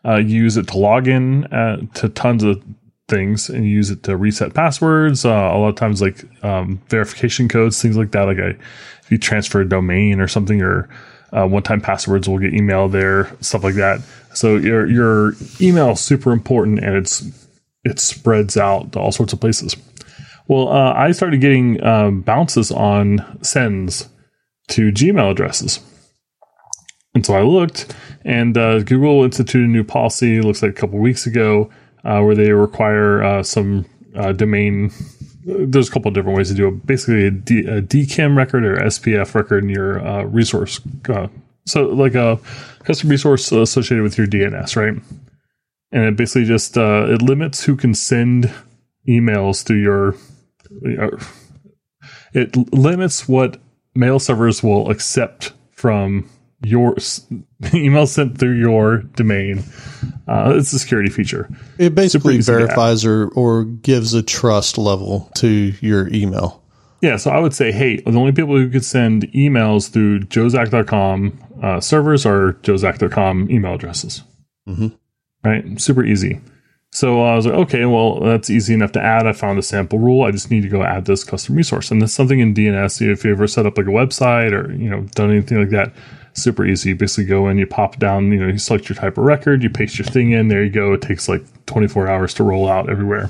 [0.04, 2.62] Uh, you use it to log in uh, to tons of
[3.08, 5.26] things and use it to reset passwords.
[5.26, 8.24] Uh, a lot of times, like um, verification codes, things like that.
[8.24, 8.50] Like I,
[9.02, 10.90] if you transfer a domain or something, or
[11.32, 14.02] uh, one-time passwords will get emailed there, stuff like that.
[14.34, 17.24] So your your email is super important, and it's
[17.84, 19.76] it spreads out to all sorts of places.
[20.48, 24.10] Well, uh, I started getting um, bounces on sends
[24.70, 25.80] to Gmail addresses.
[27.14, 27.96] And so I looked,
[28.26, 31.70] and uh, Google instituted a new policy, looks like a couple weeks ago,
[32.06, 34.92] uh, where they require uh, some uh, domain.
[35.44, 36.86] There's a couple of different ways to do it.
[36.86, 40.80] Basically, a, D, a DKIM record or SPF record in your uh, resource
[41.10, 41.28] uh,
[41.66, 42.40] So like a
[42.84, 45.02] custom resource associated with your DNS, right?
[45.92, 48.54] And it basically just it limits who can send
[49.08, 50.16] emails through your.
[52.34, 53.58] It limits what
[53.96, 56.30] mail servers will accept from
[56.64, 56.96] your
[57.74, 59.64] email sent through your domain.
[60.28, 61.50] Uh, it's a security feature.
[61.78, 62.66] It basically easy to add.
[62.68, 65.48] verifies or, or gives a trust level to
[65.82, 66.62] your email.
[67.02, 71.40] Yeah, so I would say, hey, the only people who could send emails through joezack.com
[71.62, 74.24] uh, servers are joezack.com email addresses.
[74.68, 74.98] Mhm.
[75.44, 75.80] Right?
[75.80, 76.42] Super easy.
[76.92, 79.28] So I was like, okay, well, that's easy enough to add.
[79.28, 80.24] I found a sample rule.
[80.24, 81.92] I just need to go add this custom resource.
[81.92, 83.12] And that's something in DNS.
[83.12, 85.92] If you ever set up like a website or, you know, done anything like that,
[86.36, 86.90] super easy.
[86.90, 89.64] You basically go in, you pop down, you know, you select your type of record,
[89.64, 90.94] you paste your thing in, there you go.
[90.94, 93.30] It takes like 24 hours to roll out everywhere.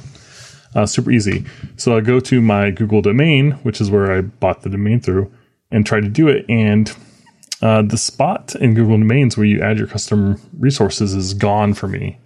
[0.74, 1.46] Uh, super easy.
[1.78, 5.32] So I go to my Google domain, which is where I bought the domain through,
[5.72, 6.46] and try to do it.
[6.50, 6.94] And
[7.62, 11.88] uh, the spot in Google Domains where you add your custom resources is gone for
[11.88, 12.20] me.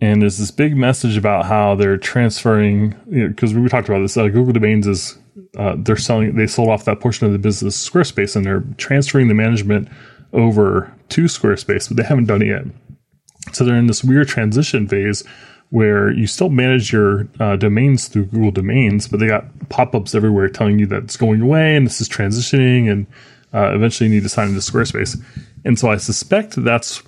[0.00, 4.16] And there's this big message about how they're transferring, because we talked about this.
[4.16, 5.16] Uh, Google Domains is
[5.56, 9.28] uh, they're selling, they sold off that portion of the business Squarespace, and they're transferring
[9.28, 9.88] the management
[10.32, 12.64] over to Squarespace, but they haven't done it yet.
[13.52, 15.22] So they're in this weird transition phase
[15.70, 20.14] where you still manage your uh, domains through Google Domains, but they got pop ups
[20.14, 23.06] everywhere telling you that it's going away and this is transitioning, and
[23.52, 25.20] uh, eventually you need to sign into Squarespace.
[25.64, 27.02] And so I suspect that's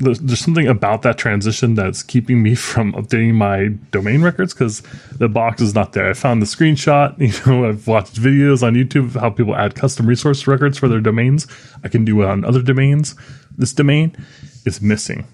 [0.00, 4.82] there's, there's something about that transition that's keeping me from updating my domain records because
[5.16, 6.08] the box is not there.
[6.08, 7.16] I found the screenshot.
[7.28, 10.88] You know, I've watched videos on YouTube of how people add custom resource records for
[10.88, 11.46] their domains.
[11.84, 13.14] I can do it on other domains.
[13.56, 14.16] This domain
[14.64, 15.26] is missing.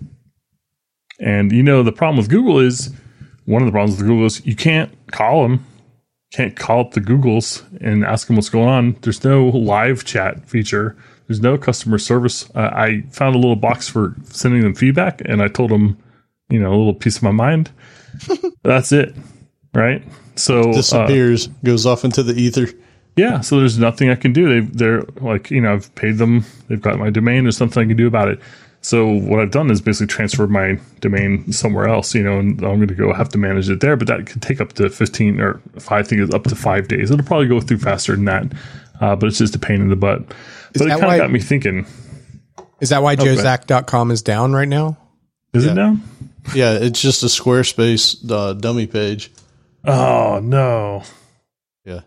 [1.21, 2.93] And you know, the problem with Google is
[3.45, 5.65] one of the problems with Google is you can't call them,
[6.33, 8.97] can't call up the Googles and ask them what's going on.
[9.03, 10.97] There's no live chat feature.
[11.27, 12.49] There's no customer service.
[12.55, 15.97] Uh, I found a little box for sending them feedback, and I told them,
[16.51, 17.71] you know, a little piece of my mind.
[18.63, 19.15] That's it,
[19.73, 20.03] right?
[20.37, 22.67] So uh, Disappears, goes off into the ether.
[23.17, 24.49] yeah, so there's nothing I can do.
[24.61, 26.45] They they're like, you know, I've paid them.
[26.69, 27.45] They've got my domain.
[27.45, 28.41] There's nothing I can do about it.
[28.83, 32.77] So what I've done is basically transferred my domain somewhere else, you know, and I'm
[32.77, 33.97] going to go have to manage it there.
[33.97, 37.11] But that could take up to 15 or I think it's up to five days.
[37.11, 38.53] It'll probably go through faster than that,
[39.01, 40.23] uh, but it's just a pain in the butt.
[40.81, 41.87] But it that kind why- of got me thinking:
[42.81, 44.99] Is that why joezack.com is down right now?
[45.53, 46.03] Is it down?
[46.55, 49.31] Yeah, it's just a Squarespace uh, dummy page.
[49.85, 51.03] Oh no.
[51.85, 52.01] Yeah.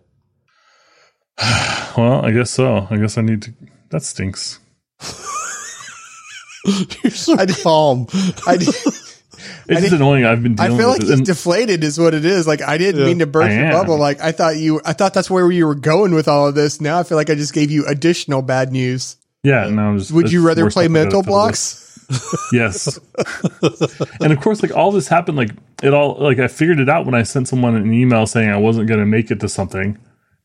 [1.98, 2.88] Well, I guess so.
[2.92, 3.54] I guess I need to.
[3.90, 4.60] That stinks.
[7.04, 8.06] You're so calm.
[8.46, 8.58] I,
[9.68, 10.26] did- It's just annoying.
[10.26, 11.08] I've been I feel with like it.
[11.10, 12.48] he's deflated is what it is.
[12.48, 13.98] Like I didn't mean to burst I your bubble.
[13.98, 16.80] Like I thought you I thought that's where you were going with all of this.
[16.82, 19.16] Now I feel like I just gave you additional bad news.
[19.44, 19.98] yeah, no.
[19.98, 21.28] Just, Would you rather play stuff I gotta mental put up with.
[21.28, 21.84] blocks?
[22.54, 23.00] Yes.
[24.22, 25.52] and of course, like all this happened, like
[25.84, 28.58] it all, like I figured it out when I sent someone an email saying I
[28.58, 29.98] wasn't going to make it to something.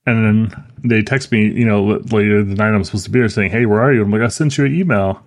[0.04, 3.28] And then they text me, you know, later the night I'm supposed to be there
[3.28, 4.02] saying, Hey, where are you?
[4.02, 5.22] I'm like, I sent you an email.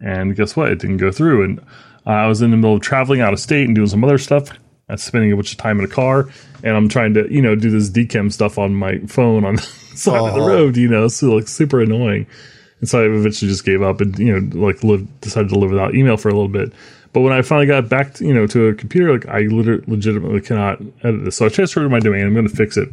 [0.00, 0.70] And guess what?
[0.72, 1.44] It didn't go through.
[1.44, 1.60] And
[2.06, 4.18] uh, I was in the middle of traveling out of state and doing some other
[4.18, 4.50] stuff.
[4.88, 6.28] I'm spending a bunch of time in a car
[6.62, 9.62] and I'm trying to, you know, do this DKIM stuff on my phone on the
[9.62, 10.46] side of the Oh.
[10.46, 12.26] road, you know, so like super annoying.
[12.80, 15.70] And so I eventually just gave up and, you know, like live, decided to live
[15.70, 16.72] without email for a little bit.
[17.12, 19.82] But when I finally got back, to, you know, to a computer, like I liter-
[19.86, 21.36] legitimately cannot edit this.
[21.36, 22.26] So I transferred my domain.
[22.26, 22.88] I'm going to fix it.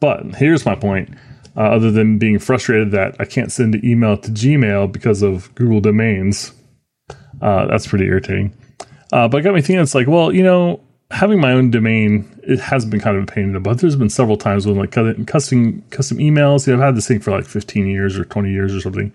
[0.00, 1.10] But here's my point.
[1.56, 5.54] Uh, other than being frustrated that I can't send an email to Gmail because of
[5.54, 6.52] Google domains,
[7.42, 8.56] uh, that's pretty irritating.
[9.12, 9.82] Uh, but it got me thinking.
[9.82, 13.26] It's like, well, you know, having my own domain it has been kind of a
[13.26, 13.78] pain in the butt.
[13.78, 14.90] There's been several times when like
[15.26, 16.66] custom custom emails.
[16.66, 19.12] You know, I've had this thing for like 15 years or 20 years or something.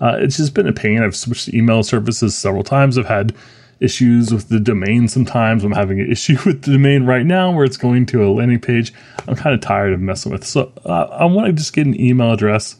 [0.00, 1.02] Uh, it's just been a pain.
[1.02, 2.98] I've switched email services several times.
[2.98, 3.34] I've had
[3.80, 5.64] issues with the domain sometimes.
[5.64, 8.60] I'm having an issue with the domain right now where it's going to a landing
[8.60, 8.92] page.
[9.26, 10.44] I'm kind of tired of messing with.
[10.44, 12.76] So uh, I want to just get an email address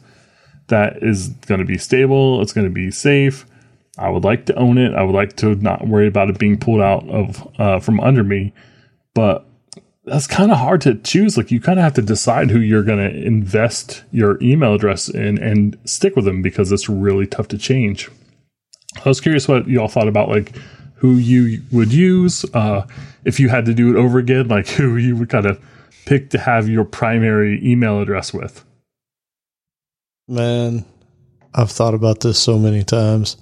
[0.67, 2.41] that is going to be stable.
[2.41, 3.45] It's going to be safe.
[3.97, 4.93] I would like to own it.
[4.93, 8.23] I would like to not worry about it being pulled out of uh, from under
[8.23, 8.53] me.
[9.13, 9.45] But
[10.05, 11.35] that's kind of hard to choose.
[11.35, 15.09] Like you kind of have to decide who you're going to invest your email address
[15.09, 18.09] in and stick with them because it's really tough to change.
[19.03, 20.55] I was curious what y'all thought about like
[20.95, 22.87] who you would use uh,
[23.25, 25.63] if you had to do it over again, like who you would kind of
[26.05, 28.63] pick to have your primary email address with.
[30.27, 30.85] Man,
[31.53, 33.37] I've thought about this so many times.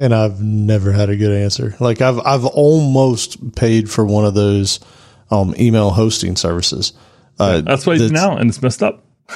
[0.00, 1.74] And I've never had a good answer.
[1.78, 4.80] Like I've I've almost paid for one of those
[5.30, 6.92] um, email hosting services.
[7.38, 9.04] Uh, That's what I do now, and it's messed up.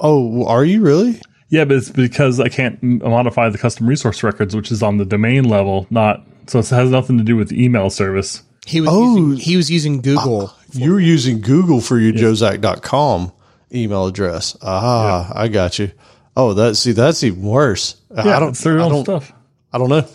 [0.00, 1.20] Oh, are you really?
[1.48, 5.04] Yeah, but it's because I can't modify the custom resource records, which is on the
[5.04, 8.42] domain level, not so it has nothing to do with the email service.
[8.66, 9.16] He was Oh.
[9.16, 10.54] using, he was using Google.
[10.72, 13.32] you were using Google for your joezack.com
[13.74, 14.56] email address.
[14.62, 15.90] Ah, I got you.
[16.36, 17.96] Oh, that see, that's even worse.
[18.14, 18.50] Yeah, I don't.
[18.50, 19.04] it's their I own don't.
[19.04, 19.32] stuff.
[19.72, 20.06] I don't know.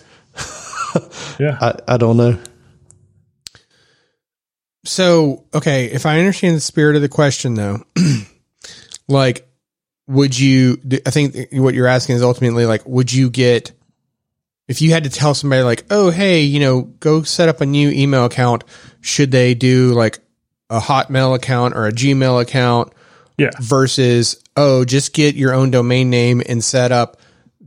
[1.40, 2.38] Yeah, I, I don't know.
[4.86, 7.84] So, okay, if I understand the spirit of the question though,
[9.08, 9.48] like,
[10.08, 13.74] would you, I think what you're asking is ultimately like, would you get,
[14.70, 17.66] if you had to tell somebody like, oh, hey, you know, go set up a
[17.66, 18.64] new email account,
[19.02, 20.20] should they do like
[20.70, 22.94] a Hotmail account or a Gmail account
[23.38, 27.18] yeah, versus, oh, just get your own domain name and set up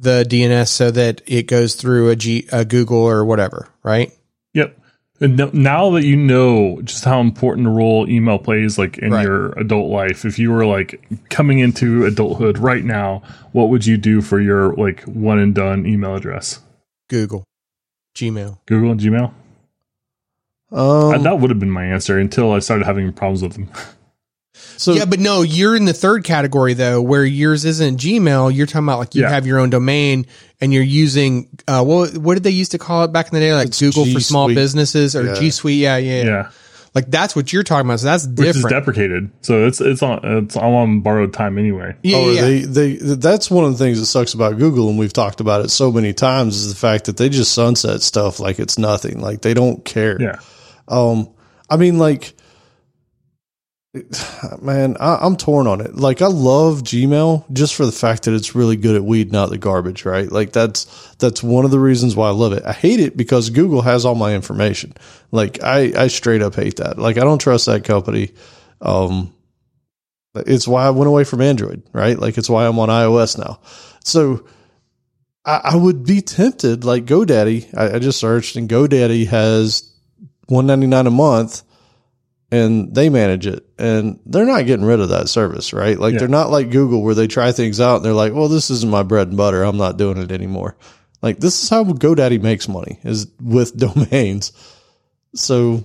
[0.02, 4.10] the DNS so that it goes through a, G, a Google or whatever, right?
[4.54, 4.76] yep.
[5.22, 9.26] And now that you know just how important a role email plays, like in Right.
[9.26, 10.98] your adult life, if you were like
[11.28, 13.20] coming into adulthood right now,
[13.52, 16.60] what would you do for your like one and done email address?
[17.10, 17.44] Google,
[18.16, 18.60] Gmail.
[18.64, 19.34] Google and Gmail.
[20.72, 23.68] Um, that would have been my answer until I started having problems with them.
[24.76, 28.54] so yeah, but no, you're in the third category though, where yours isn't Gmail.
[28.54, 29.30] You're talking about like you Yeah.
[29.30, 30.26] have your own domain
[30.60, 33.40] and you're using uh, what what did they used to call it back in the
[33.40, 34.56] day, like It's Google for G small Suite.
[34.56, 35.34] businesses or Yeah.
[35.34, 35.78] G Suite?
[35.78, 36.50] Yeah, yeah, yeah.
[36.92, 38.00] Like that's what you're talking about.
[38.00, 38.74] So that's which is different.
[38.74, 39.30] deprecated.
[39.42, 41.94] So it's it's on it's all on borrowed time anyway.
[42.02, 42.66] yeah, Oh, yeah, yeah.
[42.66, 45.64] they, they, that's one of the things that sucks about Google, and we've talked about
[45.64, 49.20] it so many times, is the fact that they just sunset stuff like it's nothing.
[49.20, 50.20] Like they don't care.
[50.20, 50.40] Yeah,
[50.88, 51.28] Um,
[51.68, 52.34] I mean, like,
[54.62, 55.96] man, I, I'm torn on it.
[55.96, 59.50] Like, I love Gmail just for the fact that it's really good at weeding out
[59.50, 60.30] the garbage, right?
[60.30, 60.84] Like, that's
[61.16, 62.64] that's one of the reasons why I love it.
[62.64, 64.94] I hate it because Google has all my information.
[65.32, 66.98] Like, I I straight up hate that.
[66.98, 68.32] Like, I don't trust that company.
[68.80, 69.34] Um,
[70.34, 72.18] it's why I went away from Android, right?
[72.18, 73.60] Like, it's why I'm on iOS now.
[74.04, 74.46] So.
[75.42, 77.74] I, I would be tempted, like GoDaddy.
[77.74, 79.90] I, I just searched, and GoDaddy has
[80.48, 81.62] one ninety nine a month,
[82.52, 85.98] and they manage it, and they're not getting rid of that service, right?
[85.98, 86.20] Like Yeah.
[86.20, 88.90] they're not like Google where they try things out and they're like, "Well, this isn't
[88.90, 89.62] my bread and butter.
[89.62, 90.76] I'm not doing it anymore."
[91.22, 94.52] Like this is how GoDaddy makes money is with domains.
[95.34, 95.84] So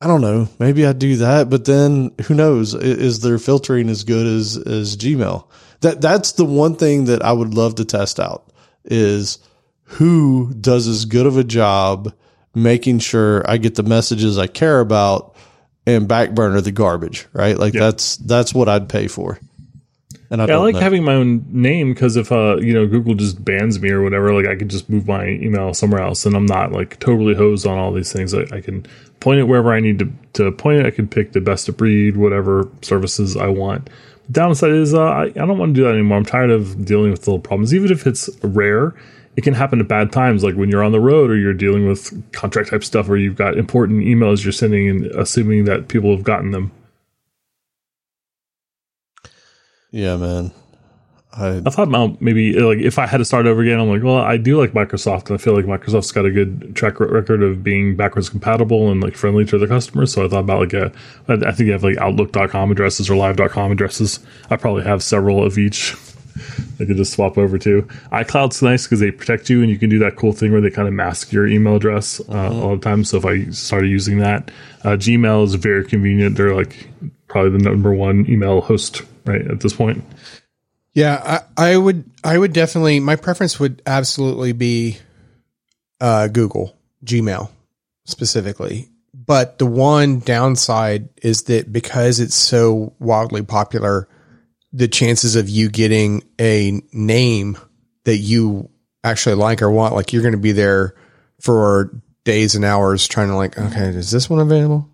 [0.00, 0.48] I don't know.
[0.58, 2.74] Maybe I do that, but then who knows?
[2.74, 5.46] Is their filtering as good as as Gmail?
[5.80, 8.52] That that's the one thing that I would love to test out
[8.84, 9.38] is
[9.84, 12.12] who does as good of a job
[12.54, 15.34] making sure I get the messages I care about
[15.86, 17.56] and backburner the garbage, right?
[17.58, 17.80] Like Yeah.
[17.80, 19.38] that's that's what I'd pay for.
[20.32, 20.80] And I yeah I like know.
[20.80, 24.32] having my own name because if uh you know Google just bans me or whatever,
[24.32, 27.66] like I could just move my email somewhere else, and I'm not like totally hosed
[27.66, 28.32] on all these things.
[28.32, 28.86] I, I can
[29.18, 30.86] point it wherever I need to to point it.
[30.86, 33.90] I can pick the best of breed, whatever services I want.
[34.26, 36.18] The downside is uh, I, I don't want to do that anymore.
[36.18, 38.94] I'm tired of dealing with little problems, even if it's rare.
[39.40, 41.88] It can happen at bad times, like when you're on the road or you're dealing
[41.88, 46.14] with contract type stuff, or you've got important emails you're sending and assuming that people
[46.14, 46.70] have gotten them.
[49.92, 50.52] yeah, man.
[51.32, 54.02] I I thought about maybe like if I had to start over again, I'm like,
[54.02, 57.42] well, I do like Microsoft, and I feel like Microsoft's got a good track record
[57.42, 60.12] of being backwards compatible and like friendly to their customers.
[60.12, 60.92] So I thought about like a,
[61.28, 64.20] I I think you have like Outlook.com addresses or Live.com addresses.
[64.50, 65.96] I probably have several of each.
[66.80, 67.82] I could just swap over to
[68.12, 70.70] iCloud's nice because they protect you, and you can do that cool thing where they
[70.70, 73.04] kind of mask your email address uh, all the time.
[73.04, 74.50] So if I started using that,
[74.84, 76.36] uh, Gmail is very convenient.
[76.36, 76.88] They're like
[77.28, 80.04] probably the number one email host right at this point.
[80.92, 84.98] Yeah, I, I would I would definitely my preference would absolutely be
[86.00, 87.50] uh, Google Gmail
[88.04, 88.88] specifically.
[89.14, 94.08] But the one downside is that because it's so wildly popular,
[94.72, 97.58] the chances of you getting a name
[98.04, 98.70] that you
[99.02, 100.94] actually like or want, like you're going to be there
[101.40, 101.90] for
[102.24, 104.88] days and hours trying to like, okay, is this one available?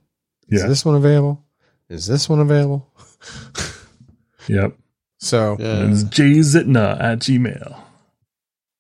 [0.48, 0.69] Is Yeah.
[0.69, 1.44] this one available?
[1.89, 2.90] Is this one available?
[4.48, 4.74] Yep.
[5.19, 5.90] So yeah.
[5.90, 7.81] It's jzitna at gmail.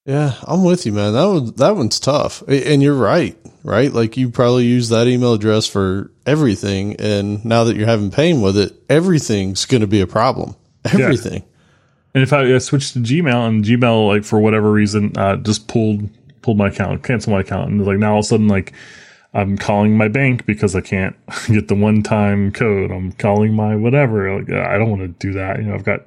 [0.04, 1.12] Yeah, I'm with you, man.
[1.14, 3.92] That one, that one's tough, and you're right, right?
[3.92, 8.40] Like you probably use that email address for everything, and now that you're having pain
[8.40, 10.54] with it, everything's going to be a problem.
[10.94, 11.42] Everything.
[12.14, 15.68] And if I uh, switched to Gmail and Gmail, like for whatever reason, uh, just
[15.68, 16.08] pulled
[16.42, 18.72] pulled my account, canceled my account, and like now all of a sudden, like
[19.34, 21.14] I'm calling my bank because I can't
[21.48, 22.90] get the one time code.
[22.90, 24.38] I'm calling my whatever.
[24.40, 25.58] Like I don't want to do that.
[25.58, 26.00] You know, I've got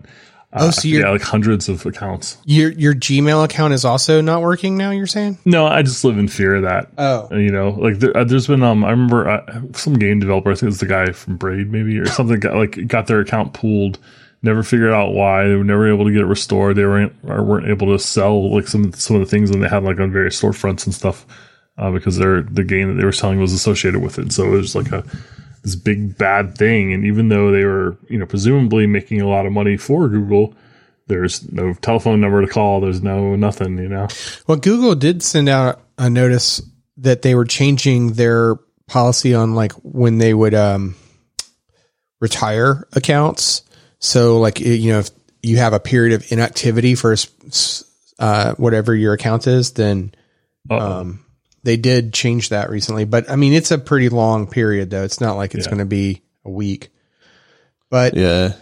[0.51, 2.39] uh, Oh, so you're- yeah, like hundreds of accounts.
[2.45, 4.89] Your your Gmail account is also not working now.
[4.89, 5.37] You're saying?
[5.45, 6.89] No, I just live in fear of that.
[6.97, 10.19] Oh, Uh, you know like there, uh, there's been um i remember uh, some game
[10.19, 13.19] developer i think it's the guy from braid maybe or something got like got their
[13.19, 13.99] account pulled
[14.41, 16.77] Never figured out why they were never able to get it restored.
[16.77, 19.67] They weren't or weren't able to sell like some some of the things that they
[19.67, 21.25] had like on various storefronts and stuff
[21.77, 24.31] uh, because their the game that they were selling was associated with it.
[24.31, 25.03] So it was like a
[25.63, 26.93] this big bad thing.
[26.93, 30.53] And even though they were you know presumably making a lot of money for Google,
[31.07, 32.79] there's no telephone number to call.
[32.79, 33.77] There's no nothing.
[33.77, 34.07] You know.
[34.47, 36.61] Well, Google did send out a notice
[36.97, 38.55] that they were changing their
[38.87, 40.95] policy on like when they would um,
[42.19, 43.63] retire accounts.
[43.99, 45.09] So, like you know, if
[45.41, 47.15] you have a period of inactivity for
[48.17, 50.13] uh, whatever your account is, then
[50.69, 51.25] um,
[51.63, 53.05] they did change that recently.
[53.05, 55.03] But I mean, it's a pretty long period, though.
[55.03, 55.71] It's not like it's Yeah.
[55.71, 56.89] going to be a week.
[57.89, 58.53] But Yeah,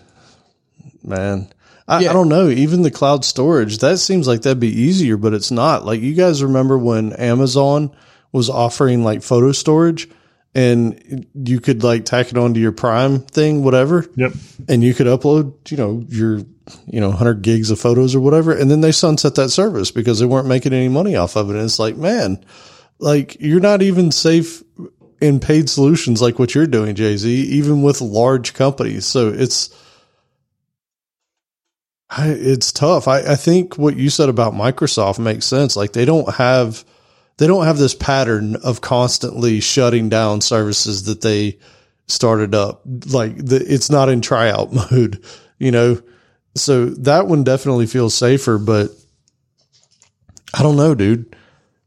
[1.03, 1.51] man.
[1.87, 2.09] I, Yeah.
[2.09, 2.49] I don't know.
[2.49, 5.85] Even the cloud storage, that seems like that'd be easier, but it's not.
[5.85, 7.91] Like you guys remember when Amazon
[8.31, 10.09] was offering like photo storage
[10.57, 14.33] and you could like tack it onto your Prime thing, whatever, Yep.
[14.67, 16.39] and you could upload, you know, your,
[16.87, 18.51] you know, 100 gigs of photos or whatever.
[18.51, 21.53] And then they sunset that service because they weren't making any money off of it.
[21.55, 22.43] And it's like, man,
[22.97, 24.63] like you're not even safe
[25.21, 29.05] in paid solutions like what you're doing, Jay Z, even with large companies.
[29.05, 29.69] So it's,
[32.09, 33.07] I, it's tough.
[33.07, 35.75] I, I think what you said about Microsoft makes sense.
[35.75, 36.83] Like they don't have,
[37.37, 41.57] they don't have this pattern of constantly shutting down services that they
[42.07, 42.81] started up.
[43.11, 45.23] Like the, it's not in tryout mode,
[45.59, 46.01] you know?
[46.55, 48.89] So that one definitely feels safer, but
[50.53, 51.35] I don't know, dude.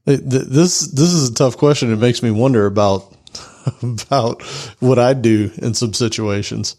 [0.06, 1.92] It- th- This, this is a tough question.
[1.92, 3.12] It makes me wonder about,
[3.82, 4.42] about
[4.80, 6.76] what I'd do in some situations.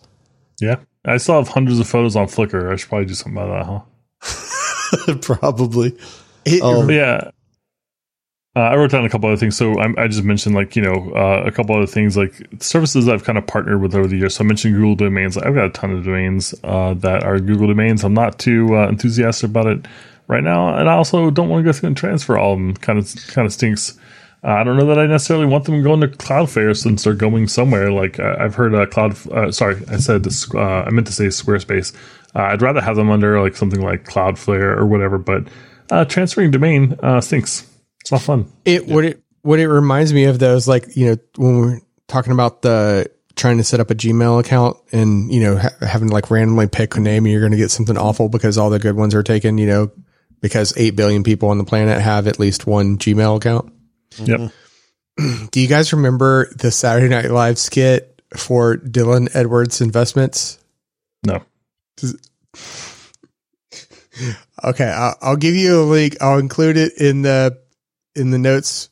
[0.62, 0.78] Yeah.
[1.04, 2.72] I still have hundreds of photos on Flickr.
[2.72, 3.84] I should probably do something about
[4.22, 5.16] that, huh?
[5.22, 5.98] Probably.
[6.46, 7.32] it, Um, yeah.
[8.54, 9.56] Uh, I wrote down a couple other things.
[9.56, 13.08] So I'm, I just mentioned like, you know, uh, a couple other things like services
[13.08, 14.36] I've kind of partnered with over the years.
[14.36, 15.38] So I mentioned Google domains.
[15.38, 18.04] I've got a ton of domains uh, that are Google domains.
[18.04, 19.86] I'm not too uh, enthusiastic about it
[20.28, 20.76] right now.
[20.76, 22.76] And I also don't want to go through and transfer all of them.
[22.76, 23.98] Kind of, kind of stinks.
[24.44, 27.48] Uh, I don't know that I necessarily want them going to Cloudflare since they're going
[27.48, 27.90] somewhere.
[27.90, 29.16] Like I've heard uh, Cloud.
[29.54, 30.54] Sorry, I said this.
[30.54, 31.96] I meant to say Squarespace.
[32.36, 35.18] I'd rather have them under like something like Cloudflare or whatever.
[35.18, 35.48] But
[36.10, 37.71] transferring domain stinks.
[38.12, 38.52] It's not fun.
[38.66, 42.34] It what it what it reminds me of those like you know when we're talking
[42.34, 46.14] about the trying to set up a Gmail account and you know ha- having to
[46.14, 48.80] like randomly pick a name and you're going to get something awful because all the
[48.80, 49.92] good ones are taken you know
[50.42, 53.72] because eight billion people on the planet have at least one Gmail account.
[54.12, 54.44] Mm-hmm.
[54.44, 55.50] Yep.
[55.52, 60.60] Do you guys remember the Saturday Night Live skit for Dylan Edwards Investments?
[61.26, 61.44] No.
[64.64, 66.18] Okay, I'll, I'll give you a link.
[66.22, 67.60] I'll include it in the
[68.16, 68.90] in the notes.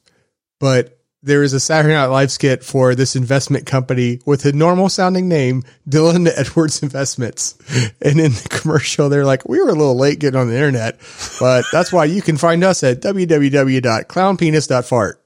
[0.60, 4.90] But there is a Saturday Night Live skit for this investment company with a normal
[4.90, 7.58] sounding name, Dylan Edwards Investments.
[8.02, 11.00] And in the commercial, they're like, "We were a little late getting on the internet,
[11.40, 15.22] but that's why you can find us at www.clownpenis.fart."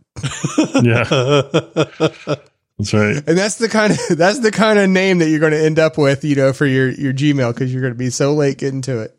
[0.84, 1.03] Yeah.
[2.80, 3.18] That's right.
[3.28, 5.78] And that's the kind of that's the kind of name that you're going to end
[5.78, 8.57] up with, you know, for your your Gmail because you're going to be so late
[8.57, 9.15] getting to it.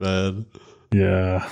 [0.00, 0.46] Bad.
[0.90, 1.48] Yeah.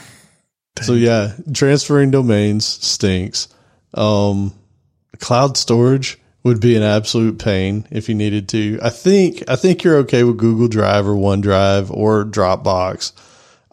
[0.81, 3.49] So yeah, transferring domains stinks.
[3.95, 4.55] Um,
[5.19, 8.79] cloud storage would be an absolute pain if you needed to.
[8.83, 13.13] I think I think you're okay with Google Drive or OneDrive or Dropbox,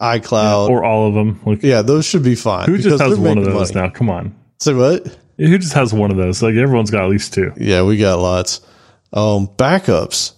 [0.00, 0.68] iCloud.
[0.68, 1.40] Or all of them.
[1.46, 2.68] Like yeah, those should be fine.
[2.68, 3.86] who just has one of those money.
[3.88, 3.92] now?
[3.92, 4.34] Come on.
[4.58, 5.16] Say what?
[5.38, 6.42] Who just has one of those?
[6.42, 7.52] Like everyone's got at least two.
[7.56, 8.60] Yeah, we got lots.
[9.12, 10.34] Um, backups.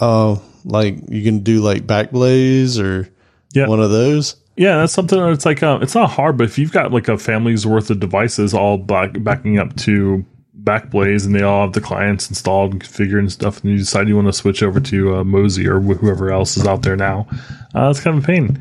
[0.00, 3.08] Uh, like you can do like Backblaze or
[3.52, 3.68] Yeah.
[3.68, 4.36] one of those.
[4.56, 7.18] Yeah, that's something that's like uh, it's not hard, but if you've got like a
[7.18, 10.24] family's worth of devices all back, backing up to
[10.62, 14.08] Backblaze and they all have the clients installed and configured and stuff, and you decide
[14.08, 16.96] you want to switch over to uh, Mozy or wh- whoever else is out there
[16.96, 17.28] now,
[17.74, 18.58] uh, it's kind of a pain.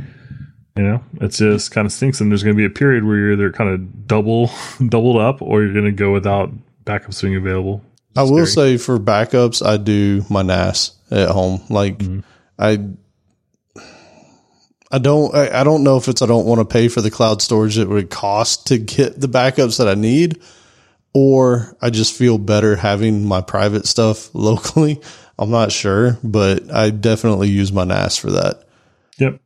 [0.76, 3.16] You know, it just kind of stinks, and there's going to be a period where
[3.16, 4.52] you're either kind of double
[4.90, 6.52] doubled up, or you're going to go without
[6.84, 7.82] backups being available.
[8.18, 11.62] I will say for backups, I do my NAS at home.
[11.70, 12.02] Like
[12.60, 12.90] I,
[14.92, 17.12] I don't, I, I don't know if it's I don't want to pay for the
[17.12, 20.40] cloud storage it would cost to get the backups that I need,
[21.14, 25.02] or I just feel better having my private stuff locally.
[25.38, 28.64] I'm not sure, but I definitely use my NAS for that.
[29.18, 29.40] Yep.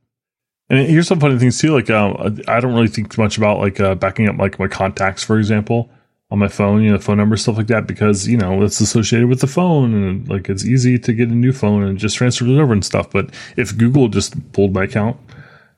[0.69, 1.73] And here's some funny things too.
[1.73, 5.23] Like, um, I don't really think much about like uh, backing up like my contacts,
[5.23, 5.89] for example,
[6.29, 6.83] on my phone.
[6.83, 9.93] You know, phone number stuff like that because you know it's associated with the phone
[9.95, 12.85] and like it's easy to get a new phone and just transfer it over and
[12.85, 13.09] stuff.
[13.09, 15.17] But if Google just pulled my account,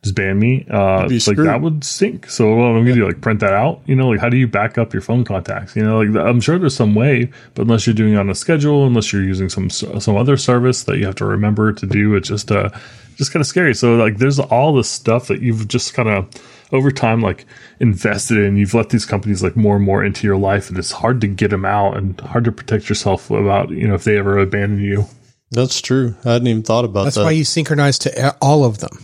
[0.04, 0.66] just ban me.
[0.70, 1.48] Uh, like screwed.
[1.48, 2.30] that would sink.
[2.30, 3.06] So what am I going to do?
[3.06, 3.82] Like print that out?
[3.86, 5.76] You know, like how do you back up your phone contacts?
[5.76, 8.36] You know, like I'm sure there's some way, but unless you're doing it on a
[8.36, 12.16] schedule, unless you're using some some other service that you have to remember to do,
[12.16, 12.70] it's just uh
[13.18, 13.76] just kind of scary.
[13.76, 16.30] So like there's all this stuff that you've just kind of
[16.72, 17.46] over time like
[17.80, 18.58] invested in.
[18.58, 21.28] You've let these companies like more and more into your life, and it's hard to
[21.28, 24.80] get them out and hard to protect yourself about you know if they ever abandon
[24.80, 25.06] you.
[25.52, 26.16] That's true.
[26.24, 27.26] I hadn't even thought about That's that.
[27.26, 29.04] why you synchronize to all of them,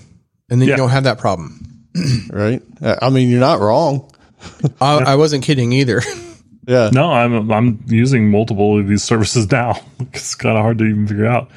[0.50, 0.74] and then Yeah.
[0.76, 1.60] you don't have that problem.
[2.32, 2.62] right?
[2.82, 4.12] I mean, you're not wrong.
[4.82, 6.02] I, I wasn't kidding either.
[6.70, 6.90] Yeah.
[6.92, 9.80] No, I'm I'm using multiple of these services now.
[10.14, 11.50] It's kind of hard to even figure out.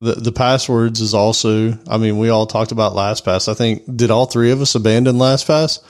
[0.00, 1.76] The the passwords is also.
[1.88, 3.48] I mean, we all talked about LastPass.
[3.48, 5.80] I think did all three of us abandon LastPass?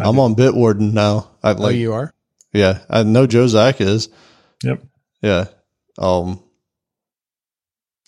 [0.00, 1.30] I'm on Bitwarden now.
[1.42, 2.14] I oh, you are.
[2.52, 4.08] yeah, I know Joe Zack is.
[4.62, 4.84] Yep.
[5.20, 5.46] Yeah.
[5.98, 6.40] Um.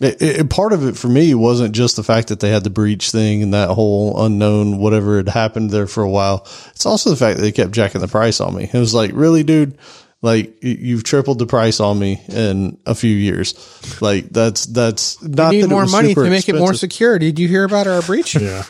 [0.01, 2.71] It, it, part of it for me wasn't just the fact that they had the
[2.71, 6.47] breach thing and that whole unknown whatever had happened there for a while.
[6.71, 8.71] It's also the fact that they kept jacking the price on me.
[8.73, 9.77] It was like, really, dude,
[10.23, 13.55] like you've tripled the price on me in a few years.
[14.01, 16.93] Like that's that's not You need more money to make it more expensive.
[16.93, 17.19] secure.
[17.19, 18.35] Did you hear about our breach?
[18.41, 18.65] Yeah.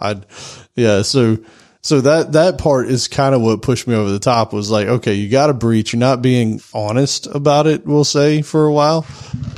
[0.00, 0.26] God.
[0.74, 1.02] Yeah.
[1.02, 1.38] So,
[1.84, 4.88] so that, that part is kind of what pushed me over the top was like,
[4.88, 5.92] okay, you got a breach.
[5.92, 9.06] You're not being honest about it, we'll say for a while.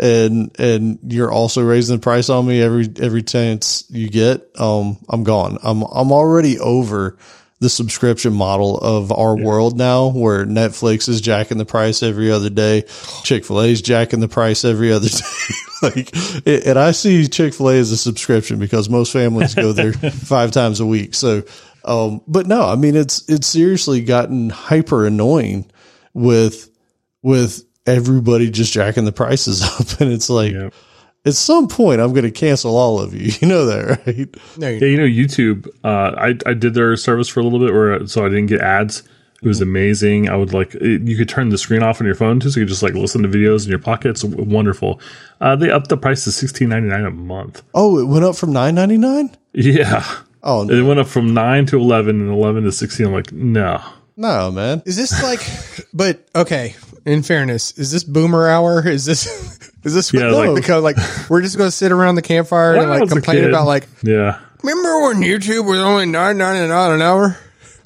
[0.01, 4.51] And, and you're also raising the price on me every, every chance you get.
[4.61, 5.59] Um, I'm gone.
[5.63, 7.17] I'm, I'm already over
[7.61, 12.51] the subscription model of our world now where Netflix is jacking the price every other
[12.51, 12.83] day.
[13.23, 15.17] Chick-fil-A is jacking the price every other day.
[15.81, 20.81] like, and I see Chick-fil-A as a subscription because most families go there five times
[20.81, 21.15] a week.
[21.15, 21.45] So,
[21.87, 25.71] um, but no, I mean, it's, it's seriously gotten hyper annoying
[26.15, 26.69] with,
[27.23, 30.01] with everybody just jacking the prices up.
[30.01, 30.75] And it's like, Yep.
[31.25, 33.33] at some point, I'm going to cancel all of you.
[33.41, 34.37] You know that, right?
[34.59, 35.69] No, you Yeah, you know YouTube.
[35.85, 38.61] Uh, I I did their service for a little bit, where so I didn't get
[38.61, 39.03] ads.
[39.43, 40.29] It was amazing.
[40.31, 42.59] I would like it, you could turn the screen off on your phone too, so
[42.59, 44.25] you could just like listen to videos in your pockets.
[44.25, 44.99] Wonderful.
[45.41, 47.63] Uh, they upped the price to sixteen ninety nine a month.
[47.75, 49.37] Oh, it went up from nine ninety nine.
[49.53, 50.05] Yeah,
[50.43, 53.07] Oh it went up from nine to eleven and eleven to sixteen.
[53.07, 53.83] I'm like, no.
[54.17, 54.83] no, man.
[54.87, 55.41] Is this like,
[55.93, 58.87] but okay, in fairness, is this boomer hour?
[58.87, 59.27] Is this,
[59.85, 60.97] is this Yeah, like, like- because like,
[61.29, 65.09] we're just going to sit around the campfire and like complain about like, Yeah, remember
[65.09, 67.37] when YouTube was only nine ninety nine an hour?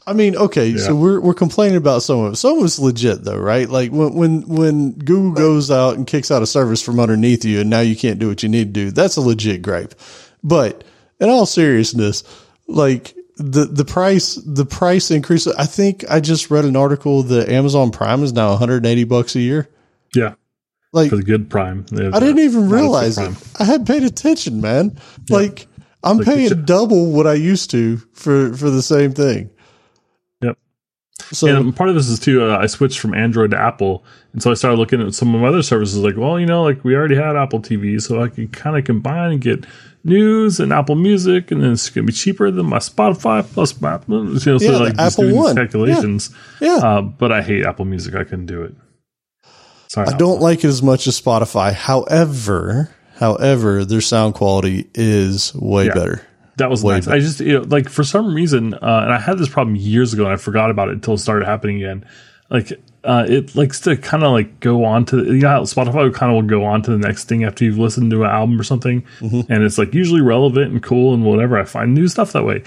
[0.06, 2.36] I mean, okay, so we're we're complaining about some of it.
[2.36, 3.68] Some of it's legit though, right?
[3.68, 7.60] Like when when when Google goes out and kicks out a service from underneath you,
[7.60, 8.90] and now you can't do what you need to do.
[8.90, 9.94] That's a legit gripe.
[10.42, 10.82] But
[11.20, 12.24] in all seriousness,
[12.66, 15.46] like the the price the price increase.
[15.46, 19.40] I think I just read an article that Amazon Prime is now 180 bucks a
[19.40, 19.68] year.
[20.14, 20.34] yeah,
[20.92, 21.86] Like for the good Prime.
[21.92, 23.32] I didn't even realize it.
[23.58, 24.98] I hadn't paid attention, man.
[25.28, 25.66] Like
[26.02, 29.50] I'm Like paying double what I used to for for the same thing.
[30.42, 30.58] Yep.
[31.32, 32.44] So and part of this is too.
[32.44, 35.40] Uh, I switched from Android to Apple, and so I started looking at some of
[35.40, 35.98] my other services.
[35.98, 38.84] Like, well, you know, like we already had Apple TV, so I could kind of
[38.84, 39.66] combine and get
[40.04, 43.98] news and Apple Music, and then it's gonna be cheaper than my Spotify plus my,
[44.08, 46.30] you know, so Yeah, like just Apple doing these calculations.
[46.60, 46.76] yeah.
[46.76, 48.14] Uh, but I hate Apple Music.
[48.14, 48.74] I couldn't do it.
[49.88, 51.72] Sorry, I don't like it as much as Spotify.
[51.72, 55.94] However, however, their sound quality is way Yeah.
[55.94, 56.22] better.
[56.58, 57.08] That was Way nice.
[57.08, 60.12] I just you know, like for some reason, uh, and I had this problem years
[60.12, 62.04] ago, and I forgot about it until it started happening again.
[62.50, 62.72] Like
[63.04, 66.36] uh, it likes to kind of like go on to you know Spotify kind of
[66.36, 69.02] will go on to the next thing after you've listened to an album or something,
[69.20, 69.52] Mm-hmm.
[69.52, 71.58] and it's like usually relevant and cool and whatever.
[71.58, 72.62] I find new stuff that way.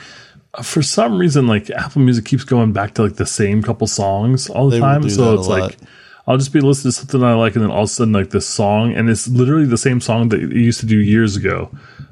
[0.56, 3.86] Uh, For some reason, like Apple Music keeps going back to like the same couple
[3.88, 5.78] songs all the They time, so it's like.
[6.26, 8.30] I'll just be listening to something I like, and then all of a sudden, like
[8.30, 11.70] this song, and it's literally the same song that it used to do years ago.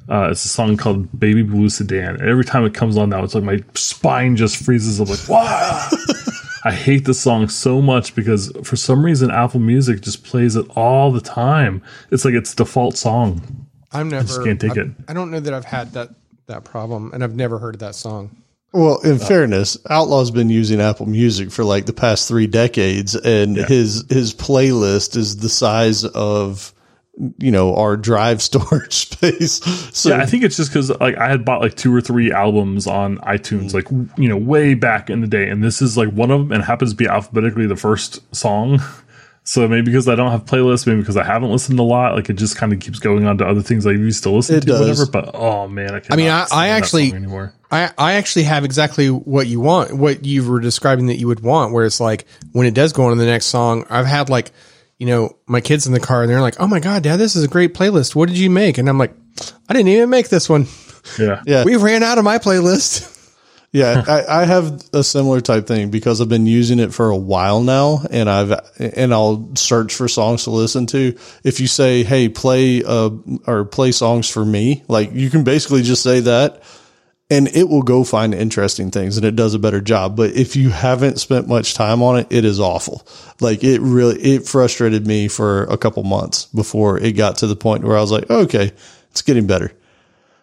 [0.10, 3.24] Uh, it's a song called "Baby Blue Sedan," and every time it comes on now,
[3.24, 5.00] it's like my spine just freezes.
[5.00, 5.88] I'm like, wow!
[6.64, 10.66] I hate the song so much because for some reason Apple Music just plays it
[10.76, 11.82] all the time.
[12.12, 13.68] It's like its default song.
[13.92, 14.42] I'm never.
[14.42, 14.88] I can't take I, it.
[15.08, 16.10] I don't know that I've had that
[16.48, 18.36] that problem, and I've never heard of that song.
[18.74, 23.58] Well, in fairness, Outlaw's been using Apple Music for like the past three decades, and
[23.58, 23.66] Yeah.
[23.66, 26.74] his his playlist is the size of
[27.38, 29.64] you know our drive storage space.
[29.96, 32.32] So Yeah, I think it's just because like I had bought like two or three
[32.32, 33.74] albums on iTunes, mm.
[33.74, 36.52] like you know, way back in the day, and this is like one of them,
[36.52, 38.80] and happens to be alphabetically the first song.
[39.44, 42.30] So maybe because I don't have playlists, maybe because I haven't listened a lot, like
[42.30, 44.62] it just kind of keeps going on to other things I used to listen It
[44.62, 44.80] to, does.
[45.00, 45.06] whatever.
[45.12, 47.52] But oh man, I, I mean, I- I actually- anymore.
[47.72, 51.40] I, I actually have exactly what you want, what you were describing that you would
[51.40, 54.30] want, where it's like when it does go on to the next song, I've had
[54.30, 54.52] like,
[55.02, 57.36] you know, my kids in the car and they're like, Oh my God, dad, this
[57.36, 58.14] is a great playlist.
[58.14, 58.78] What did you make?
[58.78, 59.12] And I'm like,
[59.68, 60.68] I didn't even make this one.
[61.18, 61.42] Yeah.
[61.48, 61.64] Yeah.
[61.64, 63.08] We ran out of my playlist.
[63.74, 67.16] Yeah, I, I have a similar type thing because I've been using it for a
[67.16, 71.18] while now, and I've and I'll search for songs to listen to.
[71.46, 73.12] If you say, "Hey, play uh
[73.48, 76.64] or play songs for me," like you can basically just say that,
[77.32, 80.18] and it will go find interesting things, and it does a better job.
[80.18, 83.08] But if you haven't spent much time on it, it is awful.
[83.40, 87.56] Like it really it frustrated me for a couple months before it got to the
[87.56, 88.74] point where I was like, okay,
[89.12, 89.72] it's getting better.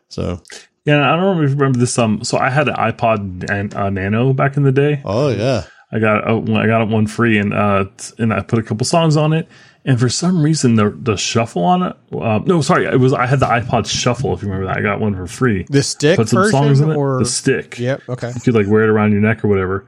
[0.08, 0.40] So,
[0.86, 1.98] Yeah, I don't know remember this.
[1.98, 5.02] Um, so I had an iPod and uh, Nano back in the day.
[5.04, 7.84] oh yeah, I got uh, I got it one free, and uh,
[8.18, 9.46] and I put a couple songs on it.
[9.84, 11.96] And for some reason, the the shuffle on it.
[12.12, 14.34] Uh, no, sorry, it was I had the iPod Shuffle.
[14.34, 15.64] If you remember that, I got one for free.
[15.70, 16.96] The stick Put some version songs in it.
[16.96, 17.78] or the stick.
[17.78, 18.02] Yep.
[18.08, 18.32] Okay.
[18.34, 19.86] You could like wear it around your neck or whatever.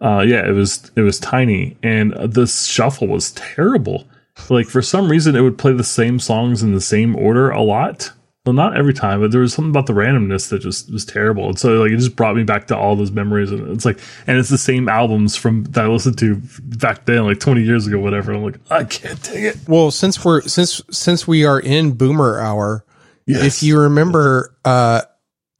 [0.00, 4.06] Uh, yeah, it was it was tiny, and uh, the shuffle was terrible.
[4.48, 7.62] Like for some reason, it would play the same songs in the same order a
[7.62, 8.10] lot.
[8.44, 11.46] Well, not every time, but there was something about the randomness that just was terrible.
[11.46, 13.52] And so, like, it just brought me back to all those memories.
[13.52, 17.24] And it's like, and it's the same albums from that I listened to back then,
[17.24, 18.32] like 20 years ago, whatever.
[18.32, 19.58] I'm like, I can't take it.
[19.68, 22.84] Well, since we're since since we are in Boomer Hour,
[23.26, 23.44] Yes.
[23.44, 25.02] if you remember, uh,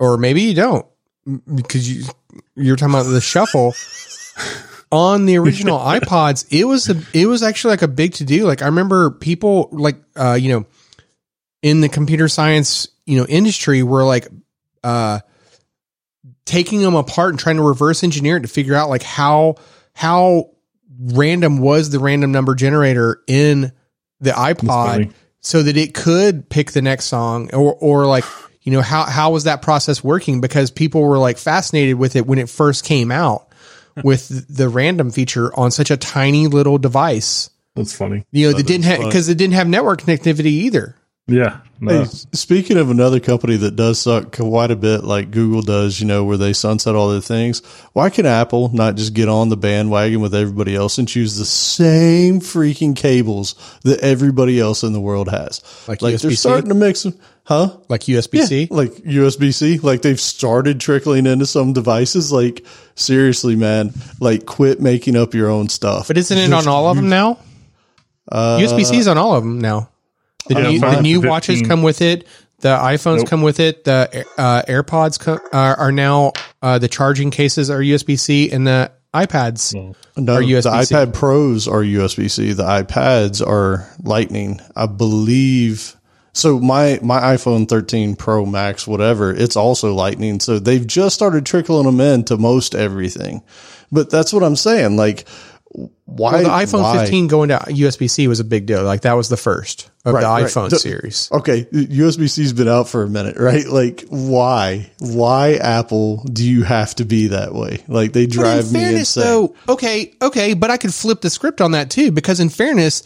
[0.01, 0.85] or maybe you don't,
[1.55, 2.05] because you
[2.57, 3.75] you're talking about the shuffle
[4.91, 6.47] on the original iPods.
[6.51, 8.45] It was a it was actually like a big to do.
[8.45, 10.67] Like I remember people like uh, you know
[11.63, 14.29] in the computer science you know industry were like
[14.85, 15.21] uh
[16.45, 19.55] taking them apart and trying to reverse engineer it to figure out like how
[19.95, 20.51] how
[21.01, 23.73] random was the random number generator in
[24.21, 28.25] the iPod so that it could pick the next song or or like
[28.63, 30.41] you know how how was that process working?
[30.41, 33.49] Because people were like fascinated with it when it first came out
[34.05, 37.51] with the random feature on such a tiny little device.
[37.75, 38.25] That's funny.
[38.31, 40.97] you know that didn't have because it didn't have network connectivity either
[41.33, 41.59] Yeah.
[41.81, 42.05] No.
[42.05, 46.07] Hey, speaking of another company that does suck quite a bit, like Google does, you
[46.07, 47.61] know, where they sunset all their things,
[47.93, 51.45] why can Apple not just get on the bandwagon with everybody else and choose the
[51.45, 55.61] same freaking cables that everybody else in the world has?
[55.89, 56.37] Like they're USB-C?
[56.37, 57.77] starting to mix them, huh?
[57.89, 59.79] like USB-C like USB C.
[59.81, 62.31] Like they've started trickling into some devices.
[62.31, 62.65] Like
[62.95, 66.07] seriously, man, like quit making up your own stuff.
[66.07, 67.39] but isn't it on all of them now
[68.31, 69.89] Uh, USB-C is on all of them now
[70.49, 72.27] the Yeah, new, the new watches come with it
[72.63, 73.29] the iPhones Nope.
[73.29, 73.85] come with it.
[73.85, 76.33] The uh, AirPods co- are, are now
[76.63, 79.75] uh, the charging cases are USB C, and the iPads
[80.17, 80.95] No, are the USB-C.
[80.95, 82.53] iPad Pros are USB C.
[82.53, 85.97] The iPads are Lightning, I believe.
[86.35, 90.39] So my my iPhone 13 Pro Max, whatever, it's also Lightning.
[90.41, 93.43] So they've just started trickling them into most everything.
[93.91, 94.97] But that's what I'm saying.
[94.97, 95.27] Like,
[96.05, 96.99] why Well, the iPhone why?
[96.99, 98.83] 15 going to USB C was a big deal.
[98.85, 100.45] Like that was the first of Right, the right.
[100.45, 101.29] iPhone series.
[101.33, 103.67] Okay, USB C's been out for a minute, right?
[103.67, 104.91] Like, why?
[104.99, 107.83] Why Apple do you have to be that way?
[107.89, 109.25] Like, they drive in me fairness, insane.
[109.25, 113.03] though, okay, okay, but I could flip the script on that too, because in fairness,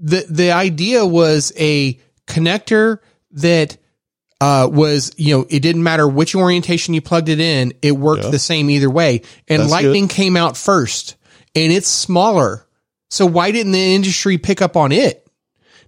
[0.00, 2.98] the the idea was a connector
[3.32, 3.76] that
[4.40, 8.24] uh, was you know it didn't matter which orientation you plugged it in, it worked
[8.24, 8.30] Yeah.
[8.30, 9.22] the same either way.
[9.46, 11.16] And That's Lightning came out first,
[11.54, 12.66] and it's smaller.
[13.10, 15.26] So why didn't the industry pick up on it?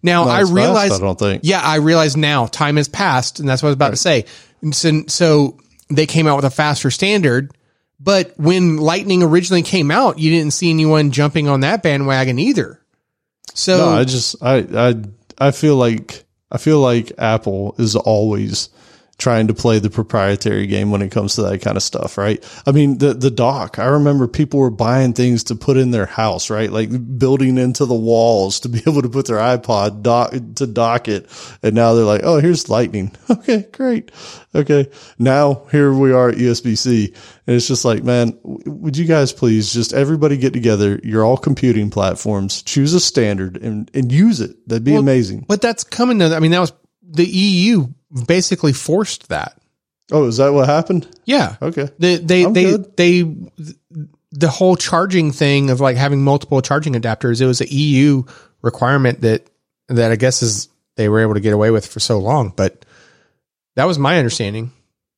[0.02, 1.42] Now Not I as fast, realize I don't think.
[1.44, 4.24] yeah, I realize now time has passed, and that's what I was about to say.
[4.60, 5.58] And So, so
[5.88, 7.52] they came out with a faster standard,
[8.00, 12.80] but when Lightning originally came out, you didn't see anyone jumping on that bandwagon either.
[13.54, 14.94] So No, I just I I
[15.38, 18.70] I feel like I feel like Apple is always
[19.18, 22.42] trying to play the proprietary game when it comes to that kind of stuff, right?
[22.66, 23.78] I mean, the the dock.
[23.78, 26.70] I remember people were buying things to put in their house, right?
[26.72, 31.08] Like building into the walls to be able to put their iPod dock to dock
[31.08, 31.28] it,
[31.62, 33.12] and now they're like, "Oh, here's Lightning."
[33.42, 34.10] Okay, great.
[34.54, 37.12] Okay, now here we are at USB C,
[37.46, 41.00] and it's just like, man, would you guys please just everybody get together?
[41.02, 42.62] You're all computing platforms.
[42.62, 44.56] Choose a standard and and use it.
[44.68, 45.46] That'd be amazing.
[45.48, 46.34] but that's coming to.
[46.36, 46.72] I mean, that was
[47.12, 47.86] the EU
[48.26, 49.58] basically forced that.
[50.10, 51.06] Oh, is that what happened?
[51.24, 51.88] Yeah, Okay.
[51.98, 52.96] they they I'm they, good.
[52.96, 53.34] they
[54.32, 57.40] the whole charging thing of like having multiple charging adapters.
[57.40, 58.24] It was a EU
[58.62, 59.46] requirement that
[59.88, 62.84] that I guess is they were able to get away with for so long, but
[63.76, 64.72] that was my understanding.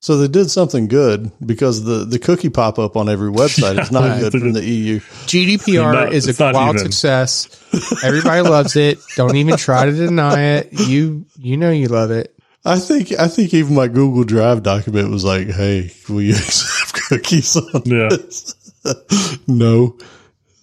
[0.05, 3.90] So they did something good because the, the cookie pop up on every website is
[3.98, 5.01] not good from the EU.
[5.01, 6.93] GDPR Not- is a not wild even.
[6.93, 7.48] success.
[8.05, 8.98] Everybody loves it.
[9.16, 10.68] Don't even try to deny it.
[10.74, 12.39] You you know you love it.
[12.66, 16.93] I think I think even my Google Drive document was like, "Hey, will you accept
[17.09, 18.09] cookies on Yeah.
[18.10, 18.55] this?"
[19.47, 19.97] no.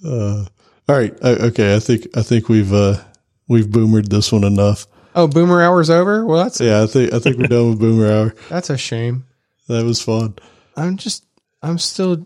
[0.06, 0.46] Uh,
[0.88, 1.16] all right.
[1.20, 1.76] Uh, okay.
[1.76, 2.98] I think I think we've uh,
[3.48, 4.86] we've boomered this one enough.
[5.16, 6.28] Oh, Boomer Hour's over.
[6.28, 8.36] Well, that's Yeah, I think I think we're done with Boomer Hour.
[8.48, 9.26] that's a shame.
[9.72, 10.36] That was fun.
[10.76, 11.26] I'm just
[11.62, 12.26] I'm still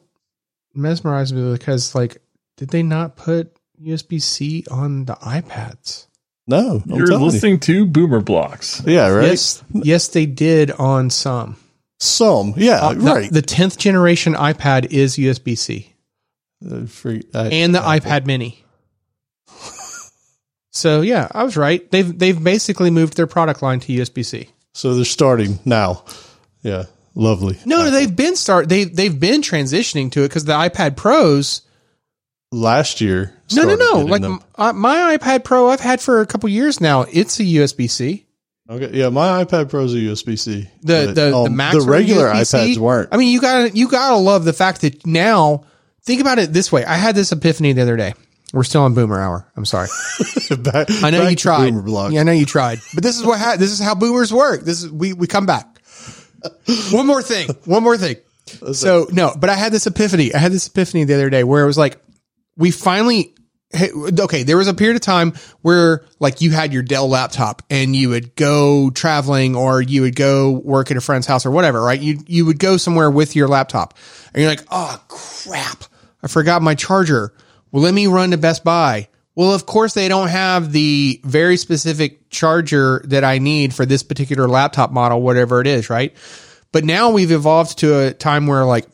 [0.74, 2.18] mesmerized because like,
[2.58, 6.08] did they not put USB C on the iPads?
[6.48, 7.26] No, I'm You're telling you.
[7.32, 8.82] listening to Boomer Blocks.
[8.86, 9.30] Yeah, right.
[9.30, 11.58] Yes, yes, they did on some.
[12.00, 12.54] Some.
[12.58, 13.32] Yeah, Uh, right.
[13.32, 15.94] The tenth generation iPad is USB C,
[16.70, 18.64] Uh, free- I- and the iPad Mini.
[20.72, 21.90] So yeah, I was right.
[21.90, 24.50] They've they've basically moved their product line to USB C.
[24.74, 26.04] so they're starting now.
[26.64, 26.84] Yeah,
[27.16, 27.58] lovely.
[27.66, 31.62] No, no, they've been start they they've been transitioning to it because the iPad Pros.
[32.52, 33.34] Last year.
[33.54, 34.00] No, no, no.
[34.02, 34.22] Like
[34.56, 37.02] uh, my iPad Pro, I've had for a couple years now.
[37.12, 38.26] It's a USB C.
[38.70, 40.68] Okay, yeah, my iPad Pro's a USB C.
[40.82, 42.58] The the the Max the regular USB-C.
[42.58, 43.10] iPads weren't.
[43.12, 45.66] I mean, you got to you got to love the fact that now.
[46.04, 46.86] Think about it this way.
[46.86, 48.14] I had this epiphany the other day.
[48.54, 49.52] We're still on Boomer Hour.
[49.58, 49.88] I'm sorry.
[50.60, 51.74] Back- I know you tried.
[52.12, 52.78] Yeah, I know you tried.
[52.94, 54.62] But this is what ha- this is how boomers work.
[54.62, 55.75] This is we we come back.
[56.92, 57.50] One more thing.
[57.66, 58.18] One more thing.
[58.74, 60.34] So no, but I had this epiphany.
[60.34, 61.98] I had this epiphany the other day where it was like
[62.58, 63.34] we finally
[63.72, 63.90] hey,
[64.20, 67.96] okay, there was a period of time where like you had your Dell laptop and
[67.96, 71.82] you would go traveling or you would go work at a friend's house or whatever,
[71.82, 72.00] right?
[72.00, 73.96] You you would go somewhere with your laptop
[74.34, 75.84] and you're like, "Oh crap.
[76.24, 77.34] I forgot my charger."
[77.72, 79.10] Well, let me run to Best Buy.
[79.36, 84.02] Well, of course they don't have the very specific charger that I need for this
[84.02, 86.16] particular laptop model, whatever it is, right?
[86.72, 88.88] But now we've evolved to a time where like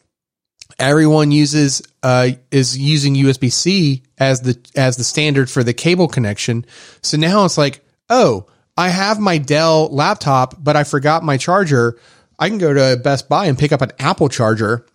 [0.79, 6.07] everyone uses uh is using USB C as the as the standard for the cable
[6.07, 6.65] connection.
[7.03, 11.99] So now it's like, oh, I have my Dell laptop, but I forgot my charger.
[12.39, 14.87] I can go to Best Buy and pick up an Apple charger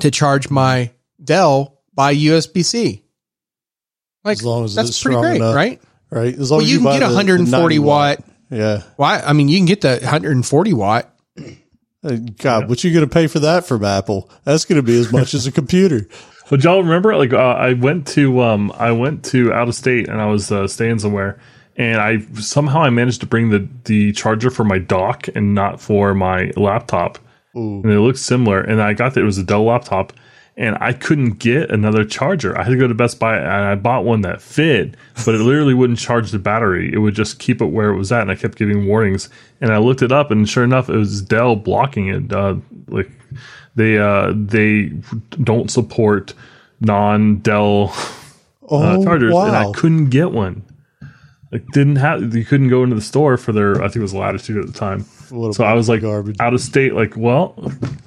[0.00, 0.90] to charge my
[1.22, 3.04] Dell by USB C.
[4.26, 5.54] Like As long as that's it's pretty great, enough.
[5.54, 5.80] right?
[6.10, 6.34] right?
[6.38, 8.18] As long Well, as you can get the- the 140 90 watt.
[8.50, 8.82] Yeah.
[8.96, 9.20] Why?
[9.20, 11.12] I mean, you can get the 140 watt.
[12.04, 14.30] Uh, God, what you going to pay for that from Apple?
[14.44, 16.06] That's going to be as much as a computer.
[16.48, 20.08] But y'all remember, like, uh, I went to, um, I went to out of state
[20.08, 21.40] and I was uh, staying somewhere,
[21.76, 25.80] and I somehow I managed to bring the the charger for my dock and not
[25.80, 27.18] for my laptop,
[27.56, 27.82] Ooh.
[27.82, 28.60] and it looked similar.
[28.60, 30.12] And I got that it was a Dell laptop,
[30.56, 32.56] and I couldn't get another charger.
[32.58, 35.38] I had to go to Best Buy and I bought one that fit, but it
[35.38, 36.92] literally wouldn't charge the battery.
[36.92, 39.28] It would just keep it where it was at, and I kept giving warnings.
[39.60, 42.32] And I looked it up, and sure enough, it was Dell blocking it.
[42.32, 42.56] Uh,
[42.88, 43.10] like
[43.74, 44.92] they uh, they
[45.42, 46.34] don't support
[46.80, 47.94] non Dell
[48.68, 50.62] Oh, uh, chargers, and I couldn't get one.
[51.52, 54.14] Like didn't have you couldn't go into the store for their I think it was
[54.14, 55.04] Latitude at the time.
[55.30, 56.36] What a So I was like garbage.
[56.40, 56.94] out of state.
[56.94, 57.54] Like, well,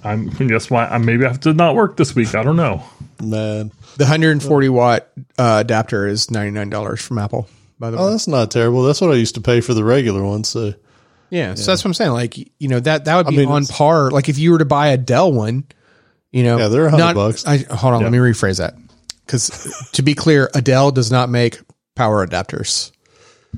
[0.04, 2.34] I'm guess why I maybe I have to not work this week.
[2.36, 2.84] I don't know.
[3.22, 3.72] Man.
[3.98, 8.04] The 140 watt uh, adapter is $99 from Apple, by the way.
[8.04, 8.84] Oh, that's not terrible.
[8.84, 10.46] That's what I used to pay for the regular one.
[10.46, 10.74] So
[11.30, 12.12] Yeah, so that's what I'm saying.
[12.12, 14.10] Like, you know, that that would be mean, on par.
[14.12, 15.66] Like, if you were to buy a Dell one,
[16.32, 17.46] you know, Yeah, they're a hundred not- bucks.
[17.46, 18.76] I, hold on, let me rephrase that.
[19.26, 21.60] Because to be clear, Adele does not make
[21.96, 22.92] power adapters.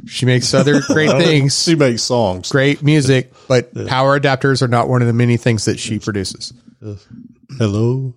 [0.07, 2.49] She makes other great things, she makes songs.
[2.49, 6.53] great music, but power adapters are not one of the many things that she produces.
[7.57, 8.13] Hello.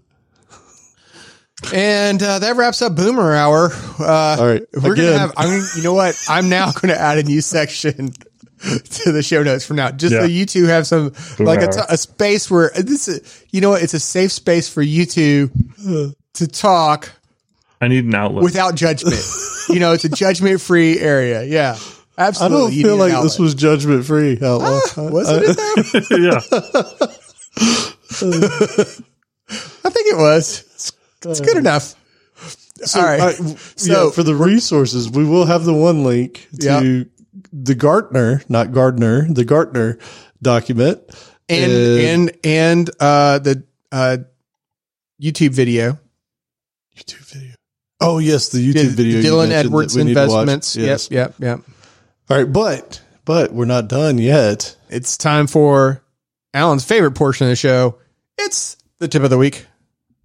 [1.73, 3.71] And uh, that wraps up Boomer Hour.
[3.99, 4.63] Uh, All right.
[4.75, 5.07] we're Again.
[5.07, 5.33] gonna have.
[5.37, 5.63] I'm.
[5.77, 6.15] You know what?
[6.29, 8.11] I'm now going to add a new section
[8.61, 11.81] to the show notes from now, just so you two have some like a, t-
[11.89, 13.09] a space where this.
[13.09, 13.83] Is, you know what?
[13.83, 15.51] It's a safe space for you two
[16.35, 17.11] to talk
[17.81, 18.45] I need an outlet.
[18.45, 19.17] without judgment.
[19.69, 21.45] you know, it's a judgment free area.
[21.45, 21.77] Yeah,
[22.17, 22.57] Absolutely.
[22.57, 24.39] I don't You feel like this was judgment free.
[24.41, 24.81] Outlaw.
[25.11, 26.09] wasn't it?
[26.09, 26.17] Though?
[26.17, 26.41] yeah,
[29.85, 30.61] I think it was.
[30.75, 30.93] It's,
[31.25, 31.95] it's good enough.
[32.97, 33.21] All right.
[33.21, 37.07] I- So- yeah, for the resources, we will have the one link to
[37.53, 39.99] the Gartner, not Gardner, the Gartner
[40.43, 41.01] document.
[41.49, 44.19] and and and uh, the uh,
[45.21, 45.99] YouTube video.
[46.97, 47.54] YouTube video.
[48.05, 49.21] Oh yes, the YouTube video.
[49.21, 50.31] Dylan mentioned Edwards that we need to watch.
[50.31, 50.77] Investments.
[50.77, 51.11] Yes.
[51.11, 51.77] Yep, yep, yep.
[52.31, 54.77] All right, but but we're not done yet.
[54.89, 56.03] It's time for
[56.53, 57.99] Allen's favorite portion of the show.
[58.39, 59.67] It's the tip of the week.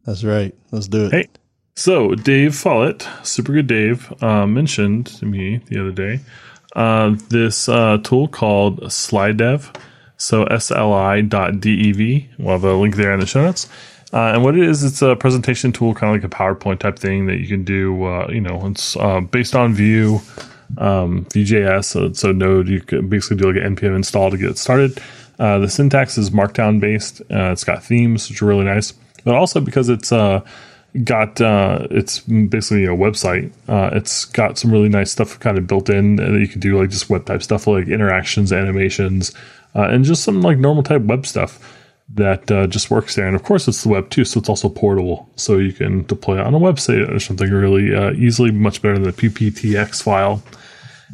[0.06, 0.56] That's right.
[0.72, 1.12] Let's do it.
[1.12, 1.28] Hey.
[1.76, 6.20] So Dave Follett, super good Dave, uh, mentioned to me the other day
[6.76, 9.76] uh, this uh, tool called Slidev.
[10.18, 12.30] So sli.dev.
[12.38, 13.70] We'll have a link there in the show notes.
[14.12, 16.98] Uh, and what it is, it's a presentation tool, kind of like a PowerPoint type
[16.98, 18.04] thing that you can do.
[18.04, 20.20] Uh, you know, it's uh, based on Vue,
[20.78, 21.86] um, Vue.js.
[21.86, 25.00] So, so Node, you can basically do like an npm install to get it started.
[25.38, 27.22] Uh, the syntax is Markdown based.
[27.22, 28.94] Uh, it's got themes, which are really nice.
[29.24, 30.42] But also because it's uh,
[31.04, 33.52] got it's basically a website.
[33.68, 36.90] It's got some really nice stuff kind of built in that you can do like
[36.90, 39.34] just web type stuff like interactions, animations,
[39.76, 41.79] and just some like normal type web stuff
[42.16, 43.28] that uh, just works there.
[43.28, 46.40] And of course, it's the web too, so it's also portable, so you can deploy
[46.40, 50.42] it on a website or something really uh, easily, much better than the PPTX file.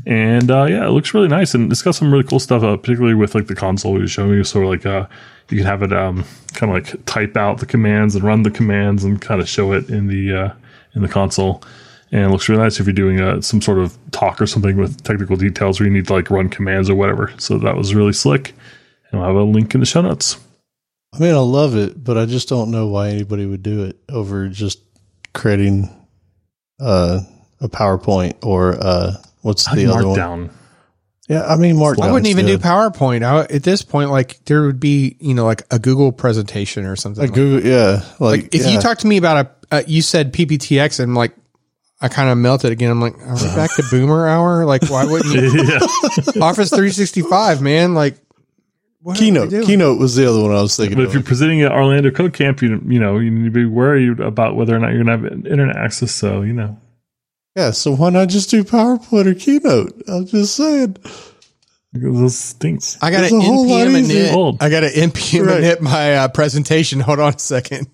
[0.06, 2.78] And uh, yeah, it looks really nice, and it's got some really cool stuff, uh,
[2.78, 4.44] particularly with like the console you showing me.
[4.44, 5.08] So like, uh,
[5.50, 8.52] you can have it um, kind of like type out the commands and run the
[8.52, 10.54] commands, and kind of show it in the uh,
[10.96, 11.62] in the console.
[12.12, 15.04] And it looks really nice if you're doing some sort of talk or something with
[15.04, 17.34] technical details where you need to like run commands or whatever.
[17.38, 18.54] So that was really slick.
[19.12, 20.38] And I'll have a link in the show notes.
[21.16, 23.98] I mean, I love it, but I just don't know why anybody would do it
[24.10, 24.80] over just
[25.34, 25.90] creating
[26.80, 27.22] uh,
[27.62, 30.50] a PowerPoint or uh, what's the other one?
[31.28, 32.04] Yeah, I mean, Markdown.
[32.04, 33.24] I wouldn't even do PowerPoint.
[33.24, 36.96] I, at this point, like there would be, you know, like a Google presentation or
[36.96, 37.24] something.
[37.24, 38.04] Like Google, yeah.
[38.20, 38.70] Like, Like, if yeah.
[38.74, 41.36] you talk to me about a, uh, you said PPTX, and like,
[42.00, 42.92] I kind of melted again.
[42.92, 44.66] I'm like, are we back to Boomer Hour?
[44.66, 46.42] Like, why wouldn't you?
[46.42, 47.96] Office 365, man.
[47.96, 48.20] Like,
[49.06, 49.52] what Keynote.
[49.66, 50.98] Keynote was the other one I was thinking.
[50.98, 51.10] But of.
[51.10, 54.20] if you're presenting at Orlando Code Camp, you you know you need to be worried
[54.20, 56.12] about whether or not you're going to have internet access.
[56.12, 56.80] So you know,
[57.56, 60.02] yeah, so why not just do PowerPoint or Keynote?
[60.08, 60.98] I'm just saying.
[61.94, 62.98] because those stinks.
[63.02, 64.26] I got It's to a whole lot npm easier.
[64.30, 64.34] init.
[64.34, 64.58] Old.
[64.64, 65.62] I got to npm Right.
[65.64, 67.00] init my uh, presentation.
[67.08, 67.88] Hold on a second.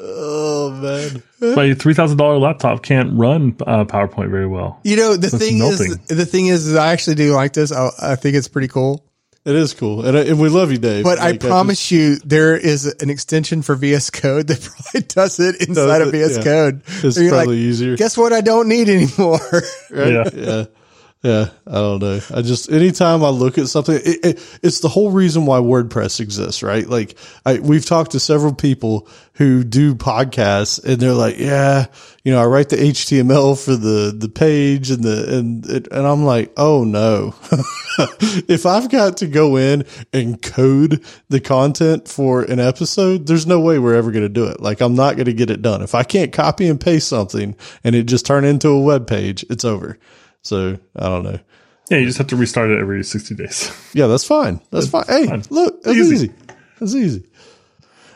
[0.00, 1.22] Oh man,
[1.56, 4.80] My three thousand dollar laptop can't run uh, PowerPoint very well.
[4.84, 5.92] You know, the thing melting.
[5.92, 7.72] is, the thing is, is I actually do like this.
[7.72, 9.04] I, I think it's pretty cool.
[9.44, 11.04] It is cool, and, uh, and we love you, Dave.
[11.04, 14.60] But I Like, promise you, there is an extension for VS Code that
[14.92, 16.42] probably does it inside Does of VS yeah.
[16.44, 16.82] Code.
[16.86, 17.96] it's So you're probably like, easier.
[17.96, 18.32] guess what?
[18.32, 19.40] I don't need anymore.
[19.90, 20.12] right?
[20.12, 20.24] Yeah.
[20.34, 20.64] yeah.
[21.22, 22.20] Yeah, I don't know.
[22.34, 26.18] I just anytime I look at something, it, it, it's the whole reason why WordPress
[26.18, 26.84] exists, right?
[26.84, 27.16] Like,
[27.46, 31.86] I we've talked to several people who do podcasts, and they're like, "Yeah,
[32.24, 36.04] you know, I write the HTML for the the page, and the and it, and
[36.04, 37.36] I'm like, oh no,
[38.48, 43.60] if I've got to go in and code the content for an episode, there's no
[43.60, 44.60] way we're ever going to do it.
[44.60, 47.54] Like, I'm not going to get it done if I can't copy and paste something
[47.84, 49.44] and it just turn into a web page.
[49.48, 50.00] It's over."
[50.42, 51.38] So I don't know.
[51.90, 53.70] Yeah, you just have to restart it every sixty days.
[53.94, 54.60] Yeah, that's fine.
[54.70, 55.04] That's fine.
[55.06, 55.42] Hey, fine.
[55.50, 56.14] look, that's Easy.
[56.14, 56.32] easy.
[56.80, 57.26] That's easy.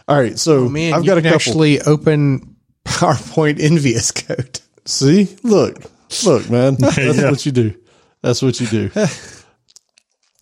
[0.08, 1.50] All right, so Oh, Man, I've you got a can couple.
[1.50, 4.60] actually open PowerPoint in VS Code.
[4.86, 5.82] See, look,
[6.24, 6.76] look, man.
[6.78, 7.30] That's Yeah.
[7.30, 7.74] what you do.
[8.22, 8.90] That's what you do.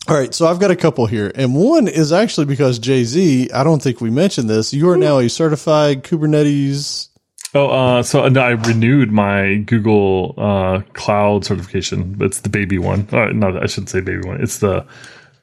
[0.07, 3.49] All right, so I've got a couple here, and one is actually because Jay Z.
[3.51, 4.71] I don't think we mentioned this.
[4.73, 5.01] You are hmm.
[5.01, 7.09] now a certified Kubernetes.
[7.55, 12.17] Oh, uh, so no, I renewed my Google uh, Cloud certification.
[12.19, 13.07] It's the baby one.
[13.11, 14.41] Uh, no, I shouldn't say baby one.
[14.41, 14.85] It's the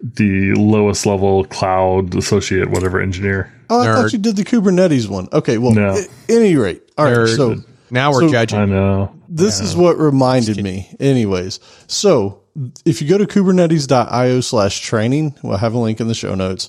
[0.01, 3.53] the lowest level cloud associate, whatever engineer.
[3.71, 3.95] Oh, I Nerd.
[4.03, 5.29] thought you did the Kubernetes one.
[5.33, 5.97] Okay, well, No.
[5.97, 7.15] at any rate, all right.
[7.17, 7.37] Nerd.
[7.37, 7.57] So
[7.91, 9.15] Now we're So- I know.
[9.29, 12.41] this is what reminded me anyways so
[12.85, 16.69] if you go to kubernetes.io slash training we'll have a link in the show notes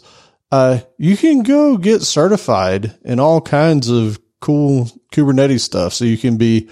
[0.52, 6.18] uh, you can go get certified in all kinds of cool kubernetes stuff so you
[6.18, 6.70] can be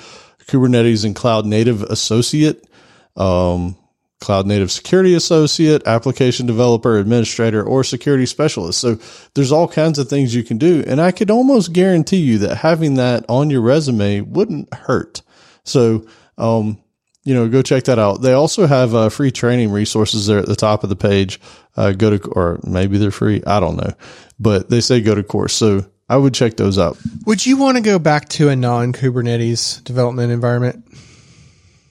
[0.47, 2.67] kubernetes and cloud native associate
[3.15, 3.75] um,
[4.19, 8.97] cloud native security associate application developer administrator or security specialist so
[9.33, 12.57] there's all kinds of things you can do and i could almost guarantee you that
[12.57, 15.21] having that on your resume wouldn't hurt
[15.63, 16.05] so,
[16.37, 16.81] um,
[17.23, 18.21] you know, go check that out.
[18.21, 21.39] They also have uh, free training resources there at the top of the page.
[21.77, 23.43] Uh, go to, or maybe they're free.
[23.45, 23.93] I don't know,
[24.39, 25.53] but they say go to course.
[25.53, 26.97] So I would check those out.
[27.25, 30.85] Would you want to go back to a non Kubernetes development environment?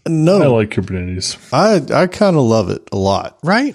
[0.07, 1.39] No, I like Kubernetes.
[1.55, 3.39] I, I kind of love it a lot.
[3.43, 3.75] Right?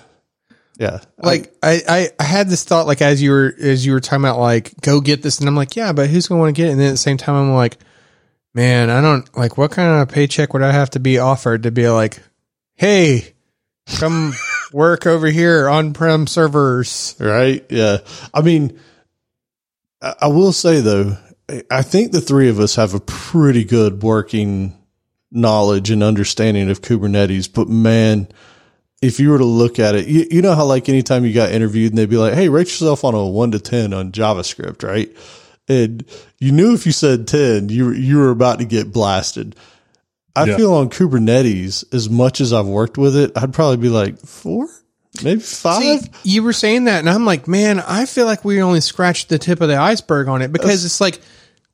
[0.78, 1.00] Yeah.
[1.18, 4.24] Like I, I, I had this thought like as you were as you were talking
[4.24, 6.68] about like go get this and I'm like yeah but who's gonna want to get
[6.68, 7.78] it and then at the same time I'm like
[8.54, 11.72] man I don't like what kind of paycheck would I have to be offered to
[11.72, 12.22] be like
[12.76, 13.34] hey
[13.98, 14.34] come
[14.74, 17.66] work over here on prem servers right?
[17.70, 18.00] Yeah.
[18.34, 18.78] I mean,
[20.22, 21.18] I, will say though,
[21.70, 24.78] I- think the three of us have a pretty good working
[25.32, 28.28] knowledge and understanding of Kubernetes, but man,
[29.02, 31.52] if you were to look at it, you, you know how like anytime you got
[31.52, 34.84] interviewed and they'd be like, Hey, rate yourself on a one to 10 on JavaScript,
[34.84, 35.12] right?
[35.68, 36.06] And
[36.40, 39.56] you knew if you said 10, you, were- you were about to get blasted.
[40.36, 40.58] I Yeah.
[40.58, 44.68] feel on Kubernetes, as much as I've worked with it, I'd probably be like four,
[45.24, 45.82] maybe five.
[45.82, 49.30] See, you were saying that and I'm like man I feel like we only scratched
[49.30, 51.20] the tip of the iceberg on it because it's like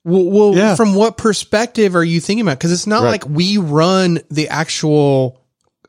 [0.04, 0.76] well, well Yeah.
[0.76, 3.12] from what perspective are you thinking about because it's not Right.
[3.12, 5.40] like we run the actual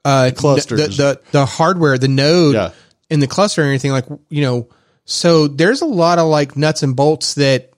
[0.05, 0.97] uh Clusters.
[0.97, 2.71] the, the the hardware the node Yeah.
[3.11, 4.69] in the cluster or anything like you know
[5.05, 7.71] so there's a lot of like nuts and bolts that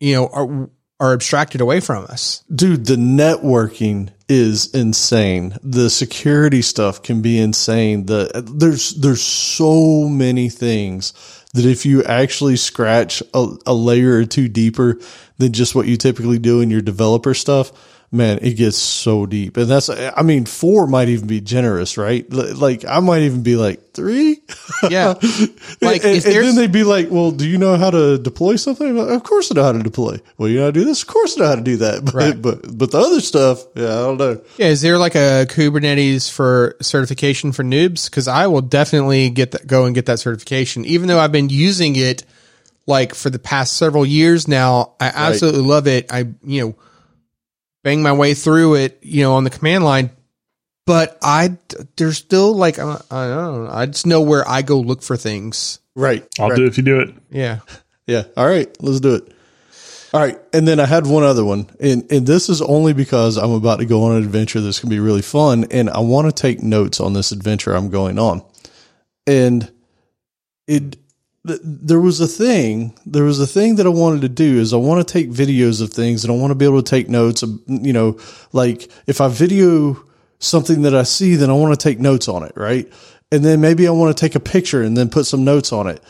[0.00, 2.44] you know are are abstracted away from us.
[2.54, 5.56] Dude, the networking is insane.
[5.62, 8.06] The security stuff can be insane.
[8.06, 11.12] The there's there's so many things
[11.52, 14.98] that if you actually scratch a, a layer or two deeper
[15.38, 17.72] than just what you typically do in your developer stuff,
[18.12, 19.56] man, it gets so deep.
[19.56, 22.28] And that's, I mean, four might even be generous, right?
[22.32, 24.42] Like, I might even be like three.
[24.88, 25.14] Yeah.
[25.82, 28.96] Like, and, and then they'd be like, well, do you know how to deploy something?
[28.96, 30.18] Like, of course I know how to deploy.
[30.36, 31.02] Well, you know how to do this?
[31.02, 32.04] Of course I know how to do that.
[32.10, 32.42] But, right.
[32.42, 34.42] but, but the other stuff, yeah, I don't know.
[34.58, 34.66] Yeah.
[34.66, 38.10] Is there like a Kubernetes for certification for noobs?
[38.10, 41.48] Cause I will definitely get that, go and get that certification, even though I've been
[41.48, 42.24] using it
[42.86, 44.94] like for the past several years now.
[45.00, 45.68] I absolutely right.
[45.68, 46.12] love it.
[46.12, 46.74] I, you know,
[47.82, 50.10] bang my way through it, you know, on the command line.
[50.86, 51.56] But I,
[51.96, 53.68] there's still like, I don't know.
[53.70, 55.78] I just know where I go look for things.
[55.94, 56.26] Right.
[56.38, 56.56] I'll right.
[56.56, 57.14] do it if you do it.
[57.30, 57.60] Yeah.
[58.06, 58.24] Yeah.
[58.36, 58.68] All right.
[58.82, 59.32] Let's do it.
[60.12, 60.36] All right.
[60.52, 61.70] And then I had one other one.
[61.78, 64.90] And, and this is only because I'm about to go on an adventure that's going
[64.90, 65.66] to be really fun.
[65.70, 68.42] And I want to take notes on this adventure I'm going on.
[69.28, 69.70] And
[70.66, 70.96] it,
[71.44, 74.76] there was a thing there was a thing that i wanted to do is i
[74.76, 77.42] want to take videos of things and i want to be able to take notes
[77.66, 78.18] you know
[78.52, 79.96] like if i video
[80.38, 82.92] something that i see then i want to take notes on it right
[83.32, 85.86] and then maybe i want to take a picture and then put some notes on
[85.86, 86.02] it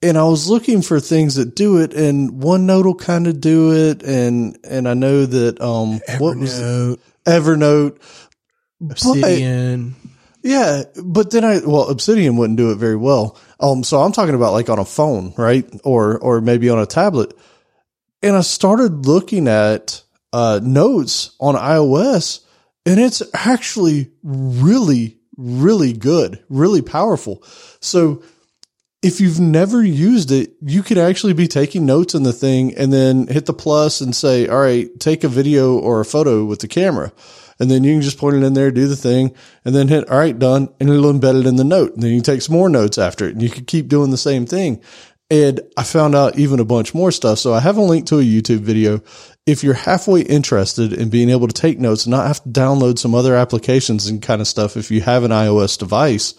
[0.00, 3.72] and i was looking for things that do it and onenote will kind of do
[3.74, 6.20] it and and i know that um evernote.
[6.20, 7.00] what was it?
[7.26, 7.98] evernote
[8.90, 10.10] obsidian but,
[10.48, 13.38] yeah, but then I well, Obsidian wouldn't do it very well.
[13.60, 16.86] Um, so I'm talking about like on a phone, right, or or maybe on a
[16.86, 17.36] tablet.
[18.22, 20.02] And I started looking at
[20.32, 22.40] uh, notes on iOS,
[22.86, 27.44] and it's actually really, really good, really powerful.
[27.80, 28.22] So
[29.02, 32.90] if you've never used it, you could actually be taking notes in the thing and
[32.90, 36.60] then hit the plus and say, all right, take a video or a photo with
[36.60, 37.12] the camera
[37.60, 40.08] and then you can just point it in there, do the thing, and then hit,
[40.08, 41.94] all right, done, and it'll embed it in the note.
[41.94, 44.16] And then you take some more notes after it and you can keep doing the
[44.16, 44.80] same thing.
[45.30, 47.38] And I found out even a bunch more stuff.
[47.38, 49.02] So I have a link to a YouTube video.
[49.44, 52.98] If you're halfway interested in being able to take notes and not have to download
[52.98, 56.34] some other applications and kind of stuff, if you have an iOS device,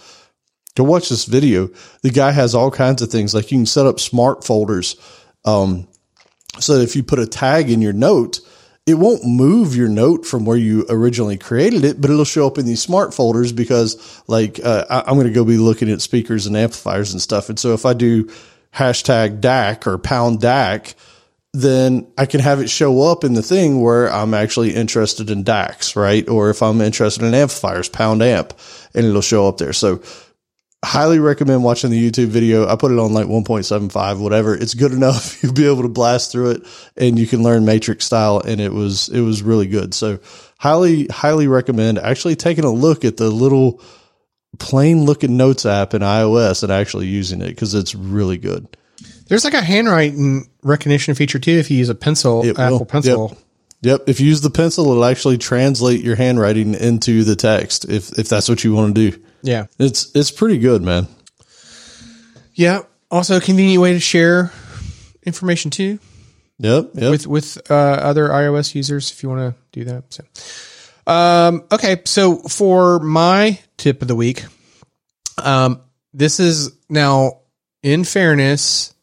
[0.75, 1.69] go watch this video.
[2.01, 4.95] The guy has all kinds of things like you can set up smart folders.
[5.45, 5.87] Um,
[6.59, 8.39] so if you put a tag in your note,
[8.90, 12.57] it won't move your note from where you originally created it, but it'll show up
[12.57, 16.02] in these smart folders because like, uh, I, am going to go be looking at
[16.02, 17.49] speakers and amplifiers and stuff.
[17.49, 18.26] And so if I do
[18.74, 20.95] hashtag DAC or pound DAC,
[21.53, 25.44] then I can have it show up in the thing where I'm actually interested in
[25.44, 26.28] DACs, right?
[26.28, 28.53] Or if I'm interested in amplifiers, pound amp,
[28.95, 29.74] and it'll show up there.
[29.74, 30.02] So
[30.84, 32.68] highly recommend watching the YouTube video.
[32.68, 34.56] I put it on like 1.75, whatever.
[34.56, 35.41] It's good enough.
[35.43, 38.39] You'll be able to blast through it and you can learn matrix style.
[38.39, 39.93] And it was, it was really good.
[39.93, 40.19] So
[40.57, 43.81] highly, highly recommend actually taking a look at the little
[44.57, 48.68] plain looking notes app in iOS and actually using it because it's really good.
[49.27, 51.51] There's like a handwriting recognition feature too.
[51.51, 52.85] If you use a pencil, it Apple will.
[52.85, 53.30] Pencil.
[53.30, 53.39] Yep.
[53.81, 54.10] Yep.
[54.10, 58.27] If you use the pencil, it'll actually translate your handwriting into the text if, if
[58.27, 59.23] that's what you want to do.
[59.41, 59.68] Yeah.
[59.78, 61.07] It's it's pretty good, man.
[62.53, 62.82] Yeah.
[63.11, 64.52] Also a convenient way to share
[65.24, 65.99] information too.
[66.60, 66.91] Yep.
[66.94, 67.11] yep.
[67.11, 70.14] With with uh, other iOS users if you want to do that.
[70.14, 70.24] So
[71.11, 74.45] um okay, so for my tip of the week,
[75.38, 75.82] um
[76.14, 77.40] this is now
[77.82, 78.94] in fairness,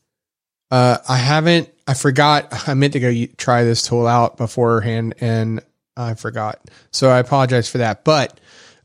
[0.71, 5.61] uh I haven't I forgot I meant to go try this tool out beforehand and
[5.97, 6.61] I forgot.
[6.93, 8.05] So I apologize for that.
[8.05, 8.39] But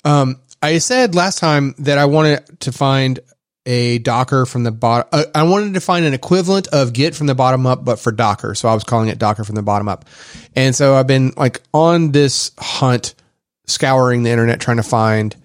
[0.06, 3.20] um I said last time that I wanted to find
[3.66, 5.08] a Docker from the bottom.
[5.12, 8.12] Uh, I wanted to find an equivalent of Git from the bottom up, but for
[8.12, 8.56] Docker.
[8.56, 10.06] So I was calling it Docker from the bottom up.
[10.56, 13.14] And so I've been like on this hunt,
[13.68, 15.36] scouring the internet, trying to find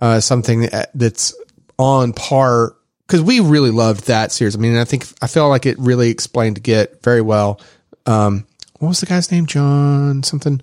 [0.00, 1.34] uh, something that's
[1.78, 2.76] on par.
[3.06, 4.54] Because we really loved that series.
[4.54, 7.60] I mean, I think I feel like it really explained Git very well.
[8.06, 8.46] Um,
[8.78, 9.46] what was the guy's name?
[9.46, 10.60] John something.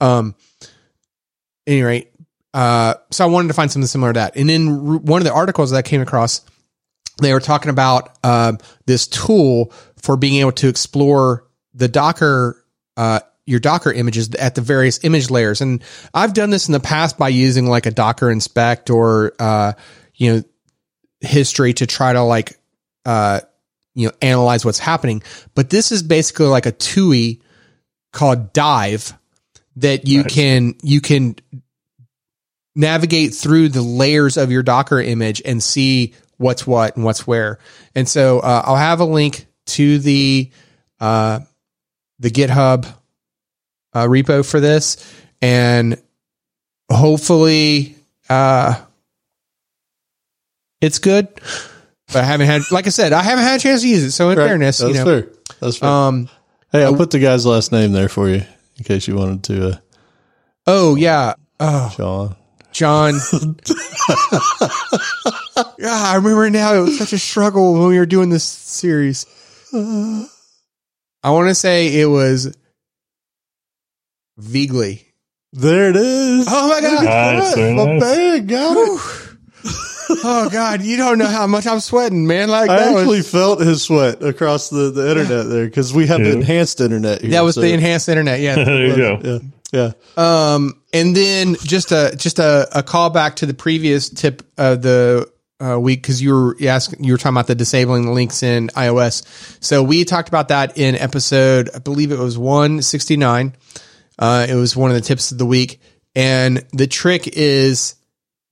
[0.00, 0.34] Um,
[1.66, 2.10] any rate,
[2.52, 4.36] uh, so I wanted to find something similar to that.
[4.36, 6.44] And in one of the articles that I came across,
[7.20, 8.54] they were talking about uh,
[8.86, 12.64] this tool for being able to explore the Docker,
[12.96, 15.60] uh, your Docker images at the various image layers.
[15.60, 15.82] And
[16.14, 19.74] I've done this in the past by using like a Docker inspect or, uh,
[20.14, 20.42] you know,
[21.20, 22.58] history to try to like,
[23.04, 23.40] uh,
[23.94, 25.22] you know, analyze what's happening.
[25.54, 27.42] But this is basically like a TUI
[28.12, 29.12] called Dive
[29.76, 30.34] that you nice.
[30.34, 31.36] can, you can
[32.80, 37.58] navigate through the layers of your Docker image and see what's what and what's where.
[37.94, 40.50] And so uh, I'll have a link to the
[40.98, 41.40] uh,
[42.18, 42.86] the GitHub
[43.94, 44.96] uh, repo for this,
[45.40, 46.00] and
[46.90, 47.96] hopefully,
[48.28, 48.74] uh,
[50.80, 51.28] it's good.
[52.12, 54.10] But I haven't had, like I said, I haven't had a chance to use it.
[54.12, 54.48] So in Right.
[54.48, 55.28] fairness, That's you know, fair.
[55.60, 55.88] That's fair.
[55.88, 56.28] um,
[56.72, 58.42] hey, I'll put the guy's last name there for you
[58.78, 59.76] in case you wanted to, uh,
[60.66, 62.36] oh yeah, oh Sean.
[62.72, 63.14] John.
[65.78, 66.74] yeah, I remember now.
[66.74, 69.26] It was such a struggle when we were doing this series.
[69.72, 72.56] I want to say it was
[74.40, 75.04] Wiegley.
[75.52, 76.46] There it is.
[76.48, 77.04] Oh my god!
[77.04, 78.00] Nice, very My nice.
[78.00, 79.00] man got it.
[80.24, 82.48] Oh god, you don't know how much I'm sweating, man.
[82.48, 86.06] Like I that actually was felt his sweat across the, the internet there because we
[86.08, 87.30] have the enhanced internet here.
[87.32, 88.40] that was so- the enhanced internet.
[88.40, 88.54] Yeah.
[88.64, 89.20] there you go.
[89.22, 89.38] Yeah,
[89.72, 89.92] yeah.
[90.16, 95.30] Um, and then just a just a, a callback to the previous tip of the
[95.60, 98.68] uh, week because you were asking you were talking about the disabling the links in
[98.68, 99.24] iOS.
[99.62, 103.54] So we talked about that in episode, I believe it was one sixty nine.
[104.18, 105.80] Uh, it was one of the tips of the week,
[106.14, 107.94] and the trick is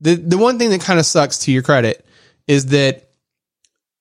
[0.01, 2.05] the the one thing that kind of sucks to your credit
[2.47, 3.11] is that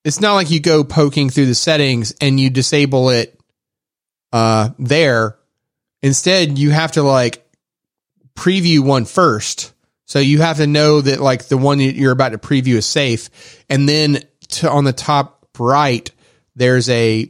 [0.03, 3.37] it's not like you go poking through the settings and you disable it
[4.31, 5.37] uh, there.
[6.01, 7.47] Instead, you have to like
[8.35, 9.73] preview one first.
[10.05, 12.85] So you have to know that like the one that you're about to preview is
[12.85, 13.65] safe.
[13.69, 14.19] And then
[14.49, 16.09] to, on the top right,
[16.55, 17.29] there's a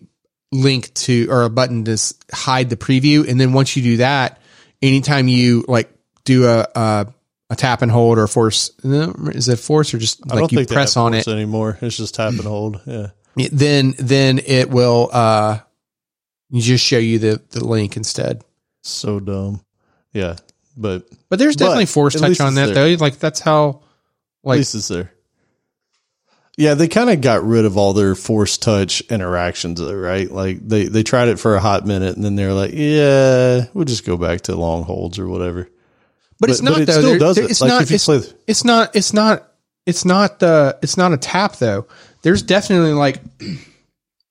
[0.51, 1.97] link to or a button to
[2.31, 3.27] hide the preview.
[3.27, 4.41] And then once you do that,
[4.81, 5.89] anytime you like
[6.23, 7.07] do a, a,
[7.49, 11.13] a tap and hold or force, is it force or just like you press on
[11.13, 11.27] it?
[11.27, 11.77] anymore.
[11.81, 12.81] It's just tap and hold.
[12.85, 13.07] Yeah.
[13.35, 15.59] then then it will uh
[16.53, 18.43] just show you the the link instead
[18.87, 19.61] So dumb.
[20.13, 20.35] Yeah.
[20.75, 22.95] But but there's definitely But force touch on that there.
[22.97, 23.75] though like that's how at
[24.43, 25.11] like least it's there.
[26.59, 30.29] Yeah, they kind of got rid of all their force touch interactions, though, right?
[30.29, 33.85] Like they they tried it for a hot minute, and then they're like, "Yeah, we'll
[33.85, 35.69] just go back to long holds or whatever."
[36.39, 37.51] but, it's but not it though still does there- it.
[37.51, 39.51] it's Like, not if you it's, play- it's not it's not
[39.85, 41.87] it's not the it's not a tap though
[42.23, 43.21] there's definitely like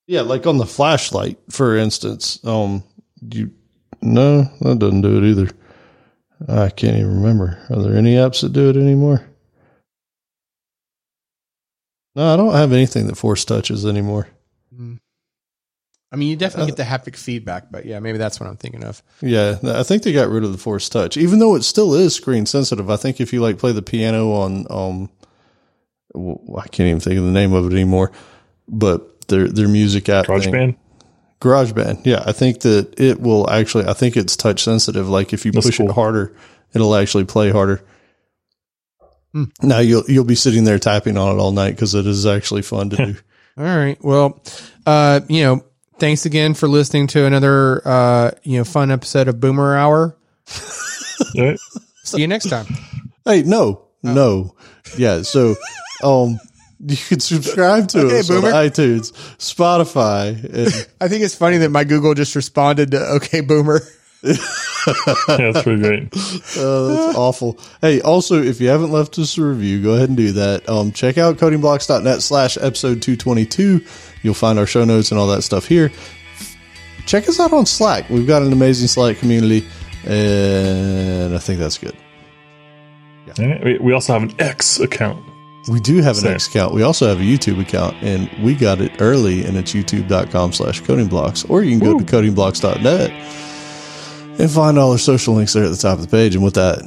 [0.06, 2.38] Yeah, like on the flashlight, for instance.
[2.44, 2.82] Um,
[3.32, 3.50] you
[4.02, 5.48] no, that doesn't do it either.
[6.48, 7.58] I can't even remember.
[7.70, 9.26] Are there any apps that do it anymore?
[12.14, 14.28] No, I don't have anything that force touches anymore.
[16.12, 18.56] i mean you Uh, definitely get the haptic feedback but yeah maybe that's what i'm
[18.56, 21.62] thinking of Yeah, I think they got rid of the force touch, even though it
[21.64, 22.88] still is screen sensitive.
[22.90, 25.10] I think if you like play the piano on, um,
[26.14, 28.12] w- I can't even think of the name of it anymore,
[28.68, 30.40] but their their music app, thing.
[30.40, 30.76] GarageBand.
[31.40, 32.06] GarageBand.
[32.06, 33.86] Yeah, I think that it will actually.
[33.86, 35.08] I think it's touch sensitive.
[35.08, 35.90] Like if you That's push cool.
[35.90, 36.34] it harder,
[36.74, 37.82] it'll actually play harder.
[39.32, 39.44] Hmm.
[39.62, 42.62] Now you'll you'll be sitting there typing on it all night because it is actually
[42.62, 43.16] fun to do.
[43.58, 44.40] all right well
[44.86, 45.64] uh you know
[45.98, 51.56] thanks again for listening to another uh you know fun episode of boomer hour see
[52.20, 52.66] you next time
[53.24, 54.12] hey, no, Oh.
[54.14, 54.54] no,
[54.96, 55.22] yeah.
[55.22, 55.56] So,
[56.04, 56.38] um,
[56.86, 61.70] you can subscribe to Okay, us on iTunes, Spotify, and i think it's funny that
[61.70, 63.80] my google just responded to okay boomer
[65.28, 66.08] Yeah, that's pretty great.
[66.56, 67.58] Oh, that's awful.
[67.80, 70.68] Hey, also, if you haven't left us a review, go ahead and do that.
[70.68, 73.84] Um, check out codingblocks.net slash episode 222.
[74.22, 75.90] You'll find our show notes and all that stuff here.
[77.06, 78.08] Check us out on Slack.
[78.10, 79.66] We've got an amazing Slack community,
[80.04, 81.96] and I think that's good.
[83.38, 83.64] All right.
[83.64, 85.20] We, we also have an X account.
[85.68, 86.34] We do have an Same.
[86.34, 86.74] X account.
[86.74, 90.80] We also have a YouTube account, and we got it early, and it's youtube.com slash
[90.82, 93.10] codingblocks, or you can go to codingblocks.net
[94.38, 96.34] and find all our social links there at the top of the page.
[96.34, 96.82] And with that,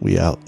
[0.00, 0.40] we out.